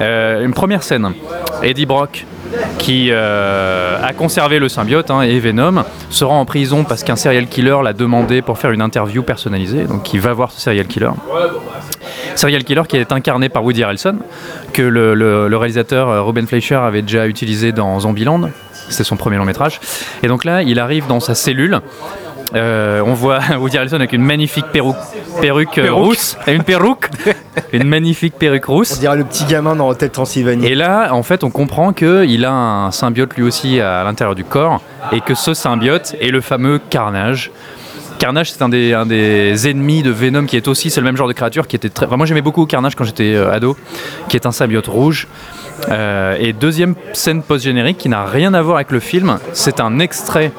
Euh, 0.00 0.44
une 0.44 0.54
première 0.54 0.82
scène. 0.82 1.12
Eddie 1.62 1.86
Brock, 1.86 2.26
qui 2.78 3.08
euh, 3.10 3.98
a 4.02 4.12
conservé 4.12 4.58
le 4.58 4.68
symbiote 4.68 5.10
hein, 5.10 5.22
et 5.22 5.38
Venom, 5.38 5.84
se 6.10 6.24
rend 6.24 6.40
en 6.40 6.44
prison 6.44 6.84
parce 6.84 7.02
qu'un 7.02 7.16
serial 7.16 7.46
killer 7.46 7.76
l'a 7.82 7.92
demandé 7.92 8.42
pour 8.42 8.58
faire 8.58 8.70
une 8.70 8.82
interview 8.82 9.22
personnalisée. 9.22 9.84
Donc, 9.84 10.12
il 10.14 10.20
va 10.20 10.32
voir 10.32 10.50
ce 10.52 10.60
serial 10.60 10.86
killer. 10.86 11.10
Serial 12.34 12.64
killer 12.64 12.82
qui 12.88 12.96
est 12.96 13.12
incarné 13.12 13.48
par 13.48 13.64
Woody 13.64 13.82
Harrelson, 13.82 14.16
que 14.72 14.82
le, 14.82 15.56
réalisateur 15.56 16.08
euh, 16.08 16.22
Ruben 16.22 16.46
Fleischer 16.46 16.76
avait 16.76 17.02
déjà 17.02 17.26
utilisé 17.26 17.72
dans 17.72 18.00
Zombieland. 18.00 18.50
C'était 18.88 19.04
son 19.04 19.16
premier 19.16 19.36
long 19.36 19.44
métrage. 19.44 19.80
Et 20.22 20.28
donc 20.28 20.44
là, 20.44 20.62
il 20.62 20.78
arrive 20.78 21.06
dans 21.08 21.20
sa 21.20 21.34
cellule. 21.34 21.80
Euh, 22.54 23.02
on 23.04 23.12
voit 23.14 23.40
Woody 23.58 23.76
Harrelson 23.76 23.96
avec 23.96 24.12
une 24.12 24.22
magnifique 24.22 24.66
perruque, 24.72 24.96
perruque, 25.40 25.78
euh, 25.78 25.82
Perruque. 25.82 26.04
rousse. 26.04 26.36
Une 26.46 26.62
perruque 26.62 27.08
Une 27.72 27.88
magnifique 27.88 28.34
perruque 28.38 28.68
On 28.68 28.74
rousse. 28.74 28.98
dirait 29.00 29.16
le 29.16 29.24
petit 29.24 29.44
gamin 29.44 29.74
dans 29.74 29.88
Hôtel 29.88 30.10
Transylvanie. 30.10 30.66
Et 30.66 30.74
là, 30.74 31.12
en 31.12 31.22
fait, 31.22 31.42
on 31.44 31.50
comprend 31.50 31.92
qu'il 31.92 32.44
a 32.44 32.52
un 32.52 32.90
symbiote 32.92 33.34
lui 33.36 33.42
aussi 33.42 33.80
à 33.80 34.04
l'intérieur 34.04 34.34
du 34.34 34.44
corps 34.44 34.80
et 35.12 35.20
que 35.20 35.34
ce 35.34 35.54
symbiote 35.54 36.14
est 36.20 36.30
le 36.30 36.40
fameux 36.40 36.80
Carnage. 36.90 37.50
Carnage, 38.18 38.50
c'est 38.52 38.62
un 38.62 38.70
des, 38.70 38.94
un 38.94 39.04
des 39.04 39.68
ennemis 39.68 40.02
de 40.02 40.10
Venom 40.10 40.46
qui 40.46 40.56
est 40.56 40.68
aussi, 40.68 40.88
c'est 40.88 41.00
le 41.00 41.04
même 41.04 41.18
genre 41.18 41.28
de 41.28 41.34
créature 41.34 41.66
qui 41.66 41.76
était 41.76 41.90
très. 41.90 42.06
enfin, 42.06 42.16
moi, 42.16 42.24
j'aimais 42.24 42.40
beaucoup 42.40 42.64
Carnage 42.64 42.94
quand 42.94 43.04
j'étais 43.04 43.34
euh, 43.34 43.52
ado, 43.52 43.76
qui 44.28 44.36
est 44.36 44.46
un 44.46 44.52
symbiote 44.52 44.86
rouge. 44.86 45.28
Euh, 45.90 46.36
et 46.40 46.54
deuxième 46.54 46.94
scène 47.12 47.42
post-générique 47.42 47.98
qui 47.98 48.08
n'a 48.08 48.24
rien 48.24 48.54
à 48.54 48.62
voir 48.62 48.76
avec 48.76 48.90
le 48.90 49.00
film, 49.00 49.38
c'est 49.52 49.80
un 49.80 49.98
extrait 49.98 50.50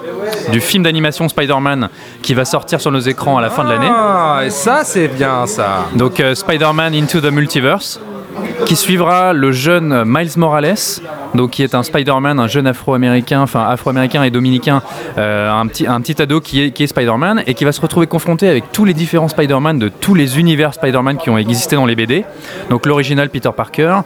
du 0.51 0.61
film 0.61 0.83
d'animation 0.83 1.27
Spider-Man 1.29 1.89
qui 2.21 2.33
va 2.33 2.45
sortir 2.45 2.79
sur 2.81 2.91
nos 2.91 2.99
écrans 2.99 3.37
à 3.37 3.41
la 3.41 3.49
fin 3.49 3.63
de 3.63 3.69
l'année. 3.69 3.89
Ah, 3.89 4.41
et 4.45 4.49
ça, 4.49 4.81
c'est 4.83 5.07
bien 5.07 5.45
ça. 5.47 5.85
Donc 5.95 6.19
euh, 6.19 6.35
Spider-Man 6.35 6.93
Into 6.95 7.19
the 7.21 7.31
Multiverse, 7.31 7.99
qui 8.65 8.75
suivra 8.75 9.33
le 9.33 9.51
jeune 9.51 10.03
Miles 10.05 10.31
Morales, 10.37 10.75
donc 11.33 11.51
qui 11.51 11.63
est 11.63 11.73
un 11.75 11.81
Spider-Man, 11.83 12.39
un 12.39 12.47
jeune 12.47 12.67
afro-américain, 12.67 13.41
enfin 13.41 13.65
afro-américain 13.67 14.23
et 14.23 14.29
dominicain, 14.31 14.81
euh, 15.17 15.51
un, 15.51 15.65
petit, 15.67 15.87
un 15.87 15.99
petit 16.01 16.21
ado 16.21 16.39
qui 16.39 16.61
est, 16.63 16.71
qui 16.71 16.83
est 16.83 16.87
Spider-Man 16.87 17.43
et 17.47 17.53
qui 17.55 17.65
va 17.65 17.71
se 17.71 17.81
retrouver 17.81 18.05
confronté 18.07 18.47
avec 18.47 18.71
tous 18.71 18.85
les 18.85 18.93
différents 18.93 19.27
Spider-Man 19.27 19.79
de 19.79 19.89
tous 19.89 20.13
les 20.13 20.39
univers 20.39 20.73
Spider-Man 20.73 21.17
qui 21.17 21.29
ont 21.29 21.37
existé 21.37 21.75
dans 21.75 21.85
les 21.85 21.95
BD. 21.95 22.25
Donc 22.69 22.85
l'original 22.85 23.29
Peter 23.29 23.49
Parker 23.55 24.01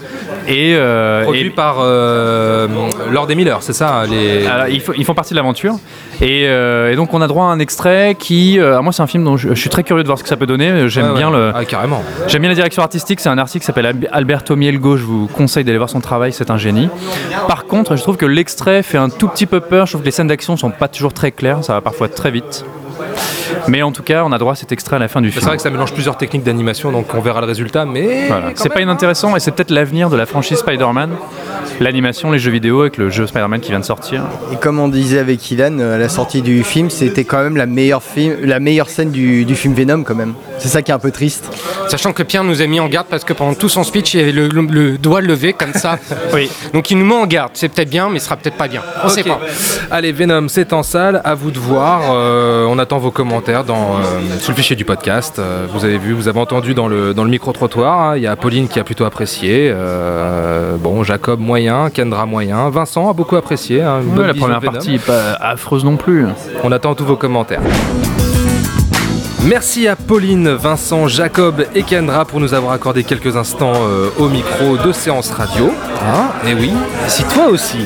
et... 0.47 0.75
euh, 0.75 1.23
Produit 1.23 1.47
et- 1.47 1.49
par 1.49 1.77
euh, 1.79 2.67
Lord 3.09 3.29
et 3.31 3.35
Miller, 3.35 3.57
c'est 3.61 3.73
ça 3.73 4.03
les... 4.09 4.45
alors, 4.45 4.67
ils, 4.67 4.81
font, 4.81 4.93
ils 4.97 5.05
font 5.05 5.13
partie 5.13 5.33
de 5.33 5.37
l'aventure. 5.37 5.75
Et, 6.21 6.45
euh, 6.47 6.91
et 6.91 6.95
donc, 6.95 7.13
on 7.13 7.21
a 7.21 7.27
droit 7.27 7.45
à 7.45 7.49
un 7.49 7.59
extrait 7.59 8.15
qui. 8.19 8.59
euh, 8.59 8.81
moi, 8.81 8.93
c'est 8.93 9.01
un 9.01 9.07
film 9.07 9.23
dont 9.23 9.37
je, 9.37 9.49
je 9.49 9.53
suis 9.59 9.69
très 9.69 9.83
curieux 9.83 10.03
de 10.03 10.07
voir 10.07 10.17
ce 10.17 10.23
que 10.23 10.29
ça 10.29 10.37
peut 10.37 10.45
donner. 10.45 10.87
J'aime 10.89 11.13
bien 11.15 11.29
ouais. 11.31 11.37
le. 11.37 11.51
Ah, 11.55 11.65
carrément. 11.65 12.03
J'aime 12.27 12.41
bien 12.41 12.49
la 12.49 12.55
direction 12.55 12.83
artistique, 12.83 13.19
c'est 13.19 13.29
un 13.29 13.37
artiste 13.37 13.59
qui 13.61 13.65
s'appelle 13.65 13.85
Al- 13.87 14.09
Alberto 14.11 14.55
Mielgo, 14.55 14.97
je 14.97 15.03
vous 15.05 15.27
conseille 15.27 15.63
d'aller 15.63 15.77
voir 15.77 15.89
son 15.89 16.01
travail, 16.01 16.33
c'est 16.33 16.51
un 16.51 16.57
génie. 16.57 16.89
Par 17.47 17.65
contre, 17.65 17.95
je 17.95 18.01
trouve 18.01 18.17
que 18.17 18.25
l'extrait 18.25 18.83
fait 18.83 18.97
un 18.97 19.09
tout 19.09 19.27
petit 19.27 19.45
peu 19.45 19.59
peur, 19.59 19.85
je 19.85 19.93
trouve 19.93 20.01
que 20.01 20.05
les 20.05 20.11
scènes 20.11 20.27
d'action 20.27 20.57
sont 20.57 20.69
pas 20.71 20.87
toujours 20.87 21.13
très 21.13 21.31
claires, 21.31 21.63
ça 21.63 21.73
va 21.73 21.81
parfois 21.81 22.07
très 22.09 22.31
vite. 22.31 22.65
Mais 23.67 23.81
en 23.81 23.91
tout 23.91 24.03
cas, 24.03 24.23
on 24.25 24.31
a 24.31 24.37
droit 24.37 24.53
à 24.53 24.55
cet 24.55 24.71
extrait 24.71 24.95
à 24.95 24.99
la 24.99 25.07
fin 25.07 25.21
du 25.21 25.29
C'est 25.29 25.39
film. 25.39 25.47
vrai 25.47 25.57
que 25.57 25.63
ça 25.63 25.69
mélange 25.69 25.93
plusieurs 25.93 26.17
techniques 26.17 26.43
d'animation, 26.43 26.91
donc 26.91 27.13
on 27.13 27.19
verra 27.21 27.41
le 27.41 27.47
résultat, 27.47 27.85
mais. 27.85 28.27
Voilà. 28.27 28.51
C'est 28.55 28.69
pas 28.69 28.75
même, 28.75 28.89
inintéressant 28.89 29.35
et 29.35 29.39
c'est 29.39 29.51
peut-être 29.51 29.71
l'avenir 29.71 30.09
de 30.09 30.17
la 30.17 30.25
franchise 30.25 30.57
Spider-Man, 30.59 31.11
l'animation, 31.79 32.31
les 32.31 32.39
jeux 32.39 32.51
vidéo 32.51 32.81
avec 32.81 32.97
le 32.97 33.09
jeu 33.09 33.27
Spider-Man 33.27 33.59
qui 33.59 33.69
vient 33.69 33.79
de 33.79 33.85
sortir. 33.85 34.23
Et 34.51 34.55
comme 34.55 34.79
on 34.79 34.87
disait 34.87 35.19
avec 35.19 35.49
Ilan, 35.51 35.77
euh, 35.79 35.95
à 35.95 35.97
la 35.97 36.09
sortie 36.09 36.41
du 36.41 36.63
film, 36.63 36.89
c'était 36.89 37.23
quand 37.25 37.41
même 37.43 37.57
la 37.57 37.65
meilleure, 37.65 38.03
film, 38.03 38.35
la 38.43 38.59
meilleure 38.59 38.89
scène 38.89 39.11
du, 39.11 39.45
du 39.45 39.55
film 39.55 39.73
Venom 39.73 40.03
quand 40.03 40.15
même. 40.15 40.33
C'est 40.61 40.67
ça 40.67 40.81
qui 40.83 40.91
est 40.91 40.93
un 40.93 40.99
peu 40.99 41.09
triste. 41.11 41.49
Sachant 41.89 42.13
que 42.13 42.21
Pierre 42.23 42.43
nous 42.43 42.61
a 42.61 42.67
mis 42.67 42.79
en 42.79 42.87
garde 42.87 43.07
parce 43.09 43.23
que 43.23 43.33
pendant 43.33 43.55
tout 43.55 43.67
son 43.67 43.83
speech, 43.83 44.13
il 44.13 44.19
avait 44.21 44.31
le, 44.31 44.47
le- 44.47 44.61
le 44.61 44.97
doigt 44.99 45.19
levé 45.21 45.53
comme 45.53 45.73
ça. 45.73 45.97
Oui. 46.33 46.49
Donc 46.73 46.91
il 46.91 46.97
nous 46.99 47.05
met 47.05 47.15
en 47.15 47.25
garde. 47.25 47.51
C'est 47.55 47.67
peut-être 47.67 47.89
bien, 47.89 48.09
mais 48.09 48.19
ce 48.19 48.25
sera 48.25 48.37
peut-être 48.37 48.55
pas 48.57 48.67
bien. 48.67 48.81
On 49.03 49.09
sait 49.09 49.23
pas. 49.23 49.39
Allez, 49.89 50.11
Venom, 50.11 50.47
c'est 50.49 50.71
en 50.71 50.83
salle, 50.83 51.19
à 51.25 51.33
vous 51.33 51.49
de 51.51 51.57
voir. 51.59 52.01
Euh, 52.13 52.65
on 52.69 52.77
attend 52.79 52.99
vos 52.99 53.11
commentaires 53.11 53.63
dans, 53.63 53.95
euh, 53.97 54.37
sur 54.39 54.51
le 54.51 54.55
fichier 54.55 54.75
du 54.75 54.85
podcast. 54.85 55.39
Euh, 55.39 55.65
vous 55.73 55.83
avez 55.83 55.97
vu, 55.97 56.13
vous 56.13 56.27
avez 56.27 56.39
entendu 56.39 56.73
dans 56.73 56.87
le, 56.87 57.13
dans 57.13 57.23
le 57.23 57.29
micro-trottoir. 57.31 57.99
hein, 58.11 58.17
Il 58.17 58.23
y 58.23 58.27
a 58.27 58.35
Pauline 58.35 58.67
qui 58.67 58.79
a 58.79 58.83
plutôt 58.83 59.03
apprécié. 59.05 59.71
Euh, 59.73 60.77
bon, 60.77 61.03
Jacob 61.03 61.39
moyen, 61.39 61.89
Kendra 61.89 62.25
moyen. 62.25 62.69
Vincent 62.69 63.09
a 63.09 63.13
beaucoup 63.13 63.35
apprécié. 63.35 63.81
hein, 63.81 63.99
une 64.01 64.09
Ouais, 64.11 64.15
bonne 64.15 64.27
la 64.27 64.33
première 64.35 64.61
partie 64.61 64.99
pas 64.99 65.33
affreuse 65.33 65.83
non 65.83 65.97
plus. 65.97 66.25
On 66.63 66.71
attend 66.71 66.93
tous 66.95 67.05
vos 67.05 67.15
commentaires. 67.17 67.61
Merci 69.47 69.87
à 69.87 69.95
Pauline, 69.95 70.49
Vincent, 70.49 71.07
Jacob 71.07 71.65
et 71.73 71.81
Kendra 71.81 72.25
pour 72.25 72.39
nous 72.39 72.53
avoir 72.53 72.73
accordé 72.73 73.03
quelques 73.03 73.35
instants 73.35 73.73
euh, 73.75 74.09
au 74.19 74.29
micro 74.29 74.77
de 74.77 74.91
séance 74.91 75.31
radio. 75.31 75.71
Hein 76.05 76.27
et 76.47 76.53
oui, 76.53 76.71
si 77.07 77.23
toi 77.23 77.47
aussi, 77.47 77.79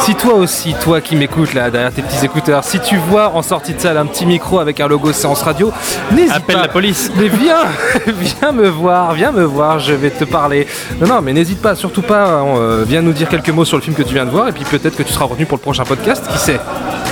si 0.00 0.14
toi 0.14 0.34
aussi, 0.34 0.74
toi 0.82 1.02
qui 1.02 1.14
m'écoutes 1.16 1.52
là 1.52 1.70
derrière 1.70 1.92
tes 1.92 2.00
petits 2.00 2.24
écouteurs, 2.24 2.64
si 2.64 2.80
tu 2.80 2.96
vois 2.96 3.28
en 3.34 3.42
sortie 3.42 3.74
de 3.74 3.80
salle 3.80 3.98
un 3.98 4.06
petit 4.06 4.24
micro 4.24 4.58
avec 4.58 4.80
un 4.80 4.88
logo 4.88 5.12
séance 5.12 5.42
radio, 5.42 5.70
n'hésite 6.12 6.32
Appelle 6.34 6.56
pas. 6.56 6.62
la 6.62 6.68
police. 6.68 7.10
Mais 7.16 7.28
viens, 7.28 7.64
viens 8.06 8.52
me 8.52 8.68
voir, 8.68 9.12
viens 9.12 9.32
me 9.32 9.44
voir, 9.44 9.80
je 9.80 9.92
vais 9.92 10.10
te 10.10 10.24
parler. 10.24 10.66
Non, 10.98 11.08
non, 11.08 11.20
mais 11.20 11.34
n'hésite 11.34 11.60
pas, 11.60 11.74
surtout 11.74 12.02
pas, 12.02 12.42
euh, 12.56 12.84
viens 12.88 13.02
nous 13.02 13.12
dire 13.12 13.28
quelques 13.28 13.50
mots 13.50 13.66
sur 13.66 13.76
le 13.76 13.82
film 13.82 13.94
que 13.94 14.02
tu 14.02 14.14
viens 14.14 14.24
de 14.24 14.30
voir 14.30 14.48
et 14.48 14.52
puis 14.52 14.64
peut-être 14.64 14.96
que 14.96 15.02
tu 15.02 15.12
seras 15.12 15.26
retenu 15.26 15.44
pour 15.44 15.58
le 15.58 15.62
prochain 15.62 15.84
podcast, 15.84 16.24
qui 16.32 16.38
sait 16.38 16.58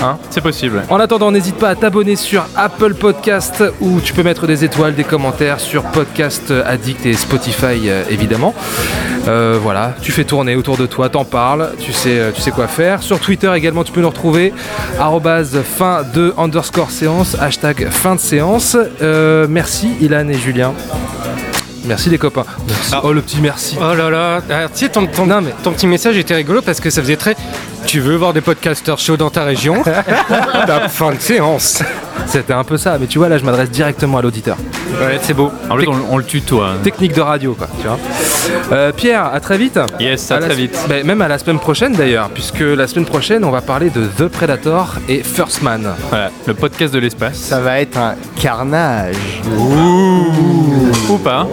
hein 0.02 0.16
C'est 0.30 0.40
possible. 0.40 0.82
en 0.88 0.98
attendant, 1.00 1.30
n'hésite 1.30 1.56
pas 1.56 1.68
à 1.68 1.74
t'abonner 1.74 2.16
sur 2.16 2.44
Apple 2.56 2.94
Podcast 2.94 3.62
où 3.90 4.00
tu 4.00 4.12
peux 4.12 4.22
mettre 4.22 4.46
des 4.46 4.64
étoiles, 4.64 4.94
des 4.94 5.04
commentaires 5.04 5.58
sur 5.60 5.82
Podcast 5.84 6.52
Addict 6.66 7.04
et 7.06 7.14
Spotify 7.14 7.88
euh, 7.88 8.04
évidemment. 8.08 8.54
Euh, 9.28 9.58
voilà, 9.60 9.94
tu 10.00 10.12
fais 10.12 10.24
tourner 10.24 10.54
autour 10.56 10.76
de 10.76 10.86
toi, 10.86 11.08
t'en 11.08 11.24
parles, 11.24 11.70
tu 11.78 11.92
sais, 11.92 12.18
euh, 12.18 12.30
tu 12.34 12.40
sais 12.40 12.50
quoi 12.52 12.68
faire. 12.68 13.02
Sur 13.02 13.18
Twitter 13.18 13.50
également, 13.54 13.84
tu 13.84 13.92
peux 13.92 14.00
nous 14.00 14.08
retrouver 14.08 14.52
fin 15.64 16.02
de 16.14 16.32
underscore 16.38 16.90
séance, 16.90 17.36
hashtag 17.40 17.88
fin 17.90 18.14
de 18.14 18.20
séance. 18.20 18.76
Euh, 19.02 19.46
merci 19.48 19.90
Ilan 20.00 20.28
et 20.28 20.34
Julien. 20.34 20.72
Merci 21.84 22.10
les 22.10 22.18
copains. 22.18 22.44
Merci. 22.68 22.94
Oh 23.02 23.12
le 23.12 23.22
petit 23.22 23.38
merci. 23.40 23.76
Oh 23.80 23.94
là 23.94 24.10
là. 24.10 24.40
Ah, 24.50 24.68
tu 24.72 24.80
sais, 24.84 24.88
ton, 24.90 25.06
ton- 25.06 25.26
Non, 25.26 25.40
mais- 25.40 25.54
ton 25.62 25.72
petit 25.72 25.86
message 25.86 26.16
était 26.18 26.34
rigolo 26.34 26.60
parce 26.62 26.78
que 26.78 26.90
ça 26.90 27.00
faisait 27.02 27.16
très. 27.16 27.34
Tu 27.86 28.00
veux 28.00 28.16
voir 28.16 28.32
des 28.32 28.42
podcasters 28.42 28.98
chauds 28.98 29.16
dans 29.16 29.30
ta 29.30 29.44
région? 29.44 29.82
Fin 30.88 31.12
de 31.12 31.18
séance. 31.20 31.82
C'était 32.26 32.52
un 32.52 32.64
peu 32.64 32.76
ça, 32.76 32.96
mais 32.98 33.06
tu 33.06 33.18
vois 33.18 33.28
là 33.28 33.38
je 33.38 33.44
m'adresse 33.44 33.70
directement 33.70 34.18
à 34.18 34.22
l'auditeur. 34.22 34.56
Ouais, 35.00 35.18
c'est 35.22 35.34
beau. 35.34 35.50
En 35.68 35.76
plus, 35.76 35.86
on, 35.88 35.96
on 36.10 36.16
le 36.18 36.24
tutoie. 36.24 36.74
Technique 36.82 37.14
de 37.14 37.20
radio 37.20 37.54
quoi, 37.54 37.68
tu 37.80 37.86
vois. 37.86 37.98
Euh, 38.72 38.92
Pierre, 38.92 39.26
à 39.26 39.40
très 39.40 39.56
vite. 39.58 39.78
Yes, 39.98 40.30
à 40.30 40.38
très 40.38 40.54
vite. 40.54 40.76
bah, 40.88 41.02
même 41.04 41.22
à 41.22 41.28
la 41.28 41.38
semaine 41.38 41.58
prochaine 41.58 41.92
d'ailleurs, 41.94 42.28
puisque 42.30 42.60
la 42.60 42.86
semaine 42.86 43.04
prochaine 43.06 43.44
on 43.44 43.50
va 43.50 43.60
parler 43.60 43.90
de 43.90 44.06
The 44.18 44.28
Predator 44.28 44.94
et 45.08 45.22
First 45.22 45.62
Man. 45.62 45.88
Voilà, 46.10 46.30
le 46.46 46.54
podcast 46.54 46.92
de 46.94 46.98
l'espace. 46.98 47.36
Ça 47.38 47.60
va 47.60 47.80
être 47.80 47.96
un 47.98 48.14
carnage. 48.40 49.16
Ou 51.08 51.16
pas. 51.18 51.46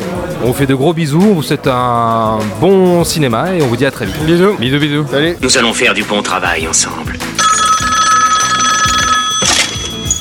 On 0.43 0.47
vous 0.47 0.53
fait 0.53 0.67
de 0.67 0.75
gros 0.75 0.93
bisous, 0.93 1.19
on 1.31 1.33
vous 1.33 1.43
souhaite 1.43 1.67
un 1.67 2.37
bon 2.61 3.03
cinéma 3.03 3.53
et 3.55 3.61
on 3.63 3.67
vous 3.67 3.75
dit 3.77 3.85
à 3.85 3.91
très 3.91 4.05
vite. 4.05 4.17
Bisous. 4.23 4.53
Bisous, 4.59 4.79
bisous. 4.79 5.05
Nous 5.41 5.57
allons 5.57 5.73
faire 5.73 5.93
du 5.95 6.03
bon 6.03 6.21
travail 6.21 6.67
ensemble. 6.67 7.16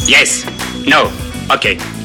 Yes. 0.06 0.46
No. 0.86 1.10
Ok. 1.52 1.95